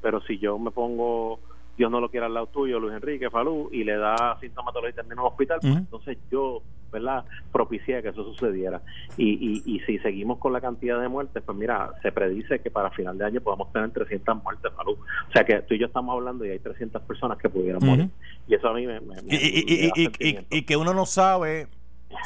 pero 0.01 0.21
si 0.21 0.37
yo 0.37 0.57
me 0.59 0.71
pongo, 0.71 1.39
Dios 1.77 1.91
no 1.91 1.99
lo 1.99 2.09
quiera 2.09 2.27
al 2.27 2.33
lado 2.33 2.47
tuyo, 2.47 2.79
Luis 2.79 2.95
Enrique 2.95 3.29
Falú, 3.29 3.69
y 3.71 3.83
le 3.83 3.97
da 3.97 4.37
sintomatología 4.39 5.03
en 5.03 5.19
un 5.19 5.25
hospital, 5.25 5.59
pues 5.61 5.75
entonces 5.75 6.17
yo 6.31 6.61
¿verdad? 6.91 7.25
propicié 7.51 8.01
que 8.01 8.09
eso 8.09 8.23
sucediera. 8.23 8.81
Y, 9.17 9.61
y, 9.65 9.79
si 9.81 9.99
seguimos 9.99 10.39
con 10.39 10.53
la 10.53 10.61
cantidad 10.61 10.99
de 11.01 11.07
muertes, 11.09 11.43
pues 11.45 11.57
mira, 11.57 11.91
se 12.01 12.11
predice 12.11 12.59
que 12.59 12.71
para 12.71 12.89
final 12.91 13.17
de 13.17 13.25
año 13.25 13.41
podamos 13.41 13.71
tener 13.73 13.91
300 13.91 14.41
muertes, 14.43 14.71
salud. 14.75 14.97
O 15.27 15.31
sea 15.31 15.43
que 15.43 15.61
tú 15.63 15.73
y 15.73 15.79
yo 15.79 15.87
estamos 15.87 16.15
hablando 16.15 16.45
y 16.45 16.51
hay 16.51 16.59
300 16.59 17.01
personas 17.03 17.37
que 17.37 17.49
pudieran 17.49 17.85
morir. 17.85 18.09
Y 18.47 18.55
eso 18.55 18.69
a 18.69 18.73
mí 18.73 18.87
me... 18.87 19.01
y, 19.29 20.61
que 20.63 20.77
uno 20.77 20.93
no 20.93 21.05
sabe 21.05 21.67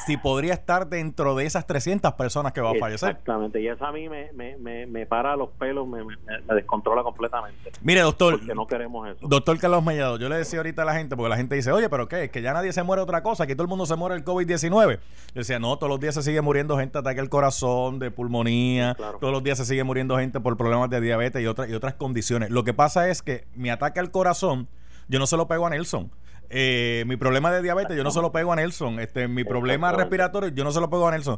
si 0.05 0.17
podría 0.17 0.53
estar 0.53 0.87
dentro 0.87 1.35
de 1.35 1.45
esas 1.45 1.65
300 1.67 2.13
personas 2.13 2.53
que 2.53 2.61
va 2.61 2.71
a 2.71 2.75
fallecer. 2.75 3.09
Exactamente, 3.09 3.61
y 3.61 3.67
eso 3.67 3.85
a 3.85 3.91
mí 3.91 4.09
me, 4.09 4.31
me, 4.33 4.85
me, 4.85 5.05
para 5.05 5.35
los 5.35 5.49
pelos, 5.49 5.87
me, 5.87 5.99
descontrola 6.53 7.03
completamente. 7.03 7.71
Mire, 7.81 8.01
doctor. 8.01 8.37
Porque 8.37 8.55
no 8.55 8.67
queremos 8.67 9.07
eso. 9.09 9.27
Doctor 9.27 9.57
Carlos 9.59 9.83
Mellado, 9.83 10.17
yo 10.17 10.29
le 10.29 10.37
decía 10.37 10.59
ahorita 10.59 10.83
a 10.83 10.85
la 10.85 10.93
gente, 10.93 11.15
porque 11.15 11.29
la 11.29 11.37
gente 11.37 11.55
dice, 11.55 11.71
oye, 11.71 11.89
pero 11.89 12.07
¿qué? 12.07 12.25
Es 12.25 12.31
que 12.31 12.41
ya 12.41 12.53
nadie 12.53 12.73
se 12.73 12.83
muere 12.83 13.01
otra 13.01 13.23
cosa, 13.23 13.47
que 13.47 13.55
todo 13.55 13.63
el 13.63 13.69
mundo 13.69 13.85
se 13.85 13.95
muere 13.95 14.15
del 14.15 14.23
COVID-19. 14.23 14.99
Yo 14.99 14.99
decía, 15.33 15.59
no, 15.59 15.77
todos 15.77 15.89
los 15.89 15.99
días 15.99 16.15
se 16.15 16.23
sigue 16.23 16.41
muriendo 16.41 16.77
gente 16.77 16.93
de 16.93 16.99
ataque 16.99 17.19
al 17.19 17.29
corazón, 17.29 17.99
de 17.99 18.11
pulmonía, 18.11 18.95
todos 19.19 19.33
los 19.33 19.43
días 19.43 19.57
se 19.57 19.65
sigue 19.65 19.83
muriendo 19.83 20.17
gente 20.17 20.39
por 20.39 20.57
problemas 20.57 20.89
de 20.89 21.01
diabetes 21.01 21.41
y, 21.41 21.47
otras 21.47 21.69
y 21.69 21.73
otras 21.73 21.95
condiciones. 21.95 22.49
Lo 22.49 22.63
que 22.63 22.73
pasa 22.73 23.09
es 23.09 23.21
que 23.21 23.45
mi 23.55 23.69
ataque 23.69 23.99
al 23.99 24.11
corazón, 24.11 24.67
yo 25.07 25.19
no 25.19 25.27
se 25.27 25.37
lo 25.37 25.47
pego 25.47 25.67
a 25.67 25.69
Nelson. 25.69 26.11
Eh, 26.49 27.03
mi 27.07 27.15
problema 27.15 27.51
de 27.51 27.61
diabetes 27.61 27.95
yo 27.95 28.03
no 28.03 28.11
se 28.11 28.21
lo 28.21 28.31
pego 28.31 28.51
a 28.51 28.55
Nelson. 28.55 28.99
Este, 28.99 29.27
mi 29.27 29.43
problema 29.43 29.91
respiratorio 29.91 30.49
yo 30.49 30.63
no 30.63 30.71
se 30.71 30.81
lo 30.81 30.89
pego 30.89 31.07
a 31.07 31.11
Nelson. 31.11 31.37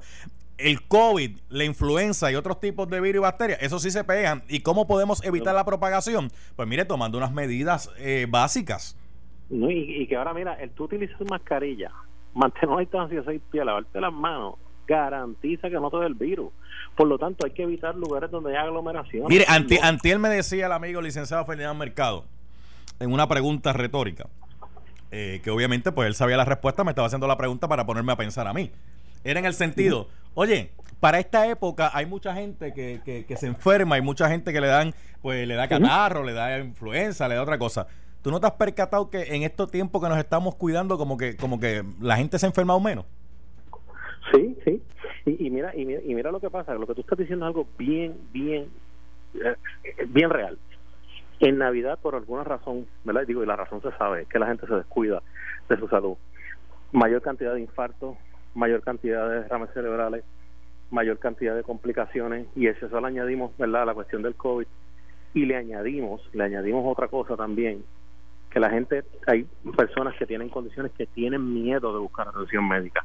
El 0.58 0.84
COVID, 0.88 1.38
la 1.50 1.64
influenza 1.64 2.32
y 2.32 2.36
otros 2.36 2.60
tipos 2.60 2.88
de 2.88 3.02
virus 3.02 3.20
y 3.20 3.24
bacterias, 3.24 3.60
eso 3.62 3.80
sí 3.80 3.90
se 3.90 4.04
pegan. 4.04 4.44
¿Y 4.48 4.60
cómo 4.60 4.88
podemos 4.88 5.24
evitar 5.24 5.56
la 5.56 5.66
propagación? 5.66 6.30
Pues 6.56 6.68
mire, 6.68 6.86
tomando 6.86 7.18
unas 7.18 7.32
medidas 7.34 7.92
eh, 7.98 8.28
básicas. 8.30 8.98
y, 9.50 10.06
que 10.08 10.16
ahora, 10.16 10.34
mira, 10.34 10.54
el 10.54 10.70
tú 10.72 10.84
utilizas 10.84 11.20
mascarilla, 11.30 11.92
mantener 12.34 12.70
una 12.70 12.82
distancia 12.82 13.20
de 13.20 13.26
seis 13.26 13.42
pies, 13.52 13.66
lavarte 13.66 14.00
las 14.00 14.14
manos, 14.14 14.56
garantiza 14.88 15.70
que 15.70 15.80
no 15.80 15.90
te 15.90 15.98
dé 15.98 16.06
el 16.06 16.14
virus. 16.14 16.52
Por 16.96 17.08
lo 17.08 17.18
tanto, 17.18 17.46
hay 17.46 17.54
que 17.54 17.64
evitar 17.64 17.96
lugares 17.96 18.30
donde 18.30 18.52
haya 18.52 18.62
aglomeración. 18.62 19.26
Mire, 19.30 19.46
antiel 19.48 20.20
me 20.20 20.30
decía 20.30 20.68
el 20.68 20.72
amigo 20.74 21.02
licenciado 21.02 21.44
Ferdinand 21.46 21.80
Mercado, 21.80 22.26
en 23.00 23.12
una 23.12 23.28
pregunta 23.28 23.74
retórica, 23.74 24.28
eh, 25.12 25.42
que 25.44 25.52
obviamente 25.52 25.92
pues 25.92 26.08
él 26.08 26.16
sabía 26.16 26.38
la 26.38 26.46
respuesta, 26.46 26.84
me 26.84 26.92
estaba 26.92 27.08
haciendo 27.08 27.28
la 27.28 27.38
pregunta 27.38 27.68
para 27.68 27.86
ponerme 27.86 28.14
a 28.14 28.16
pensar 28.16 28.48
a 28.48 28.54
mí. 28.54 28.72
Era 29.24 29.40
en 29.40 29.46
el 29.46 29.54
sentido, 29.54 30.08
oye, 30.34 30.72
para 31.00 31.20
esta 31.20 31.48
época 31.48 31.92
hay 31.94 32.06
mucha 32.06 32.34
gente 32.34 32.74
que, 32.74 33.02
que, 33.28 33.36
se 33.36 33.48
enferma, 33.48 33.96
hay 33.96 34.02
mucha 34.02 34.30
gente 34.30 34.54
que 34.54 34.62
le 34.62 34.68
dan, 34.68 34.94
pues 35.22 35.48
le 35.48 35.56
da 35.56 35.68
catarro, 35.68 36.24
le 36.24 36.34
da 36.34 36.60
influenza, 36.60 37.28
le 37.28 37.36
da 37.36 37.44
otra 37.44 37.58
cosa. 37.58 37.88
¿Tú 38.22 38.32
no 38.32 38.40
te 38.40 38.48
has 38.48 38.54
percatado 38.54 39.10
que 39.10 39.36
en 39.36 39.44
estos 39.44 39.70
tiempos 39.70 40.02
que 40.02 40.08
nos 40.08 40.18
estamos 40.18 40.56
cuidando 40.56 40.98
como 40.98 41.18
que 41.18 41.36
como 41.36 41.60
que 41.60 41.84
la 42.00 42.18
gente 42.18 42.38
se 42.40 42.46
ha 42.46 42.50
enfermado 42.50 42.80
menos? 42.80 43.06
Sí, 44.32 44.56
sí. 44.64 44.82
Y, 45.26 45.50
mira, 45.50 45.76
y 45.76 45.86
mira 45.86 46.02
y 46.04 46.16
mira 46.16 46.32
lo 46.32 46.40
que 46.40 46.50
pasa, 46.50 46.74
lo 46.74 46.88
que 46.88 46.94
tú 46.94 47.02
estás 47.02 47.18
diciendo 47.18 47.46
es 47.46 47.48
algo 47.48 47.68
bien 47.78 48.16
bien 48.32 48.68
eh, 49.34 50.06
bien 50.08 50.30
real 50.30 50.58
en 51.42 51.58
Navidad, 51.58 52.00
por 52.00 52.16
alguna 52.16 52.44
razón. 52.44 52.86
Digo, 53.26 53.44
y 53.44 53.46
la 53.48 53.56
razón 53.56 53.82
se 53.82 53.92
sabe, 53.98 54.26
que 54.28 54.40
la 54.40 54.48
gente 54.48 54.68
se 54.68 54.76
descuida 54.76 55.22
de 55.68 55.78
su 55.78 55.88
salud. 55.88 56.16
Mayor 56.92 57.22
cantidad 57.22 57.54
de 57.54 57.62
infartos, 57.62 58.16
mayor 58.54 58.82
cantidad 58.82 59.28
de 59.28 59.42
derrames 59.42 59.72
cerebrales, 59.74 60.24
mayor 60.92 61.18
cantidad 61.20 61.56
de 61.56 61.64
complicaciones, 61.64 62.48
y 62.56 62.68
eso, 62.68 62.86
eso 62.86 63.02
le 63.02 63.08
añadimos, 63.08 63.58
¿verdad?, 63.58 63.86
la 63.86 63.94
cuestión 63.94 64.22
del 64.22 64.36
COVID, 64.36 64.68
y 65.34 65.46
le 65.46 65.56
añadimos, 65.56 66.22
le 66.34 66.44
añadimos 66.44 66.86
otra 66.86 67.08
cosa 67.08 67.36
también, 67.36 67.84
que 68.50 68.60
la 68.60 68.70
gente, 68.70 69.04
hay 69.26 69.48
personas 69.76 70.16
que 70.18 70.28
tienen 70.28 70.50
condiciones 70.50 70.92
que 70.92 71.08
tienen 71.08 71.54
miedo 71.54 71.94
de 71.94 72.00
buscar 72.00 72.28
atención 72.28 72.68
médica. 72.68 73.04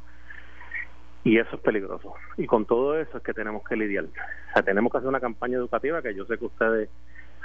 Y 1.23 1.39
eso 1.39 1.55
es 1.55 1.61
peligroso. 1.61 2.13
Y 2.37 2.45
con 2.45 2.65
todo 2.65 2.99
eso 2.99 3.17
es 3.17 3.23
que 3.23 3.33
tenemos 3.33 3.63
que 3.67 3.75
lidiar. 3.75 4.05
O 4.05 4.53
sea, 4.53 4.63
tenemos 4.63 4.91
que 4.91 4.97
hacer 4.99 5.07
una 5.07 5.19
campaña 5.19 5.57
educativa 5.57 6.01
que 6.01 6.13
yo 6.13 6.25
sé 6.25 6.37
que 6.37 6.45
ustedes 6.45 6.89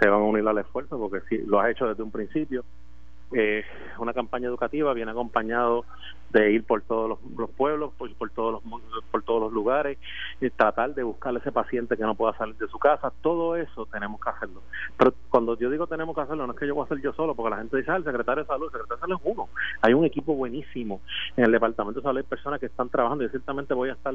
se 0.03 0.09
van 0.09 0.21
a 0.21 0.25
unir 0.25 0.47
al 0.47 0.59
esfuerzo 0.59 0.99
porque 0.99 1.21
si 1.29 1.39
lo 1.47 1.61
has 1.61 1.71
hecho 1.71 1.87
desde 1.87 2.03
un 2.03 2.11
principio 2.11 2.65
eh, 3.35 3.65
una 3.99 4.13
campaña 4.13 4.49
educativa 4.49 4.93
viene 4.95 5.11
acompañado 5.11 5.85
de 6.33 6.51
ir 6.51 6.65
por 6.65 6.81
todos 6.83 7.19
los, 7.37 7.51
pueblos, 7.51 7.93
por, 7.99 8.13
por, 8.15 8.31
todos 8.31 8.53
los 8.53 9.03
por 9.11 9.23
todos 9.23 9.43
los 9.43 9.53
lugares, 9.53 9.99
y 10.41 10.49
tratar 10.51 10.95
de 10.95 11.03
buscar 11.03 11.35
a 11.35 11.39
ese 11.39 11.53
paciente 11.53 11.97
que 11.97 12.03
no 12.03 12.15
pueda 12.15 12.37
salir 12.39 12.57
de 12.57 12.69
su 12.69 12.79
casa, 12.79 13.13
todo 13.21 13.57
eso 13.57 13.87
tenemos 13.87 14.21
que 14.21 14.31
hacerlo. 14.31 14.63
Pero 14.97 15.13
cuando 15.29 15.59
yo 15.59 15.69
digo 15.69 15.87
tenemos 15.87 16.15
que 16.15 16.23
hacerlo, 16.23 16.47
no 16.47 16.55
es 16.55 16.59
que 16.59 16.67
yo 16.67 16.75
voy 16.75 16.83
a 16.83 16.85
hacer 16.87 17.03
yo 17.03 17.13
solo, 17.13 17.35
porque 17.35 17.51
la 17.51 17.59
gente 17.59 17.77
dice, 17.77 17.91
ah, 17.91 17.97
el 17.97 18.05
secretario 18.05 18.45
de 18.45 18.49
salud, 18.49 18.67
el 18.67 18.73
secretario 18.73 18.97
de 18.97 19.01
salud 19.01 19.21
es 19.21 19.37
uno. 19.37 19.49
Hay 19.83 19.93
un 19.93 20.05
equipo 20.05 20.35
buenísimo 20.35 21.01
en 21.37 21.45
el 21.45 21.53
departamento 21.53 22.01
de 22.01 22.05
salud, 22.05 22.19
hay 22.19 22.25
personas 22.25 22.61
que 22.61 22.67
están 22.67 22.89
trabajando 22.89 23.25
y 23.25 23.29
ciertamente 23.29 23.75
voy 23.75 23.91
a 23.91 23.93
estar 23.93 24.15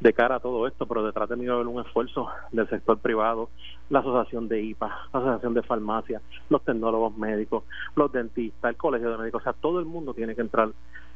de 0.00 0.12
cara 0.12 0.36
a 0.36 0.40
todo 0.40 0.66
esto, 0.66 0.86
pero 0.86 1.04
detrás 1.04 1.28
de 1.30 1.36
mí 1.36 1.46
va 1.46 1.54
a 1.54 1.56
haber 1.56 1.68
un 1.68 1.80
esfuerzo 1.80 2.28
del 2.52 2.68
sector 2.68 2.98
privado, 2.98 3.48
la 3.88 4.00
asociación 4.00 4.48
de 4.48 4.60
IPA, 4.60 4.88
la 5.12 5.20
asociación 5.20 5.54
de 5.54 5.62
farmacia, 5.62 6.20
los 6.50 6.62
tecnólogos 6.62 7.16
médicos, 7.16 7.64
los 7.96 8.12
dentistas, 8.12 8.53
el 8.62 8.76
colegio 8.76 9.10
de 9.10 9.18
médicos, 9.18 9.42
o 9.42 9.44
sea, 9.44 9.52
todo 9.52 9.78
el 9.78 9.84
mundo 9.84 10.14
tiene 10.14 10.34
que 10.34 10.40
entrar 10.40 10.70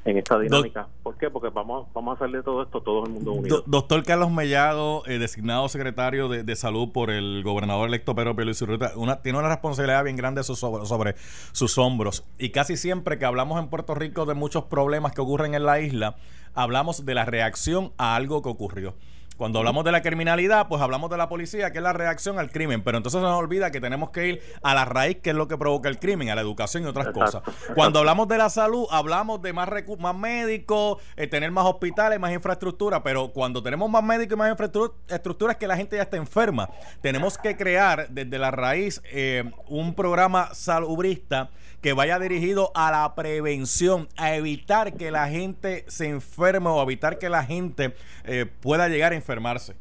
en 0.04 0.16
esta 0.16 0.38
dinámica. 0.38 0.88
¿Por 1.02 1.16
qué? 1.16 1.30
Porque 1.30 1.48
vamos, 1.48 1.88
vamos 1.92 2.12
a 2.12 2.24
hacer 2.24 2.36
de 2.36 2.42
todo 2.42 2.62
esto 2.62 2.80
todo 2.80 3.04
el 3.04 3.10
mundo 3.10 3.32
unido. 3.32 3.62
doctor 3.66 4.02
Carlos 4.04 4.30
Mellado, 4.30 5.02
eh, 5.06 5.18
designado 5.18 5.68
secretario 5.68 6.28
de, 6.28 6.56
Salud 6.56 6.90
por 6.92 7.10
el 7.10 7.42
gobernador 7.44 7.88
electo 7.88 8.14
Pedro 8.14 8.32
Luis 8.32 8.62
una, 8.96 9.22
tiene 9.22 9.38
una 9.38 9.48
responsabilidad 9.48 10.02
bien 10.04 10.16
grande 10.16 10.42
sobre, 10.42 10.86
sobre, 10.86 11.14
sus 11.52 11.78
hombros. 11.78 12.24
Y 12.38 12.50
casi 12.50 12.76
siempre 12.76 13.18
que 13.18 13.24
hablamos 13.24 13.60
en 13.60 13.68
Puerto 13.68 13.94
Rico 13.94 14.26
de 14.26 14.34
muchos 14.34 14.64
problemas 14.64 15.12
que 15.12 15.20
ocurren 15.20 15.54
en 15.54 15.64
la 15.64 15.80
isla, 15.80 16.16
hablamos 16.54 17.04
de 17.04 17.14
la 17.14 17.24
reacción 17.24 17.92
a 17.98 18.16
algo 18.16 18.42
que 18.42 18.48
ocurrió. 18.48 18.94
Cuando 19.38 19.60
hablamos 19.60 19.84
de 19.84 19.92
la 19.92 20.02
criminalidad, 20.02 20.66
pues 20.66 20.82
hablamos 20.82 21.10
de 21.10 21.16
la 21.16 21.28
policía, 21.28 21.70
que 21.70 21.78
es 21.78 21.84
la 21.84 21.92
reacción 21.92 22.40
al 22.40 22.50
crimen, 22.50 22.82
pero 22.82 22.96
entonces 22.96 23.20
se 23.20 23.22
nos 23.24 23.38
olvida 23.38 23.70
que 23.70 23.80
tenemos 23.80 24.10
que 24.10 24.26
ir 24.26 24.42
a 24.64 24.74
la 24.74 24.84
raíz, 24.84 25.18
que 25.22 25.30
es 25.30 25.36
lo 25.36 25.46
que 25.46 25.56
provoca 25.56 25.88
el 25.88 26.00
crimen, 26.00 26.28
a 26.28 26.34
la 26.34 26.40
educación 26.40 26.82
y 26.82 26.86
otras 26.86 27.10
cosas. 27.10 27.44
Cuando 27.76 28.00
hablamos 28.00 28.26
de 28.26 28.36
la 28.36 28.50
salud, 28.50 28.86
hablamos 28.90 29.40
de 29.40 29.52
más, 29.52 29.68
más 30.00 30.16
médicos, 30.16 31.00
eh, 31.14 31.28
tener 31.28 31.52
más 31.52 31.66
hospitales, 31.66 32.18
más 32.18 32.32
infraestructura, 32.32 33.04
pero 33.04 33.28
cuando 33.32 33.62
tenemos 33.62 33.88
más 33.88 34.02
médicos 34.02 34.34
y 34.34 34.38
más 34.38 34.50
infraestructura 34.50 35.52
es 35.52 35.58
que 35.58 35.68
la 35.68 35.76
gente 35.76 35.94
ya 35.94 36.02
está 36.02 36.16
enferma. 36.16 36.68
Tenemos 37.00 37.38
que 37.38 37.56
crear 37.56 38.08
desde 38.10 38.38
la 38.40 38.50
raíz 38.50 39.00
eh, 39.04 39.48
un 39.68 39.94
programa 39.94 40.52
salubrista 40.52 41.50
que 41.80 41.92
vaya 41.92 42.18
dirigido 42.18 42.72
a 42.74 42.90
la 42.90 43.14
prevención, 43.14 44.08
a 44.16 44.34
evitar 44.34 44.94
que 44.94 45.10
la 45.10 45.28
gente 45.28 45.84
se 45.86 46.08
enferme 46.08 46.68
o 46.68 46.82
evitar 46.82 47.18
que 47.18 47.28
la 47.28 47.44
gente 47.44 47.94
eh, 48.24 48.46
pueda 48.46 48.88
llegar 48.88 49.12
a 49.12 49.14
enfermarse. 49.28 49.76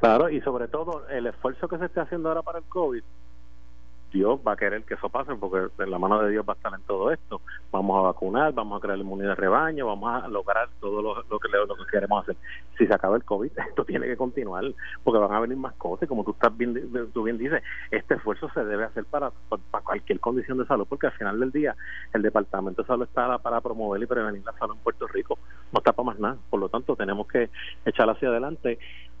Claro, 0.00 0.30
y 0.30 0.40
sobre 0.40 0.68
todo 0.68 1.06
el 1.08 1.26
esfuerzo 1.26 1.68
que 1.68 1.76
se 1.76 1.84
está 1.84 2.02
haciendo 2.02 2.28
ahora 2.28 2.42
para 2.42 2.60
el 2.60 2.64
COVID 2.64 3.02
Dios 4.12 4.40
va 4.46 4.52
a 4.52 4.56
querer 4.56 4.82
que 4.84 4.94
eso 4.94 5.08
pase 5.08 5.34
porque 5.34 5.82
en 5.82 5.90
la 5.90 5.98
mano 5.98 6.22
de 6.22 6.30
Dios 6.30 6.44
va 6.48 6.54
a 6.54 6.56
estar 6.56 6.72
en 6.74 6.82
todo 6.82 7.10
esto. 7.10 7.40
Vamos 7.70 7.98
a 7.98 8.08
vacunar, 8.08 8.52
vamos 8.52 8.78
a 8.78 8.80
crear 8.80 8.98
inmunidad 8.98 9.30
de 9.30 9.34
rebaño, 9.36 9.86
vamos 9.86 10.22
a 10.22 10.28
lograr 10.28 10.68
todo 10.80 11.02
lo, 11.02 11.14
que, 11.38 11.48
lo 11.48 11.76
que 11.76 11.90
queremos 11.90 12.22
hacer. 12.22 12.36
Si 12.76 12.86
se 12.86 12.94
acaba 12.94 13.16
el 13.16 13.24
COVID, 13.24 13.50
esto 13.68 13.84
tiene 13.84 14.06
que 14.06 14.16
continuar 14.16 14.64
porque 15.04 15.18
van 15.18 15.32
a 15.32 15.40
venir 15.40 15.56
más 15.56 15.74
cosas 15.74 16.08
como 16.08 16.24
tú, 16.24 16.32
estás 16.32 16.56
bien, 16.56 16.90
tú 17.12 17.22
bien 17.22 17.38
dices, 17.38 17.62
este 17.90 18.14
esfuerzo 18.14 18.50
se 18.54 18.64
debe 18.64 18.84
hacer 18.84 19.04
para, 19.04 19.30
para 19.70 19.84
cualquier 19.84 20.20
condición 20.20 20.58
de 20.58 20.66
salud 20.66 20.86
porque 20.88 21.06
al 21.06 21.12
final 21.12 21.38
del 21.38 21.52
día 21.52 21.76
el 22.12 22.22
Departamento 22.22 22.82
de 22.82 22.88
Salud 22.88 23.04
está 23.04 23.38
para 23.38 23.60
promover 23.60 24.02
y 24.02 24.06
prevenir 24.06 24.42
la 24.44 24.52
salud 24.52 24.74
en 24.74 24.80
Puerto 24.80 25.06
Rico, 25.06 25.38
no 25.72 25.78
está 25.78 25.92
para 25.92 26.06
más 26.06 26.18
nada. 26.18 26.36
Por 26.50 26.60
lo 26.60 26.68
tanto, 26.68 26.96
tenemos 26.96 27.26
que 27.26 27.50
echar 27.84 28.08
hacia 28.08 28.28
adelante 28.28 28.78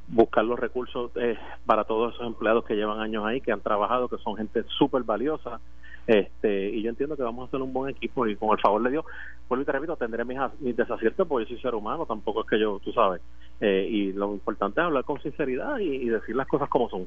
buscar 0.08 0.44
los 0.44 0.58
recursos 0.58 1.10
eh, 1.16 1.36
para 1.66 1.84
todos 1.84 2.14
esos 2.14 2.26
empleados 2.26 2.64
que 2.64 2.74
llevan 2.74 3.00
años 3.00 3.24
ahí, 3.24 3.40
que 3.40 3.52
han 3.52 3.60
trabajado, 3.60 4.08
que 4.08 4.18
son 4.18 4.36
gente 4.36 4.64
súper 4.78 5.02
valiosa. 5.02 5.60
Este, 6.06 6.70
y 6.70 6.82
yo 6.82 6.88
entiendo 6.88 7.16
que 7.16 7.22
vamos 7.22 7.44
a 7.44 7.48
hacer 7.48 7.60
un 7.60 7.72
buen 7.72 7.90
equipo 7.94 8.26
y 8.26 8.34
con 8.34 8.50
el 8.50 8.62
favor 8.62 8.82
de 8.82 8.90
Dios, 8.90 9.04
vuelvo 9.46 9.62
y 9.62 9.66
te 9.66 9.72
repito, 9.72 9.96
tendré 9.96 10.24
mis, 10.24 10.38
mis 10.60 10.74
desaciertos 10.74 11.28
porque 11.28 11.44
yo 11.44 11.50
soy 11.50 11.60
ser 11.60 11.74
humano, 11.74 12.06
tampoco 12.06 12.40
es 12.40 12.46
que 12.46 12.58
yo, 12.58 12.80
tú 12.82 12.92
sabes. 12.92 13.20
Eh, 13.60 13.86
y 13.90 14.12
lo 14.14 14.32
importante 14.32 14.80
es 14.80 14.86
hablar 14.86 15.04
con 15.04 15.20
sinceridad 15.20 15.78
y 15.78 16.08
decir 16.08 16.34
las 16.34 16.48
cosas 16.48 16.68
como 16.70 16.88
son. 16.88 17.06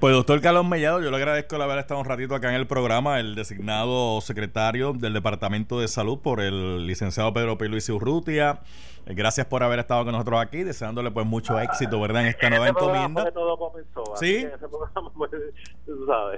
Pues 0.00 0.14
doctor 0.14 0.40
Carlos 0.40 0.64
Mellado, 0.64 1.02
yo 1.02 1.10
le 1.10 1.16
agradezco 1.16 1.56
el 1.56 1.62
haber 1.62 1.78
estado 1.78 1.98
un 1.98 2.06
ratito 2.06 2.34
acá 2.34 2.50
en 2.50 2.54
el 2.54 2.68
programa, 2.68 3.18
el 3.18 3.34
designado 3.34 4.20
secretario 4.20 4.92
del 4.92 5.12
Departamento 5.12 5.80
de 5.80 5.88
Salud 5.88 6.20
por 6.20 6.40
el 6.40 6.86
licenciado 6.86 7.32
Pedro 7.32 7.58
P. 7.58 7.68
Luis 7.68 7.88
Urrutia. 7.88 8.60
Eh, 9.06 9.14
gracias 9.14 9.46
por 9.46 9.64
haber 9.64 9.80
estado 9.80 10.04
con 10.04 10.12
nosotros 10.12 10.40
aquí, 10.40 10.62
deseándole 10.62 11.10
pues 11.10 11.26
mucho 11.26 11.58
éxito, 11.58 12.00
¿verdad? 12.00 12.22
En 12.22 12.28
esta 12.28 12.48
nueva 12.48 12.68
encomienda. 12.68 13.30
Todo 13.32 13.58
comenzó, 13.58 14.04
sí. 14.14 14.46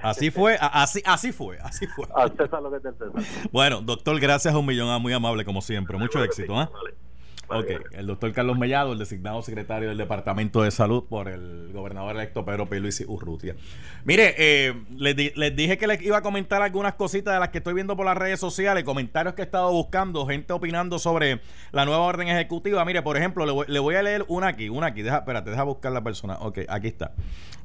Así 0.03 0.31
fue, 0.31 0.57
así, 0.61 1.03
así 1.05 1.33
fue, 1.33 1.59
así 1.59 1.87
fue. 1.87 2.07
Bueno, 3.53 3.83
doctor, 3.83 4.19
gracias 4.21 4.55
a 4.55 4.59
un 4.59 4.65
millón, 4.65 5.03
muy 5.03 5.13
amable 5.13 5.45
como 5.45 5.61
siempre. 5.61 5.99
Mucho 5.99 6.25
éxito, 6.25 6.63
¿eh? 6.63 6.69
Ok, 7.53 7.67
el 7.93 8.07
doctor 8.07 8.33
Carlos 8.33 8.57
Mellado, 8.57 8.93
el 8.93 8.99
designado 8.99 9.43
secretario 9.43 9.89
del 9.89 9.99
Departamento 9.99 10.63
de 10.63 10.71
Salud 10.71 11.05
por 11.09 11.29
el 11.29 11.73
gobernador 11.73 12.15
electo 12.15 12.45
Pedro 12.45 12.69
P. 12.69 12.79
Luis 12.79 13.05
Urrutia. 13.07 13.57
Mire, 14.05 14.37
eh, 14.39 14.75
les, 14.97 15.57
dije 15.57 15.77
que 15.77 15.89
les 15.89 16.01
iba 16.01 16.19
a 16.19 16.23
comentar 16.23 16.63
algunas 16.63 16.95
cositas 16.95 17.35
de 17.35 17.41
las 17.41 17.49
que 17.49 17.59
estoy 17.59 17.75
viendo 17.75 17.97
por 17.97 18.07
las 18.07 18.17
redes 18.17 18.39
sociales, 18.39 18.85
comentarios 18.85 19.35
que 19.35 19.43
he 19.43 19.45
estado 19.45 19.73
buscando, 19.73 20.25
gente 20.27 20.53
opinando 20.53 21.01
sobre 21.01 21.41
la 21.73 21.85
nueva 21.85 22.03
orden 22.03 22.29
ejecutiva. 22.29 22.85
Mire, 22.85 23.03
por 23.03 23.17
ejemplo, 23.17 23.45
le 23.67 23.81
voy, 23.81 23.95
a 23.97 24.03
leer 24.03 24.25
una 24.29 24.49
aquí, 24.49 24.69
una 24.69 24.87
aquí. 24.87 25.03
Deja, 25.03 25.19
espérate, 25.19 25.51
deja 25.51 25.65
buscar 25.65 25.91
la 25.91 26.05
persona. 26.05 26.35
Ok, 26.39 26.61
aquí 26.69 26.87
está. 26.87 27.15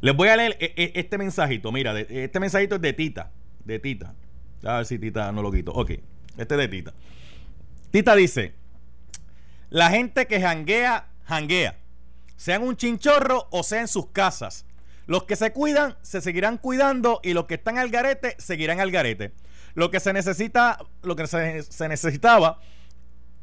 Les 0.01 0.15
voy 0.15 0.29
a 0.29 0.35
leer 0.35 0.57
e, 0.59 0.73
e, 0.75 0.91
este 0.95 1.19
mensajito. 1.19 1.71
Mira, 1.71 1.99
este 1.99 2.39
mensajito 2.39 2.75
es 2.75 2.81
de 2.81 2.93
Tita. 2.93 3.31
De 3.63 3.77
Tita. 3.77 4.15
A 4.63 4.77
ver 4.77 4.85
si 4.87 4.97
Tita 4.97 5.31
no 5.31 5.43
lo 5.43 5.51
quito. 5.51 5.71
Ok, 5.73 5.91
este 6.37 6.55
es 6.55 6.57
de 6.57 6.67
Tita. 6.67 6.93
Tita 7.91 8.15
dice. 8.15 8.64
La 9.75 9.89
gente 9.89 10.25
que 10.25 10.39
janguea, 10.39 11.09
janguea. 11.25 11.75
Sean 12.37 12.63
un 12.63 12.77
chinchorro 12.77 13.49
o 13.51 13.61
sea 13.61 13.81
en 13.81 13.89
sus 13.89 14.07
casas. 14.07 14.65
Los 15.05 15.25
que 15.25 15.35
se 15.35 15.51
cuidan 15.51 15.97
se 16.01 16.21
seguirán 16.21 16.59
cuidando 16.59 17.19
y 17.21 17.33
los 17.33 17.43
que 17.43 17.55
están 17.55 17.77
al 17.77 17.89
garete 17.89 18.37
seguirán 18.39 18.79
al 18.79 18.89
garete. 18.89 19.33
Lo 19.73 19.91
que 19.91 19.99
se 19.99 20.13
necesita, 20.13 20.79
lo 21.01 21.17
que 21.17 21.27
se, 21.27 21.61
se 21.63 21.89
necesitaba 21.89 22.61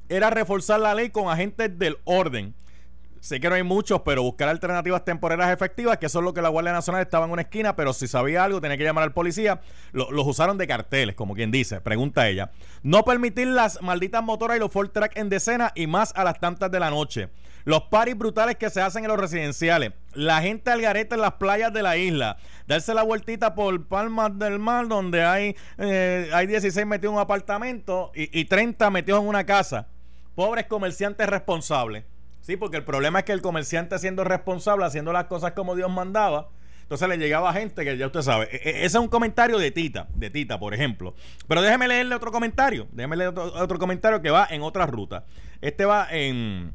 era 0.09 0.31
reforzar 0.31 0.81
la 0.81 0.95
ley 0.95 1.11
con 1.11 1.29
agentes 1.29 1.79
del 1.79 1.99
orden 2.05 2.55
Sé 3.23 3.39
que 3.39 3.49
no 3.49 3.55
hay 3.55 3.63
muchos, 3.63 4.01
pero 4.01 4.25
buscar 4.25 4.49
alternativas 4.49 5.05
temporeras 5.05 5.53
efectivas, 5.53 5.97
que 5.99 6.07
eso 6.07 6.19
es 6.19 6.25
lo 6.25 6.35
que 6.35 6.43
la 6.43 6.49
Guardia 6.49 6.73
Nacional 6.73 7.03
estaba 7.03 7.25
en 7.25 7.31
una 7.31 7.43
esquina, 7.43 7.77
pero 7.77 7.93
si 7.93 8.09
sabía 8.09 8.43
algo 8.43 8.61
tenía 8.61 8.77
que 8.77 8.83
llamar 8.83 9.05
al 9.05 9.13
policía. 9.13 9.61
los 9.93 10.27
usaron 10.27 10.59
de 10.59 10.67
carteles, 10.67 11.15
como 11.15 11.37
quien 11.37 11.53
dice. 11.53 11.81
Pregunta 11.81 12.29
ella. 12.29 12.51
No 12.83 13.05
permitir 13.05 13.47
las 13.47 13.81
malditas 13.81 14.25
motoras 14.25 14.57
y 14.57 14.61
los 14.61 14.73
full 14.73 14.89
track 14.89 15.17
en 15.17 15.29
decena 15.29 15.71
y 15.77 15.87
más 15.87 16.13
a 16.17 16.25
las 16.25 16.41
tantas 16.41 16.69
de 16.73 16.81
la 16.81 16.91
noche. 16.91 17.29
Los 17.65 17.83
paris 17.83 18.19
brutales 18.19 18.57
que 18.57 18.71
se 18.71 18.81
hacen 18.81 19.05
en 19.05 19.09
los 19.09 19.21
residenciales. 19.21 19.93
La 20.15 20.43
gente 20.43 20.73
al 20.73 20.81
garete 20.81 21.15
en 21.15 21.21
las 21.21 21.35
playas 21.35 21.73
de 21.73 21.85
la 21.85 21.97
isla. 21.97 22.39
Darse 22.67 22.93
la 22.93 23.05
vueltita 23.05 23.55
por 23.55 23.87
Palmas 23.87 24.37
del 24.37 24.59
Mar, 24.59 24.89
donde 24.89 25.23
hay, 25.23 25.55
eh, 25.79 26.29
hay 26.35 26.49
16 26.49 26.85
metidos 26.89 27.13
en 27.13 27.19
un 27.19 27.23
apartamento 27.23 28.11
y, 28.17 28.37
y 28.37 28.47
30 28.47 28.91
metidos 28.91 29.23
en 29.23 29.29
una 29.29 29.47
casa. 29.47 29.87
Pobres 30.35 30.67
comerciantes 30.67 31.29
responsables 31.29 32.03
Sí, 32.43 32.57
porque 32.57 32.77
el 32.77 32.85
problema 32.85 33.21
es 33.21 33.25
que 33.25 33.33
el 33.33 33.41
comerciante 33.41 33.99
siendo 33.99 34.25
responsable, 34.25 34.85
haciendo 34.85 35.13
las 35.13 35.25
cosas 35.25 35.53
como 35.53 35.75
Dios 35.77 35.91
mandaba, 35.91 36.49
entonces 36.83 37.09
le 37.09 37.17
llegaba 37.17 37.53
gente 37.53 37.85
que 37.85 37.97
ya 37.97 38.07
usted 38.07 38.21
sabe. 38.21 38.49
E, 38.51 38.57
e, 38.57 38.71
ese 38.79 38.87
es 38.87 38.95
un 38.97 39.09
comentario 39.09 39.59
de 39.59 39.71
Tita, 39.71 40.09
de 40.15 40.29
Tita, 40.29 40.59
por 40.59 40.75
ejemplo. 40.75 41.15
Pero 41.49 41.63
déjeme 41.63 41.87
leerle 41.89 42.15
otro 42.17 42.33
comentario. 42.33 42.89
Déjeme 42.93 43.17
leer 43.17 43.33
otro, 43.39 43.79
comentario 43.79 44.21
que 44.21 44.31
va 44.31 44.47
en 44.51 44.61
otra 44.61 44.87
ruta. 44.87 45.25
Este 45.61 45.85
va 45.85 46.09
en, 46.11 46.75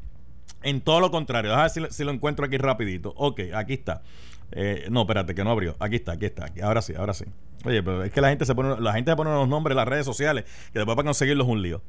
en 0.62 0.80
todo 0.80 1.00
lo 1.00 1.10
contrario. 1.10 1.50
Déjame 1.50 1.70
ver 1.82 1.92
si, 1.92 2.02
lo 2.02 2.10
encuentro 2.10 2.46
aquí 2.46 2.56
rapidito. 2.56 3.12
Ok, 3.16 3.40
aquí 3.54 3.74
está. 3.74 4.02
Eh, 4.52 4.86
no, 4.90 5.02
espérate, 5.02 5.34
que 5.34 5.44
no 5.44 5.50
abrió. 5.50 5.76
Aquí 5.78 5.96
está, 5.96 6.12
aquí 6.12 6.24
está. 6.24 6.46
Ahora 6.62 6.80
sí, 6.80 6.94
ahora 6.96 7.12
sí. 7.12 7.26
Oye, 7.64 7.82
pero 7.82 8.02
es 8.04 8.10
que 8.10 8.22
la 8.22 8.30
gente 8.30 8.46
se 8.46 8.54
pone, 8.54 8.80
la 8.80 8.94
gente 8.94 9.12
se 9.12 9.16
pone 9.16 9.30
los 9.30 9.46
nombres 9.48 9.72
en 9.72 9.76
las 9.76 9.88
redes 9.88 10.06
sociales 10.06 10.44
que 10.72 10.78
después 10.78 10.96
para 10.96 11.06
conseguirlos 11.06 11.46
un 11.46 11.60
lío. 11.60 11.82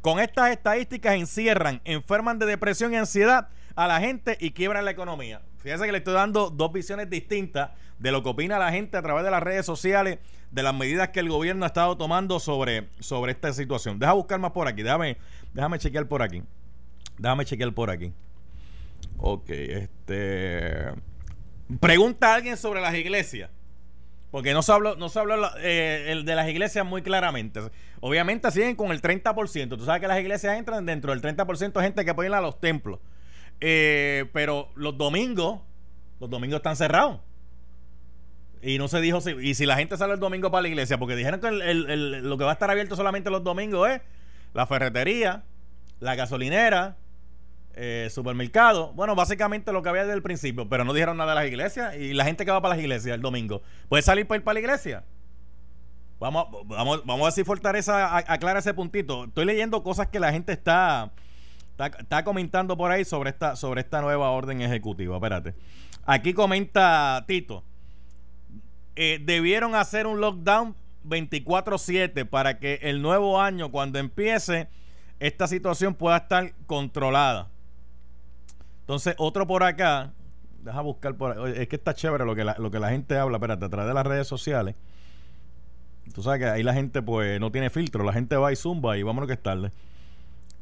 Con 0.02 0.20
estas 0.20 0.52
estadísticas 0.52 1.16
encierran, 1.16 1.80
enferman 1.86 2.38
de 2.38 2.48
depresión 2.48 2.94
y 2.94 2.98
ansiedad 2.98 3.48
a 3.76 3.88
la 3.88 4.02
gente 4.02 4.36
y 4.42 4.52
quiebran 4.52 4.84
la 4.84 4.92
economía. 4.92 5.42
Fíjense 5.62 5.86
que 5.86 5.92
le 5.92 5.98
estoy 6.00 6.14
dando 6.14 6.50
dos 6.50 6.72
visiones 6.72 7.10
distintas 7.10 7.72
de 8.00 8.12
lo 8.12 8.24
que 8.24 8.30
opina 8.30 8.58
la 8.58 8.72
gente 8.72 8.98
a 8.98 9.02
través 9.02 9.26
de 9.26 9.32
las 9.32 9.44
redes 9.44 9.66
sociales, 9.66 10.20
de 10.52 10.64
las 10.64 10.74
medidas 10.74 11.10
que 11.10 11.20
el 11.20 11.30
gobierno 11.30 11.66
ha 11.66 11.68
estado 11.68 11.98
tomando 11.98 12.40
sobre, 12.40 12.88
sobre 13.00 13.34
esta 13.34 13.52
situación. 13.52 14.00
Deja 14.00 14.14
buscar 14.14 14.40
más 14.40 14.52
por 14.52 14.68
aquí, 14.68 14.84
déjame, 14.84 15.18
déjame 15.54 15.78
chequear 15.80 16.08
por 16.08 16.22
aquí. 16.22 16.42
Déjame 17.18 17.46
chequear 17.46 17.74
por 17.74 17.90
aquí. 17.90 18.14
Ok, 19.18 19.50
este. 19.50 20.94
Pregunta 21.80 22.32
a 22.32 22.36
alguien 22.36 22.58
sobre 22.58 22.82
las 22.82 22.96
iglesias. 22.96 23.50
Porque 24.32 24.54
no 24.54 24.62
se 24.62 24.72
habló, 24.72 24.96
no 24.96 25.10
se 25.10 25.20
habló 25.20 25.50
eh, 25.58 26.22
de 26.24 26.36
las 26.36 26.48
iglesias 26.48 26.86
muy 26.86 27.02
claramente. 27.02 27.62
Obviamente 28.00 28.52
siguen 28.52 28.76
con 28.76 28.92
el 28.92 29.02
30%. 29.02 29.78
Tú 29.78 29.86
sabes 29.86 30.02
que 30.02 30.08
las 30.08 30.20
iglesias 30.20 30.58
entran 30.58 30.86
dentro 30.86 31.12
del 31.12 31.22
30% 31.22 31.74
de 31.74 31.82
gente 31.82 32.06
que 32.06 32.26
ir 32.26 32.34
a 32.34 32.42
los 32.42 32.60
templos. 32.60 33.00
Eh, 33.62 34.30
pero 34.34 34.70
los 34.76 34.98
domingos, 34.98 35.60
los 36.20 36.30
domingos 36.30 36.58
están 36.58 36.76
cerrados. 36.76 37.20
Y 38.62 38.78
no 38.78 38.88
se 38.88 39.00
dijo 39.00 39.22
si, 39.22 39.32
y 39.32 39.54
si 39.56 39.66
la 39.66 39.78
gente 39.78 39.96
sale 39.98 40.14
el 40.14 40.20
domingo 40.20 40.52
para 40.52 40.64
la 40.64 40.68
iglesia, 40.68 40.98
porque 40.98 41.16
dijeron 41.16 41.40
que 41.40 41.50
lo 41.52 42.38
que 42.38 42.44
va 42.44 42.52
a 42.52 42.54
estar 42.54 42.70
abierto 42.70 42.96
solamente 42.96 43.30
los 43.30 43.44
domingos 43.44 43.90
es 43.90 44.02
la 44.54 44.68
ferretería, 44.68 45.44
la 46.00 46.16
gasolinera, 46.16 46.98
eh, 47.74 48.10
supermercado. 48.12 48.92
Bueno, 48.94 49.16
básicamente 49.16 49.72
lo 49.72 49.82
que 49.82 49.90
había 49.90 50.02
desde 50.02 50.16
el 50.16 50.22
principio, 50.22 50.68
pero 50.68 50.84
no 50.84 50.94
dijeron 50.94 51.16
nada 51.16 51.32
de 51.32 51.36
las 51.36 51.48
iglesias. 51.48 51.96
Y 51.96 52.14
la 52.14 52.26
gente 52.26 52.44
que 52.44 52.52
va 52.52 52.62
para 52.62 52.76
las 52.76 52.84
iglesias 52.84 53.16
el 53.16 53.22
domingo, 53.22 53.62
¿puede 53.88 54.04
salir 54.04 54.28
para 54.28 54.38
ir 54.38 54.44
para 54.44 54.56
la 54.56 54.60
iglesia? 54.60 55.04
Vamos, 56.20 56.48
vamos, 56.66 57.06
vamos 57.06 57.28
a 57.30 57.32
si 57.32 57.46
Fortaleza 57.46 58.18
aclara 58.18 58.60
ese 58.60 58.74
puntito. 58.74 59.26
Estoy 59.26 59.46
leyendo 59.46 59.82
cosas 59.84 60.08
que 60.08 60.20
la 60.20 60.34
gente 60.34 60.52
está 60.52 61.12
Está, 61.86 62.24
comentando 62.24 62.76
por 62.76 62.92
ahí 62.92 63.06
sobre 63.06 63.30
esta, 63.30 63.56
sobre 63.56 63.82
esta 63.82 64.02
nueva 64.02 64.32
orden 64.32 64.62
ejecutiva. 64.62 65.16
Espérate. 65.16 65.56
Aquí 66.06 66.34
comenta 66.34 67.24
Tito. 67.26 67.64
Eh, 68.96 69.22
debieron 69.24 69.76
hacer 69.76 70.06
un 70.06 70.20
lockdown 70.20 70.76
24/7 71.06 72.26
para 72.26 72.60
que 72.60 72.80
el 72.82 73.02
nuevo 73.02 73.40
año, 73.40 73.72
cuando 73.72 73.98
empiece, 73.98 74.68
esta 75.20 75.48
situación 75.48 75.94
pueda 75.94 76.18
estar 76.18 76.54
controlada. 76.66 77.48
Entonces, 78.82 79.16
otro 79.18 79.48
por 79.48 79.64
acá, 79.64 80.12
deja 80.62 80.82
buscar 80.82 81.16
por 81.16 81.48
Es 81.48 81.68
que 81.70 81.78
está 81.78 81.94
chévere 81.94 82.26
lo 82.26 82.36
que 82.36 82.44
la, 82.44 82.56
lo 82.60 82.72
que 82.72 82.80
la 82.80 82.90
gente 82.90 83.18
habla, 83.18 83.38
espérate, 83.38 83.66
a 83.66 83.70
través 83.70 83.88
de 83.88 83.94
las 83.94 84.06
redes 84.06 84.28
sociales. 84.28 84.76
Tú 86.14 86.24
sabes 86.24 86.40
que 86.40 86.46
ahí 86.48 86.64
la 86.64 86.74
gente 86.74 87.02
pues 87.02 87.40
no 87.40 87.52
tiene 87.52 87.70
filtro, 87.70 88.04
la 88.04 88.14
gente 88.14 88.36
va 88.36 88.52
y 88.52 88.56
zumba 88.56 88.98
y 88.98 89.04
vámonos 89.04 89.28
que 89.28 89.34
es 89.34 89.44
tarde. 89.44 89.72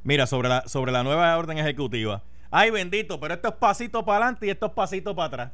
Mira, 0.03 0.27
sobre 0.27 0.49
la, 0.49 0.67
sobre 0.67 0.91
la 0.91 1.03
nueva 1.03 1.37
orden 1.37 1.57
ejecutiva. 1.57 2.23
Ay, 2.49 2.71
bendito, 2.71 3.19
pero 3.19 3.33
esto 3.33 3.49
es 3.49 3.55
pasito 3.55 4.05
para 4.05 4.17
adelante 4.25 4.47
y 4.47 4.49
esto 4.49 4.67
es 4.67 4.71
pasito 4.71 5.15
para 5.15 5.27
atrás. 5.27 5.51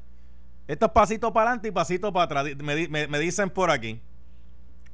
Esto 0.68 0.86
es 0.86 0.92
pasito 0.92 1.34
para 1.34 1.50
adelante 1.50 1.68
y 1.70 1.72
pasito 1.72 2.14
para 2.14 2.42
atrás. 2.42 2.56
Me, 2.58 3.08
me 3.08 3.20
dicen 3.20 3.50
por 3.50 3.72
aquí. 3.72 4.00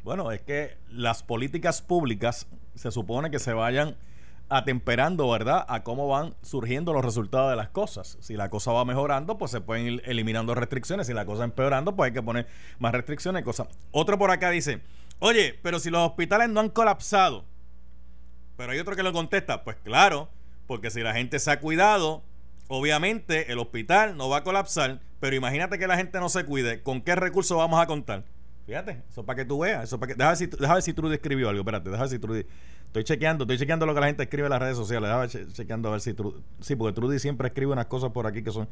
Bueno, 0.04 0.32
es 0.32 0.42
que 0.42 0.78
las 0.90 1.24
políticas 1.24 1.82
públicas 1.82 2.48
se 2.76 2.92
supone 2.92 3.30
que 3.30 3.40
se 3.40 3.54
vayan 3.54 3.98
atemperando, 4.50 5.30
¿verdad?, 5.30 5.66
a 5.68 5.84
cómo 5.84 6.08
van 6.08 6.36
surgiendo 6.42 6.94
los 6.94 7.06
resultados 7.06 7.52
de 7.52 7.56
las 7.56 7.70
cosas. 7.70 8.18
Si 8.20 8.36
la 8.36 8.50
cosa 8.50 8.72
va 8.72 8.84
mejorando, 8.84 9.38
pues 9.38 9.52
se 9.52 9.62
pueden 9.62 9.86
ir 9.86 10.02
eliminando 10.06 10.56
restricciones. 10.56 11.08
Si 11.08 11.14
la 11.14 11.26
cosa 11.26 11.44
empeorando, 11.44 11.96
pues 11.96 12.08
hay 12.08 12.14
que 12.14 12.24
poner 12.24 12.48
más 12.80 12.92
restricciones 12.92 13.42
y 13.42 13.46
cosas. 13.46 13.68
Otro 13.92 14.18
por 14.18 14.32
acá 14.32 14.50
dice, 14.50 14.82
oye, 15.20 15.60
pero 15.62 15.80
si 15.80 15.90
los 15.90 16.02
hospitales 16.02 16.50
no 16.50 16.62
han 16.62 16.70
colapsado. 16.70 17.46
Pero 18.60 18.74
hay 18.74 18.80
otro 18.80 18.94
que 18.98 19.04
lo 19.04 19.14
contesta, 19.14 19.64
pues 19.64 19.78
claro, 19.86 20.28
porque 20.68 20.92
si 20.92 21.02
la 21.02 21.14
gente 21.14 21.40
se 21.40 21.50
ha 21.50 21.62
cuidado, 21.62 22.24
obviamente 22.68 23.54
el 23.54 23.58
hospital 23.58 24.18
no 24.18 24.28
va 24.28 24.40
a 24.40 24.44
colapsar, 24.44 25.00
pero 25.22 25.34
imagínate 25.34 25.80
que 25.80 25.88
la 25.88 25.96
gente 25.96 26.20
no 26.20 26.28
se 26.28 26.44
cuide, 26.44 26.84
¿con 26.84 27.00
qué 27.00 27.16
recursos 27.16 27.58
vamos 27.58 27.80
a 27.80 27.88
contar? 27.88 28.26
Fíjate, 28.66 29.02
eso 29.10 29.26
para 29.26 29.38
que 29.38 29.46
tú 29.46 29.60
veas, 29.60 29.86
eso 29.86 29.98
para 29.98 30.12
que, 30.12 30.16
déjame 30.16 30.32
ver 30.32 30.38
si, 30.38 30.48
déjame 30.48 30.74
ver 30.74 30.84
si 30.84 30.94
Trudy 30.94 31.14
escribió 31.16 31.48
algo, 31.48 31.62
espérate, 31.62 31.90
déjame 31.90 32.10
ver 32.10 32.18
si 32.18 32.20
Trudy 32.20 32.46
Estoy 32.88 33.06
chequeando, 33.06 33.46
estoy 33.46 33.60
chequeando 33.60 33.86
lo 33.86 33.94
que 33.94 34.02
la 34.02 34.08
gente 34.08 34.24
escribe 34.24 34.48
en 34.48 34.50
las 34.50 34.62
redes 34.62 34.76
sociales. 34.76 35.10
Estaba 35.10 35.54
chequeando 35.54 35.88
a 35.88 35.92
ver 35.94 36.02
si 36.02 36.14
Trudy, 36.14 36.44
sí, 36.60 36.76
porque 36.76 36.94
Trudy 36.94 37.18
siempre 37.18 37.48
escribe 37.48 37.72
unas 37.72 37.86
cosas 37.86 38.12
por 38.12 38.28
aquí 38.28 38.44
que 38.44 38.52
son. 38.52 38.68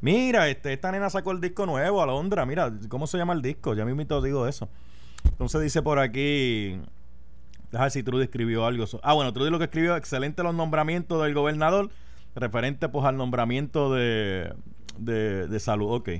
Mira, 0.00 0.48
este, 0.48 0.72
esta 0.72 0.90
nena 0.90 1.10
sacó 1.10 1.30
el 1.30 1.40
disco 1.40 1.64
nuevo, 1.64 2.02
Alondra. 2.02 2.44
Mira, 2.44 2.72
¿cómo 2.88 3.06
se 3.06 3.18
llama 3.18 3.34
el 3.34 3.42
disco? 3.42 3.74
Ya 3.74 3.84
mismo 3.84 4.20
digo 4.20 4.48
eso. 4.48 4.68
Entonces 5.26 5.60
dice 5.60 5.80
por 5.80 6.00
aquí. 6.00 6.80
Déjame 7.70 7.84
ver 7.84 7.90
si 7.90 8.02
Trudy 8.02 8.24
escribió 8.24 8.66
algo. 8.66 8.84
Ah, 9.02 9.14
bueno, 9.14 9.32
Trudy 9.32 9.50
lo 9.50 9.58
que 9.58 9.64
escribió, 9.64 9.96
excelente 9.96 10.42
los 10.42 10.54
nombramientos 10.54 11.22
del 11.22 11.34
gobernador, 11.34 11.90
referente 12.34 12.88
pues 12.88 13.04
al 13.04 13.16
nombramiento 13.16 13.92
de, 13.92 14.52
de, 14.98 15.48
de 15.48 15.60
salud. 15.60 15.92
Ok. 15.92 16.10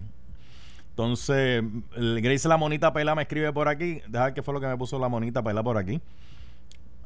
Entonces, 0.90 1.62
Grace 1.96 2.48
La 2.48 2.56
Monita 2.56 2.92
Pela 2.92 3.14
me 3.14 3.22
escribe 3.22 3.52
por 3.52 3.68
aquí. 3.68 4.02
Deja 4.08 4.24
ver 4.24 4.34
qué 4.34 4.42
fue 4.42 4.52
lo 4.52 4.60
que 4.60 4.66
me 4.66 4.76
puso 4.76 4.98
La 4.98 5.08
Monita 5.08 5.42
Pela 5.42 5.62
por 5.62 5.78
aquí. 5.78 6.00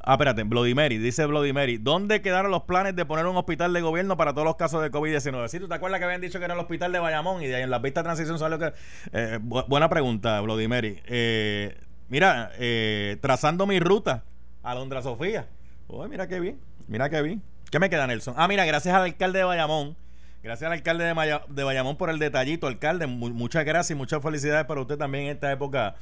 Ah, 0.05 0.13
espérate, 0.13 0.43
Bloody 0.43 0.73
Mary, 0.73 0.97
dice 0.97 1.25
Bloody 1.27 1.53
Mary. 1.53 1.77
¿Dónde 1.77 2.21
quedaron 2.21 2.51
los 2.51 2.63
planes 2.63 2.95
de 2.95 3.05
poner 3.05 3.25
un 3.25 3.37
hospital 3.37 3.71
de 3.71 3.81
gobierno 3.81 4.17
para 4.17 4.33
todos 4.33 4.45
los 4.45 4.57
casos 4.57 4.81
de 4.81 4.91
COVID-19? 4.91 5.47
¿Sí, 5.47 5.59
¿Tú 5.59 5.69
te 5.69 5.75
acuerdas 5.75 5.99
que 5.99 6.05
habían 6.05 6.19
dicho 6.19 6.39
que 6.39 6.45
era 6.45 6.55
el 6.55 6.59
hospital 6.59 6.91
de 6.91 6.99
Bayamón 6.99 7.41
y 7.41 7.47
de 7.47 7.55
ahí 7.55 7.63
en 7.63 7.69
la 7.69 7.81
pista 7.81 8.01
de 8.01 8.05
transición 8.05 8.37
salió 8.37 8.59
que... 8.59 8.73
Eh, 9.13 9.39
buena 9.41 9.87
pregunta, 9.89 10.41
Bloody 10.41 10.67
Mary. 10.67 10.99
Eh, 11.05 11.77
mira, 12.09 12.51
eh, 12.57 13.17
trazando 13.21 13.65
mi 13.65 13.79
ruta 13.79 14.23
a 14.63 14.73
Londra 14.73 15.01
Sofía. 15.01 15.47
Uy, 15.87 16.07
mira 16.09 16.27
qué 16.27 16.39
bien, 16.39 16.59
mira 16.87 17.09
qué 17.09 17.21
bien. 17.21 17.41
¿Qué 17.69 17.79
me 17.79 17.89
queda, 17.89 18.07
Nelson? 18.07 18.35
Ah, 18.37 18.47
mira, 18.47 18.65
gracias 18.65 18.95
al 18.95 19.03
alcalde 19.03 19.39
de 19.39 19.45
Bayamón. 19.45 19.95
Gracias 20.41 20.67
al 20.67 20.73
alcalde 20.73 21.05
de, 21.05 21.39
de 21.49 21.63
Bayamón 21.63 21.97
por 21.97 22.09
el 22.09 22.19
detallito, 22.19 22.67
alcalde. 22.67 23.07
muchas 23.07 23.65
gracias 23.65 23.91
y 23.91 23.95
muchas 23.95 24.21
felicidades 24.21 24.65
para 24.65 24.81
usted 24.81 24.97
también 24.97 25.25
en 25.25 25.31
esta 25.31 25.51
época 25.51 25.95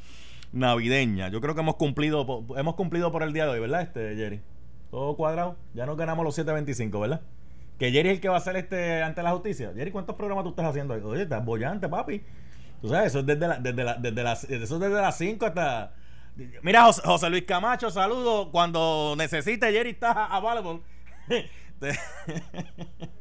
navideña. 0.52 1.30
Yo 1.30 1.42
creo 1.42 1.56
que 1.56 1.62
hemos 1.62 1.76
cumplido 1.76 2.46
hemos 2.58 2.76
cumplido 2.76 3.12
por 3.12 3.24
el 3.24 3.34
día 3.34 3.46
de 3.46 3.52
hoy, 3.52 3.60
¿verdad, 3.60 3.82
este 3.82 4.16
Jerry? 4.16 4.42
Todo 4.90 5.16
cuadrado. 5.16 5.56
Ya 5.74 5.86
no 5.86 5.96
ganamos 5.96 6.26
los 6.26 6.38
7.25, 6.38 7.00
¿verdad? 7.00 7.22
Que 7.80 7.92
Jerry 7.92 8.10
es 8.10 8.16
el 8.16 8.22
que 8.22 8.30
va 8.30 8.36
a 8.36 8.40
hacer 8.40 8.58
este 8.58 9.02
ante 9.02 9.24
la 9.24 9.32
justicia. 9.32 9.72
Jerry, 9.76 9.92
¿cuántos 9.92 10.16
programas 10.16 10.44
tú 10.44 10.50
estás 10.50 10.66
haciendo? 10.66 10.94
Oye, 10.94 11.24
estás 11.24 11.44
bollante, 11.44 11.88
papi. 11.88 12.22
Tú 12.82 12.90
sabes, 12.90 13.08
eso 13.08 13.20
es 13.20 13.26
desde, 13.26 13.48
la, 13.48 13.60
desde, 13.60 13.84
la, 13.84 13.94
desde, 13.96 14.24
las, 14.24 14.44
eso 14.44 14.76
es 14.76 14.82
desde 14.82 15.02
las 15.02 15.18
5 15.18 15.46
hasta... 15.46 15.94
Mira, 16.62 16.92
José, 16.92 17.30
Luis 17.30 17.44
Camacho, 17.44 17.92
saludo. 17.92 18.52
Cuando 18.52 19.16
necesite, 19.18 19.72
Jerry 19.72 19.92
está 19.92 20.26
available. 20.26 20.82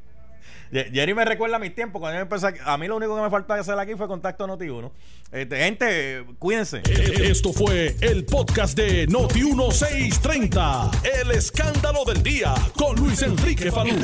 Jerry 0.72 1.14
me 1.14 1.24
recuerda 1.24 1.56
a 1.56 1.58
mis 1.58 1.74
tiempos 1.74 2.00
cuando 2.00 2.36
yo. 2.36 2.48
A 2.64 2.78
mí 2.78 2.86
lo 2.86 2.96
único 2.96 3.16
que 3.16 3.22
me 3.22 3.30
faltaba 3.30 3.60
hacer 3.60 3.78
aquí 3.78 3.94
fue 3.96 4.06
contacto 4.06 4.46
Noti1. 4.46 4.92
Este, 5.32 5.56
gente, 5.56 6.24
cuídense. 6.38 6.82
E, 6.88 7.30
esto 7.30 7.52
fue 7.52 7.96
el 8.00 8.24
podcast 8.24 8.76
de 8.76 9.08
Noti1630. 9.08 11.00
El 11.22 11.32
escándalo 11.32 12.04
del 12.04 12.22
día 12.22 12.54
con 12.76 12.94
Luis 12.96 13.20
Enrique 13.22 13.72
Falú. 13.72 13.96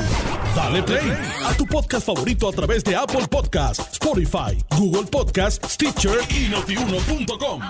Dale 0.55 0.83
play 0.83 1.09
a 1.45 1.53
tu 1.55 1.65
podcast 1.65 2.05
favorito 2.05 2.49
a 2.49 2.51
través 2.51 2.83
de 2.83 2.95
Apple 2.95 3.27
Podcasts, 3.29 3.93
Spotify, 3.93 4.61
Google 4.77 5.07
Podcasts, 5.09 5.73
Stitcher 5.73 6.19
y 6.29 6.49
Notiuno.com. 6.49 7.61